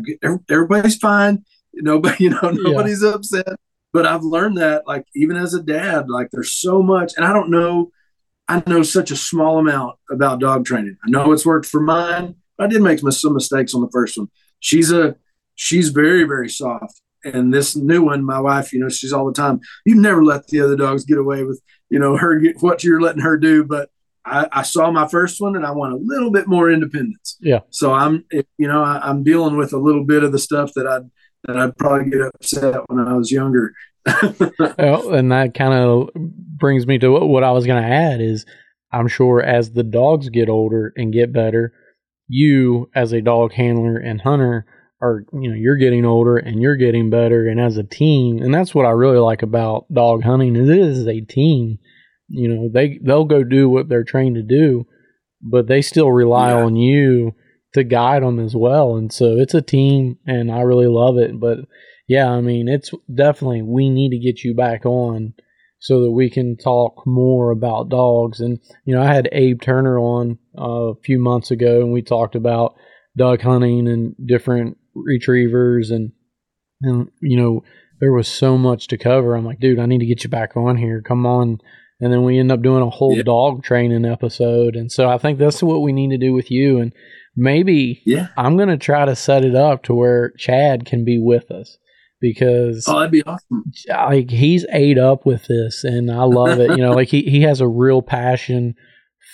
everybody's 0.50 0.96
fine. 0.96 1.44
Nobody, 1.72 2.24
you 2.24 2.30
know, 2.30 2.50
nobody's 2.52 3.02
yeah. 3.02 3.10
upset. 3.10 3.56
But 3.92 4.06
I've 4.06 4.22
learned 4.22 4.58
that, 4.58 4.86
like, 4.86 5.06
even 5.14 5.36
as 5.36 5.54
a 5.54 5.62
dad, 5.62 6.10
like, 6.10 6.28
there's 6.30 6.52
so 6.52 6.82
much, 6.82 7.14
and 7.16 7.24
I 7.24 7.32
don't 7.32 7.50
know. 7.50 7.90
I 8.48 8.62
know 8.68 8.84
such 8.84 9.10
a 9.10 9.16
small 9.16 9.58
amount 9.58 9.96
about 10.08 10.38
dog 10.38 10.66
training. 10.66 10.96
I 11.04 11.10
know 11.10 11.32
it's 11.32 11.46
worked 11.46 11.66
for 11.66 11.80
mine. 11.80 12.36
I 12.60 12.68
did 12.68 12.80
make 12.80 13.00
some 13.00 13.34
mistakes 13.34 13.74
on 13.74 13.80
the 13.80 13.90
first 13.90 14.16
one. 14.16 14.28
She's 14.60 14.92
a 14.92 15.16
she's 15.56 15.88
very 15.88 16.22
very 16.22 16.48
soft, 16.48 17.00
and 17.24 17.52
this 17.52 17.74
new 17.74 18.04
one, 18.04 18.24
my 18.24 18.38
wife, 18.38 18.72
you 18.72 18.78
know, 18.78 18.88
she's 18.88 19.12
all 19.12 19.26
the 19.26 19.32
time. 19.32 19.60
You 19.84 19.96
never 19.96 20.22
let 20.22 20.46
the 20.46 20.60
other 20.60 20.76
dogs 20.76 21.04
get 21.04 21.18
away 21.18 21.42
with, 21.42 21.60
you 21.90 21.98
know, 21.98 22.16
her 22.16 22.38
get 22.38 22.62
what 22.62 22.84
you're 22.84 23.00
letting 23.00 23.22
her 23.22 23.36
do. 23.36 23.64
But 23.64 23.88
I, 24.26 24.48
I 24.52 24.62
saw 24.62 24.90
my 24.90 25.06
first 25.06 25.40
one, 25.40 25.56
and 25.56 25.64
I 25.64 25.70
want 25.70 25.94
a 25.94 25.98
little 26.02 26.30
bit 26.30 26.48
more 26.48 26.70
independence. 26.70 27.36
Yeah. 27.40 27.60
So 27.70 27.92
I'm, 27.92 28.24
you 28.30 28.66
know, 28.66 28.82
I, 28.82 29.00
I'm 29.02 29.22
dealing 29.22 29.56
with 29.56 29.72
a 29.72 29.78
little 29.78 30.04
bit 30.04 30.24
of 30.24 30.32
the 30.32 30.38
stuff 30.38 30.72
that 30.74 30.86
I 30.86 31.00
that 31.44 31.56
I'd 31.56 31.76
probably 31.76 32.10
get 32.10 32.22
upset 32.22 32.80
when 32.88 33.06
I 33.06 33.14
was 33.14 33.30
younger. 33.30 33.72
well, 34.78 35.14
and 35.14 35.30
that 35.32 35.54
kind 35.54 35.74
of 35.74 36.10
brings 36.14 36.86
me 36.86 36.98
to 36.98 37.10
what 37.10 37.44
I 37.44 37.52
was 37.52 37.66
going 37.66 37.82
to 37.82 37.88
add 37.88 38.20
is 38.20 38.44
I'm 38.92 39.08
sure 39.08 39.42
as 39.42 39.72
the 39.72 39.82
dogs 39.82 40.28
get 40.28 40.48
older 40.48 40.92
and 40.96 41.12
get 41.12 41.32
better, 41.32 41.72
you 42.28 42.90
as 42.94 43.12
a 43.12 43.20
dog 43.20 43.52
handler 43.52 43.96
and 43.96 44.20
hunter 44.20 44.66
are 45.00 45.24
you 45.32 45.48
know 45.48 45.54
you're 45.54 45.76
getting 45.76 46.04
older 46.04 46.36
and 46.38 46.60
you're 46.60 46.76
getting 46.76 47.10
better 47.10 47.46
and 47.46 47.60
as 47.60 47.76
a 47.76 47.84
team 47.84 48.38
and 48.38 48.54
that's 48.54 48.74
what 48.74 48.86
I 48.86 48.90
really 48.90 49.18
like 49.18 49.42
about 49.42 49.84
dog 49.92 50.22
hunting 50.22 50.56
is 50.56 50.70
it 50.70 50.78
is 50.78 51.06
a 51.06 51.20
team 51.20 51.78
you 52.28 52.48
know 52.48 52.68
they 52.72 52.98
they'll 53.02 53.24
go 53.24 53.44
do 53.44 53.68
what 53.68 53.88
they're 53.88 54.04
trained 54.04 54.36
to 54.36 54.42
do 54.42 54.86
but 55.42 55.66
they 55.66 55.82
still 55.82 56.10
rely 56.10 56.50
yeah. 56.50 56.64
on 56.64 56.76
you 56.76 57.34
to 57.74 57.84
guide 57.84 58.22
them 58.22 58.38
as 58.38 58.54
well 58.54 58.96
and 58.96 59.12
so 59.12 59.36
it's 59.38 59.54
a 59.54 59.62
team 59.62 60.18
and 60.26 60.50
I 60.50 60.60
really 60.60 60.86
love 60.86 61.18
it 61.18 61.38
but 61.38 61.58
yeah 62.08 62.30
I 62.30 62.40
mean 62.40 62.68
it's 62.68 62.90
definitely 63.12 63.62
we 63.62 63.90
need 63.90 64.10
to 64.10 64.18
get 64.18 64.42
you 64.42 64.54
back 64.54 64.86
on 64.86 65.34
so 65.78 66.00
that 66.00 66.10
we 66.10 66.30
can 66.30 66.56
talk 66.56 67.02
more 67.06 67.50
about 67.50 67.90
dogs 67.90 68.40
and 68.40 68.58
you 68.84 68.94
know 68.94 69.02
I 69.02 69.12
had 69.12 69.28
Abe 69.32 69.60
Turner 69.60 69.98
on 69.98 70.38
uh, 70.58 70.92
a 70.92 70.94
few 71.02 71.18
months 71.18 71.50
ago 71.50 71.80
and 71.80 71.92
we 71.92 72.02
talked 72.02 72.34
about 72.34 72.76
duck 73.16 73.42
hunting 73.42 73.88
and 73.88 74.14
different 74.26 74.78
retrievers 74.94 75.90
and 75.90 76.12
and 76.82 77.10
you 77.20 77.36
know 77.36 77.62
there 78.00 78.12
was 78.12 78.28
so 78.28 78.58
much 78.58 78.88
to 78.88 78.98
cover. 78.98 79.34
I'm 79.34 79.44
like, 79.44 79.60
dude, 79.60 79.78
I 79.78 79.86
need 79.86 80.00
to 80.00 80.06
get 80.06 80.24
you 80.24 80.30
back 80.30 80.56
on 80.56 80.76
here. 80.76 81.00
Come 81.00 81.26
on. 81.26 81.60
And 82.00 82.12
then 82.12 82.24
we 82.24 82.38
end 82.38 82.52
up 82.52 82.62
doing 82.62 82.82
a 82.82 82.90
whole 82.90 83.22
dog 83.22 83.62
training 83.62 84.04
episode. 84.04 84.76
And 84.76 84.92
so 84.92 85.08
I 85.08 85.16
think 85.18 85.38
that's 85.38 85.62
what 85.62 85.80
we 85.80 85.92
need 85.92 86.10
to 86.10 86.18
do 86.18 86.34
with 86.34 86.50
you. 86.50 86.78
And 86.78 86.92
maybe 87.34 88.02
yeah. 88.04 88.28
I'm 88.36 88.56
going 88.56 88.68
to 88.68 88.76
try 88.76 89.06
to 89.06 89.16
set 89.16 89.44
it 89.44 89.54
up 89.54 89.82
to 89.84 89.94
where 89.94 90.32
Chad 90.36 90.84
can 90.84 91.04
be 91.04 91.18
with 91.18 91.50
us 91.50 91.78
because 92.20 92.86
oh, 92.88 92.98
that'd 92.98 93.10
be 93.10 93.22
awesome. 93.22 93.64
Like 93.88 94.30
he's 94.30 94.66
ate 94.72 94.98
up 94.98 95.26
with 95.26 95.46
this, 95.46 95.84
and 95.84 96.10
I 96.10 96.24
love 96.24 96.58
it. 96.58 96.70
you 96.70 96.78
know, 96.78 96.92
like 96.94 97.08
he 97.08 97.22
he 97.22 97.42
has 97.42 97.60
a 97.60 97.68
real 97.68 98.02
passion 98.02 98.74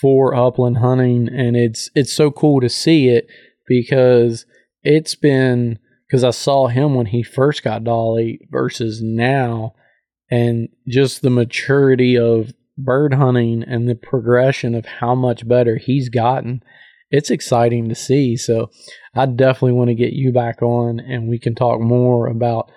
for 0.01 0.35
upland 0.35 0.77
hunting, 0.77 1.29
and 1.29 1.55
it's 1.55 1.89
it's 1.95 2.15
so 2.15 2.31
cool 2.31 2.61
to 2.61 2.69
see 2.69 3.09
it 3.09 3.27
because 3.67 4.45
it's 4.83 5.15
been 5.15 5.79
because 6.07 6.23
I 6.23 6.31
saw 6.31 6.67
him 6.67 6.93
when 6.93 7.07
he 7.07 7.23
first 7.23 7.63
got 7.63 7.83
Dolly 7.83 8.39
versus 8.51 9.01
now, 9.01 9.73
and 10.33 10.67
just 10.87 11.21
the 11.21 11.29
maturity 11.29 12.17
of 12.17 12.53
bird 12.75 13.13
hunting 13.13 13.61
and 13.61 13.87
the 13.87 13.93
progression 13.93 14.73
of 14.73 14.83
how 14.83 15.13
much 15.13 15.47
better 15.47 15.77
he's 15.77 16.09
gotten. 16.09 16.63
It's 17.11 17.29
exciting 17.29 17.87
to 17.89 17.93
see. 17.93 18.35
So 18.35 18.71
I 19.13 19.27
definitely 19.27 19.73
want 19.73 19.89
to 19.89 19.95
get 19.95 20.13
you 20.13 20.31
back 20.31 20.63
on 20.63 20.99
and 20.99 21.29
we 21.29 21.37
can 21.37 21.53
talk 21.53 21.79
more 21.79 22.25
about 22.25 22.71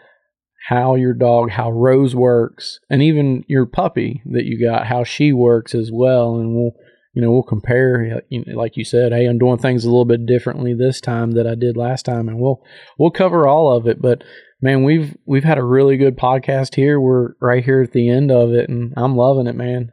how 0.69 0.97
your 0.97 1.15
dog, 1.15 1.51
how 1.51 1.71
Rose 1.71 2.15
works, 2.15 2.79
and 2.91 3.01
even 3.01 3.43
your 3.49 3.65
puppy 3.65 4.21
that 4.27 4.45
you 4.45 4.63
got, 4.63 4.87
how 4.87 5.03
she 5.03 5.33
works 5.33 5.75
as 5.75 5.91
well. 5.91 6.37
And 6.37 6.55
we'll 6.55 6.73
you 7.15 7.23
know, 7.23 7.31
we'll 7.31 7.43
compare. 7.43 8.21
Like 8.55 8.77
you 8.77 8.85
said, 8.85 9.13
hey, 9.13 9.25
I'm 9.25 9.39
doing 9.39 9.57
things 9.57 9.87
a 9.87 9.89
little 9.89 10.05
bit 10.05 10.27
differently 10.27 10.75
this 10.75 11.01
time 11.01 11.31
that 11.31 11.47
I 11.47 11.55
did 11.55 11.75
last 11.75 12.05
time, 12.05 12.29
and 12.29 12.39
we'll 12.39 12.63
we'll 12.99 13.11
cover 13.11 13.49
all 13.49 13.75
of 13.75 13.87
it. 13.87 14.03
But 14.03 14.23
man, 14.61 14.85
we've 14.85 15.17
we've 15.27 15.45
had 15.45 15.59
a 15.59 15.65
really 15.65 15.97
good 15.97 16.17
podcast 16.17 16.75
here. 16.75 17.01
We're 17.01 17.35
right 17.41 17.65
here 17.65 17.83
at 17.83 17.93
the 17.93 18.09
end 18.09 18.31
of 18.31 18.53
it, 18.53 18.69
and 18.69 18.93
I'm 18.97 19.17
loving 19.17 19.47
it, 19.47 19.57
man. 19.57 19.93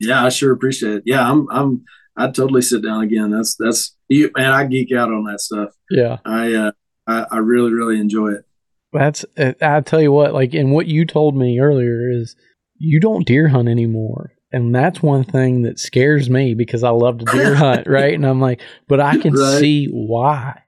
Yeah, 0.00 0.24
I 0.24 0.28
sure 0.28 0.52
appreciate 0.52 0.96
it. 0.96 1.02
Yeah, 1.06 1.28
I'm 1.28 1.48
I'm 1.50 1.84
I'd 2.16 2.34
totally 2.34 2.62
sit 2.62 2.82
down 2.82 3.02
again. 3.02 3.30
That's 3.30 3.56
that's 3.56 3.96
you 4.08 4.30
man, 4.36 4.52
I 4.52 4.64
geek 4.66 4.92
out 4.92 5.12
on 5.12 5.24
that 5.24 5.40
stuff. 5.40 5.70
Yeah. 5.90 6.18
I 6.24 6.54
uh 6.54 6.72
I, 7.06 7.26
I 7.30 7.38
really, 7.38 7.72
really 7.72 7.98
enjoy 7.98 8.32
it. 8.32 8.44
That's 8.92 9.24
I 9.60 9.80
tell 9.80 10.00
you 10.00 10.12
what, 10.12 10.34
like 10.34 10.54
and 10.54 10.72
what 10.72 10.86
you 10.86 11.04
told 11.04 11.36
me 11.36 11.60
earlier 11.60 12.10
is 12.10 12.36
you 12.76 13.00
don't 13.00 13.26
deer 13.26 13.48
hunt 13.48 13.68
anymore 13.68 14.32
and 14.52 14.74
that's 14.74 15.02
one 15.02 15.24
thing 15.24 15.62
that 15.62 15.78
scares 15.78 16.30
me 16.30 16.54
because 16.54 16.82
I 16.82 16.90
love 16.90 17.18
to 17.18 17.24
deer 17.26 17.54
hunt, 17.56 17.86
right? 17.86 18.14
And 18.14 18.26
I'm 18.26 18.40
like, 18.40 18.62
but 18.86 19.00
I 19.00 19.18
can 19.18 19.34
right. 19.34 19.58
see 19.58 19.86
why 19.86 20.62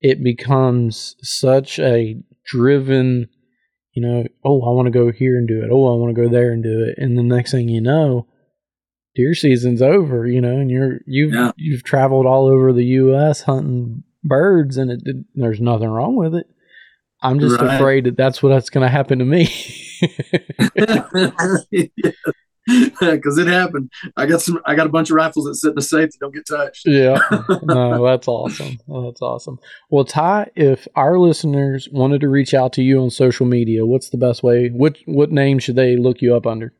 it 0.00 0.22
becomes 0.22 1.16
such 1.22 1.78
a 1.78 2.20
driven, 2.44 3.28
you 3.92 4.02
know, 4.02 4.24
oh, 4.44 4.62
I 4.62 4.74
want 4.74 4.86
to 4.86 4.90
go 4.98 5.10
here 5.10 5.36
and 5.36 5.48
do 5.48 5.62
it. 5.62 5.70
Oh, 5.72 5.92
I 5.92 6.00
want 6.00 6.14
to 6.14 6.22
go 6.22 6.28
there 6.28 6.52
and 6.52 6.62
do 6.62 6.84
it. 6.84 7.02
And 7.02 7.18
the 7.18 7.22
next 7.22 7.50
thing 7.50 7.68
you 7.68 7.80
know, 7.80 8.26
deer 9.14 9.34
season's 9.34 9.82
over, 9.82 10.26
you 10.26 10.40
know, 10.40 10.56
and 10.56 10.70
you're 10.70 11.00
you've 11.06 11.34
yeah. 11.34 11.52
you've 11.56 11.84
traveled 11.84 12.26
all 12.26 12.46
over 12.46 12.72
the 12.72 12.84
US 12.84 13.42
hunting 13.42 14.04
birds 14.24 14.76
and 14.76 14.90
it, 14.90 15.02
there's 15.34 15.60
nothing 15.60 15.88
wrong 15.88 16.16
with 16.16 16.34
it. 16.34 16.46
I'm 17.20 17.40
just 17.40 17.60
right. 17.60 17.74
afraid 17.74 18.04
that 18.04 18.16
that's 18.16 18.42
what's 18.42 18.70
going 18.70 18.86
to 18.86 18.88
happen 18.88 19.18
to 19.18 19.24
me. 19.24 19.48
because 23.00 23.38
it 23.38 23.46
happened. 23.46 23.90
I 24.16 24.26
got 24.26 24.42
some. 24.42 24.60
I 24.66 24.74
got 24.74 24.86
a 24.86 24.90
bunch 24.90 25.10
of 25.10 25.16
rifles 25.16 25.46
that 25.46 25.54
sit 25.54 25.70
in 25.70 25.74
the 25.76 25.82
safe 25.82 26.10
that 26.10 26.18
don't 26.20 26.34
get 26.34 26.46
touched. 26.46 26.86
yeah, 26.86 27.18
no, 27.62 28.04
that's 28.04 28.28
awesome. 28.28 28.78
That's 28.86 29.22
awesome. 29.22 29.58
Well, 29.90 30.04
Ty, 30.04 30.50
if 30.54 30.86
our 30.94 31.18
listeners 31.18 31.88
wanted 31.90 32.20
to 32.20 32.28
reach 32.28 32.52
out 32.52 32.72
to 32.74 32.82
you 32.82 33.00
on 33.00 33.10
social 33.10 33.46
media, 33.46 33.86
what's 33.86 34.10
the 34.10 34.18
best 34.18 34.42
way? 34.42 34.68
What 34.68 34.98
what 35.06 35.30
name 35.30 35.58
should 35.58 35.76
they 35.76 35.96
look 35.96 36.20
you 36.20 36.34
up 36.34 36.46
under? 36.46 36.74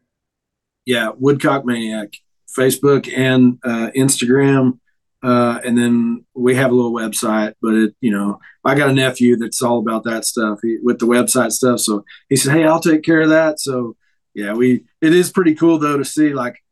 Yeah, 0.84 1.12
Woodcock 1.18 1.64
Maniac, 1.64 2.14
Facebook 2.56 3.10
and 3.16 3.58
uh, 3.64 3.90
Instagram. 3.96 4.78
Uh, 5.20 5.58
and 5.64 5.76
then 5.76 6.24
we 6.34 6.54
have 6.54 6.70
a 6.70 6.74
little 6.74 6.92
website, 6.92 7.54
but 7.60 7.74
it, 7.74 7.94
you 8.00 8.10
know, 8.12 8.38
I 8.64 8.76
got 8.76 8.88
a 8.90 8.92
nephew 8.92 9.36
that's 9.36 9.60
all 9.62 9.80
about 9.80 10.04
that 10.04 10.24
stuff 10.24 10.60
he, 10.62 10.78
with 10.80 11.00
the 11.00 11.06
website 11.06 11.50
stuff. 11.50 11.80
So 11.80 12.04
he 12.28 12.36
said, 12.36 12.52
Hey, 12.52 12.64
I'll 12.64 12.78
take 12.78 13.02
care 13.02 13.22
of 13.22 13.30
that. 13.30 13.58
So 13.58 13.96
yeah, 14.38 14.52
we 14.52 14.84
it 15.00 15.12
is 15.12 15.32
pretty 15.32 15.56
cool 15.56 15.80
though 15.80 15.98
to 15.98 16.04
see 16.04 16.32
like 16.32 16.62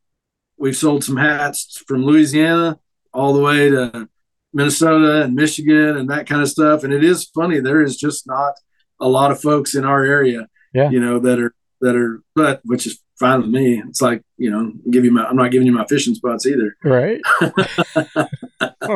we've 0.56 0.76
sold 0.76 1.02
some 1.02 1.16
hats 1.16 1.82
from 1.88 2.04
Louisiana 2.04 2.78
all 3.12 3.32
the 3.32 3.42
way 3.42 3.68
to 3.68 4.08
Minnesota 4.52 5.22
and 5.22 5.34
Michigan 5.34 5.96
and 5.96 6.08
that 6.08 6.28
kind 6.28 6.42
of 6.42 6.48
stuff. 6.48 6.84
And 6.84 6.92
it 6.92 7.02
is 7.02 7.24
funny, 7.34 7.58
there 7.58 7.82
is 7.82 7.96
just 7.96 8.24
not 8.24 8.54
a 9.00 9.08
lot 9.08 9.32
of 9.32 9.40
folks 9.40 9.74
in 9.74 9.84
our 9.84 10.04
area, 10.04 10.46
yeah. 10.72 10.90
you 10.90 11.00
know, 11.00 11.18
that 11.18 11.40
are 11.40 11.56
that 11.80 11.96
are 11.96 12.22
but 12.36 12.60
which 12.64 12.86
is 12.86 13.00
fine 13.18 13.40
with 13.42 13.50
me. 13.50 13.82
It's 13.88 14.02
like, 14.02 14.22
you 14.36 14.50
know, 14.50 14.72
give 14.90 15.04
you 15.04 15.10
my 15.10 15.24
I'm 15.24 15.36
not 15.36 15.50
giving 15.50 15.66
you 15.66 15.72
my 15.72 15.86
fishing 15.86 16.14
spots 16.14 16.46
either. 16.46 16.76
Right. 16.84 17.20
oh, 17.40 18.28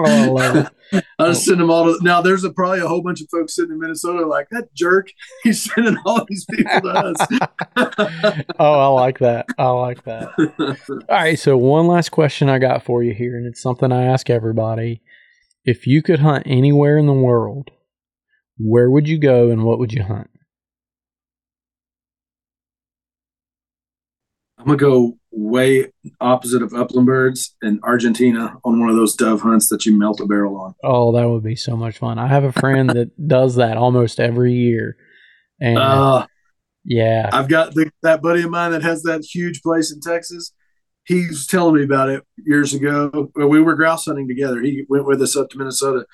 I 0.04 0.26
love 0.26 0.56
it. 0.56 1.04
I 1.18 1.28
just 1.28 1.44
send 1.44 1.60
them 1.60 1.70
all 1.70 1.84
to 1.84 2.02
now 2.02 2.20
there's 2.20 2.44
a, 2.44 2.50
probably 2.50 2.80
a 2.80 2.88
whole 2.88 3.02
bunch 3.02 3.20
of 3.20 3.28
folks 3.30 3.54
sitting 3.54 3.72
in 3.72 3.78
Minnesota 3.78 4.26
like 4.26 4.48
that 4.50 4.74
jerk. 4.74 5.10
He's 5.42 5.72
sending 5.72 5.96
all 6.04 6.24
these 6.28 6.44
people 6.46 6.80
to 6.80 6.88
us. 6.88 7.26
oh, 8.58 8.80
I 8.80 8.86
like 8.88 9.18
that. 9.20 9.46
I 9.58 9.68
like 9.70 10.04
that. 10.04 10.32
All 11.08 11.16
right, 11.16 11.38
so 11.38 11.56
one 11.56 11.86
last 11.86 12.10
question 12.10 12.48
I 12.48 12.58
got 12.58 12.84
for 12.84 13.02
you 13.02 13.14
here, 13.14 13.36
and 13.36 13.46
it's 13.46 13.62
something 13.62 13.92
I 13.92 14.04
ask 14.04 14.28
everybody. 14.30 15.02
If 15.64 15.86
you 15.86 16.02
could 16.02 16.20
hunt 16.20 16.44
anywhere 16.46 16.98
in 16.98 17.06
the 17.06 17.12
world, 17.12 17.70
where 18.58 18.90
would 18.90 19.08
you 19.08 19.18
go 19.18 19.50
and 19.50 19.64
what 19.64 19.78
would 19.78 19.92
you 19.92 20.02
hunt? 20.02 20.29
I'm 24.60 24.66
gonna 24.66 24.76
go 24.76 25.18
way 25.32 25.90
opposite 26.20 26.62
of 26.62 26.74
upland 26.74 27.06
birds 27.06 27.56
in 27.62 27.80
Argentina 27.82 28.58
on 28.62 28.78
one 28.78 28.90
of 28.90 28.96
those 28.96 29.14
dove 29.14 29.40
hunts 29.40 29.68
that 29.68 29.86
you 29.86 29.98
melt 29.98 30.20
a 30.20 30.26
barrel 30.26 30.60
on. 30.60 30.74
Oh, 30.84 31.12
that 31.12 31.28
would 31.28 31.42
be 31.42 31.56
so 31.56 31.76
much 31.76 31.98
fun. 31.98 32.18
I 32.18 32.26
have 32.26 32.44
a 32.44 32.52
friend 32.52 32.90
that 32.90 33.10
does 33.26 33.56
that 33.56 33.78
almost 33.78 34.20
every 34.20 34.52
year. 34.52 34.96
And 35.60 35.78
uh, 35.78 36.26
yeah, 36.84 37.30
I've 37.32 37.48
got 37.48 37.74
the, 37.74 37.90
that 38.02 38.20
buddy 38.20 38.42
of 38.42 38.50
mine 38.50 38.72
that 38.72 38.82
has 38.82 39.02
that 39.04 39.24
huge 39.24 39.62
place 39.62 39.92
in 39.92 40.00
Texas. 40.00 40.52
He's 41.04 41.46
telling 41.46 41.76
me 41.76 41.82
about 41.82 42.10
it 42.10 42.22
years 42.36 42.74
ago. 42.74 43.30
We 43.34 43.62
were 43.62 43.74
grouse 43.74 44.04
hunting 44.04 44.28
together. 44.28 44.60
He 44.60 44.84
went 44.90 45.06
with 45.06 45.22
us 45.22 45.36
up 45.36 45.48
to 45.50 45.58
Minnesota, 45.58 46.04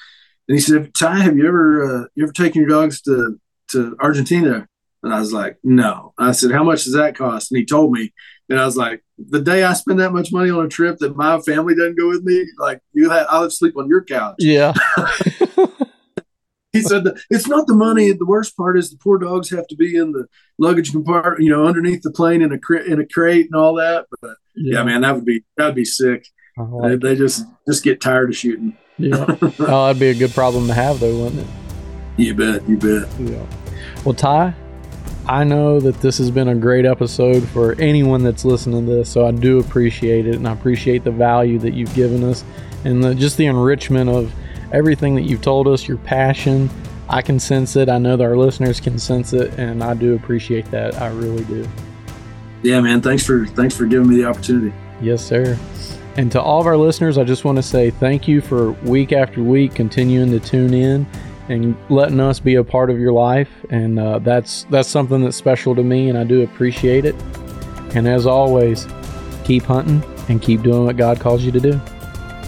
and 0.48 0.56
he 0.56 0.60
said, 0.60 0.94
"Ty, 0.94 1.18
have 1.18 1.36
you 1.36 1.48
ever 1.48 1.82
uh, 1.84 2.04
you 2.14 2.22
ever 2.22 2.32
taken 2.32 2.60
your 2.60 2.70
dogs 2.70 3.02
to 3.02 3.40
to 3.70 3.96
Argentina?" 4.00 4.68
And 5.02 5.12
I 5.12 5.18
was 5.18 5.32
like, 5.32 5.58
"No." 5.64 6.14
I 6.16 6.32
said, 6.32 6.52
"How 6.52 6.62
much 6.62 6.84
does 6.84 6.94
that 6.94 7.16
cost?" 7.16 7.50
And 7.50 7.58
he 7.58 7.66
told 7.66 7.92
me, 7.92 8.12
and 8.48 8.60
I 8.60 8.64
was 8.64 8.76
like, 8.76 9.02
the 9.18 9.40
day 9.40 9.64
I 9.64 9.72
spend 9.72 9.98
that 10.00 10.12
much 10.12 10.32
money 10.32 10.50
on 10.50 10.64
a 10.64 10.68
trip 10.68 10.98
that 10.98 11.16
my 11.16 11.40
family 11.40 11.74
doesn't 11.74 11.98
go 11.98 12.08
with 12.08 12.22
me, 12.22 12.46
like 12.58 12.80
you 12.92 13.10
have, 13.10 13.26
I'll 13.28 13.50
sleep 13.50 13.76
on 13.76 13.88
your 13.88 14.04
couch. 14.04 14.36
Yeah. 14.38 14.72
he 16.72 16.82
said, 16.82 17.04
it's 17.30 17.48
not 17.48 17.66
the 17.66 17.74
money. 17.74 18.12
The 18.12 18.26
worst 18.26 18.56
part 18.56 18.78
is 18.78 18.90
the 18.90 18.98
poor 18.98 19.18
dogs 19.18 19.50
have 19.50 19.66
to 19.68 19.76
be 19.76 19.96
in 19.96 20.12
the 20.12 20.26
luggage 20.58 20.92
compartment, 20.92 21.42
you 21.42 21.50
know, 21.50 21.66
underneath 21.66 22.02
the 22.02 22.12
plane 22.12 22.42
in 22.42 22.52
a 22.52 22.58
crate, 22.58 22.86
in 22.86 23.00
a 23.00 23.06
crate 23.06 23.46
and 23.46 23.60
all 23.60 23.74
that. 23.76 24.06
But 24.20 24.36
yeah, 24.54 24.78
yeah 24.78 24.84
man, 24.84 25.00
that 25.00 25.14
would 25.14 25.24
be, 25.24 25.44
that 25.56 25.66
would 25.66 25.74
be 25.74 25.84
sick. 25.84 26.28
Like 26.56 27.00
they, 27.00 27.08
they, 27.08 27.16
just, 27.16 27.44
just 27.66 27.82
get 27.82 28.00
tired 28.00 28.30
of 28.30 28.36
shooting. 28.36 28.76
yeah. 28.96 29.26
Oh, 29.58 29.86
that'd 29.86 29.98
be 29.98 30.08
a 30.08 30.14
good 30.14 30.32
problem 30.32 30.68
to 30.68 30.74
have 30.74 31.00
though, 31.00 31.24
wouldn't 31.24 31.40
it? 31.40 31.46
You 32.16 32.34
bet. 32.34 32.66
You 32.68 32.76
bet. 32.76 33.08
Yeah. 33.18 33.44
Well, 34.04 34.14
Ty, 34.14 34.54
I 35.28 35.42
know 35.42 35.80
that 35.80 36.00
this 36.00 36.18
has 36.18 36.30
been 36.30 36.48
a 36.48 36.54
great 36.54 36.84
episode 36.84 37.46
for 37.48 37.72
anyone 37.80 38.22
that's 38.22 38.44
listening 38.44 38.86
to 38.86 38.92
this, 38.92 39.10
so 39.10 39.26
I 39.26 39.32
do 39.32 39.58
appreciate 39.58 40.26
it, 40.26 40.36
and 40.36 40.46
I 40.46 40.52
appreciate 40.52 41.02
the 41.02 41.10
value 41.10 41.58
that 41.58 41.74
you've 41.74 41.92
given 41.94 42.22
us, 42.22 42.44
and 42.84 43.02
the, 43.02 43.14
just 43.14 43.36
the 43.36 43.46
enrichment 43.46 44.08
of 44.08 44.32
everything 44.72 45.16
that 45.16 45.22
you've 45.22 45.42
told 45.42 45.66
us, 45.66 45.88
your 45.88 45.96
passion. 45.98 46.70
I 47.08 47.22
can 47.22 47.40
sense 47.40 47.74
it. 47.74 47.88
I 47.88 47.98
know 47.98 48.16
that 48.16 48.24
our 48.24 48.36
listeners 48.36 48.78
can 48.78 48.98
sense 48.98 49.32
it, 49.32 49.58
and 49.58 49.82
I 49.82 49.94
do 49.94 50.14
appreciate 50.14 50.70
that. 50.70 51.00
I 51.00 51.08
really 51.08 51.44
do. 51.44 51.68
Yeah, 52.62 52.80
man. 52.80 53.00
Thanks 53.00 53.24
for 53.24 53.46
thanks 53.46 53.76
for 53.76 53.86
giving 53.86 54.08
me 54.08 54.16
the 54.16 54.24
opportunity. 54.24 54.72
Yes, 55.00 55.24
sir. 55.24 55.58
And 56.16 56.32
to 56.32 56.40
all 56.40 56.60
of 56.60 56.66
our 56.66 56.76
listeners, 56.76 57.18
I 57.18 57.24
just 57.24 57.44
want 57.44 57.56
to 57.56 57.62
say 57.62 57.90
thank 57.90 58.26
you 58.26 58.40
for 58.40 58.72
week 58.72 59.12
after 59.12 59.42
week 59.42 59.74
continuing 59.74 60.30
to 60.30 60.40
tune 60.40 60.72
in 60.72 61.06
and 61.48 61.76
letting 61.90 62.20
us 62.20 62.40
be 62.40 62.56
a 62.56 62.64
part 62.64 62.90
of 62.90 62.98
your 62.98 63.12
life. 63.12 63.50
And 63.70 63.98
uh, 63.98 64.18
that's 64.20 64.64
that's 64.70 64.88
something 64.88 65.22
that's 65.22 65.36
special 65.36 65.74
to 65.74 65.82
me, 65.82 66.08
and 66.08 66.18
I 66.18 66.24
do 66.24 66.42
appreciate 66.42 67.04
it. 67.04 67.14
And 67.94 68.06
as 68.08 68.26
always, 68.26 68.86
keep 69.44 69.62
hunting 69.64 70.02
and 70.28 70.42
keep 70.42 70.62
doing 70.62 70.84
what 70.84 70.96
God 70.96 71.20
calls 71.20 71.42
you 71.42 71.52
to 71.52 71.60
do. 71.60 71.80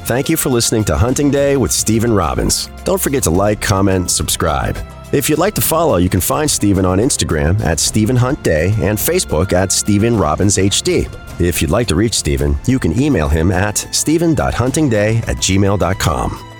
Thank 0.04 0.28
you 0.28 0.36
for 0.36 0.48
listening 0.48 0.84
to 0.84 0.96
Hunting 0.96 1.30
Day 1.30 1.56
with 1.56 1.70
Stephen 1.70 2.12
Robbins. 2.12 2.68
Don't 2.84 3.00
forget 3.00 3.22
to 3.24 3.30
like, 3.30 3.60
comment, 3.60 4.10
subscribe. 4.10 4.78
If 5.12 5.28
you'd 5.30 5.38
like 5.38 5.54
to 5.54 5.60
follow, 5.60 5.96
you 5.96 6.08
can 6.08 6.20
find 6.20 6.50
Stephen 6.50 6.84
on 6.84 6.98
Instagram 6.98 7.60
at 7.60 7.78
Stephen 7.78 8.16
Hunt 8.16 8.42
Day 8.42 8.74
and 8.80 8.98
Facebook 8.98 9.52
at 9.52 9.72
Stephen 9.72 10.16
Robbins 10.16 10.56
HD. 10.56 11.08
If 11.40 11.62
you'd 11.62 11.70
like 11.70 11.86
to 11.88 11.94
reach 11.94 12.14
Stephen, 12.14 12.56
you 12.66 12.78
can 12.78 13.00
email 13.00 13.28
him 13.28 13.52
at 13.52 13.78
stephen.huntingday 13.94 15.18
at 15.18 15.36
gmail.com. 15.36 16.57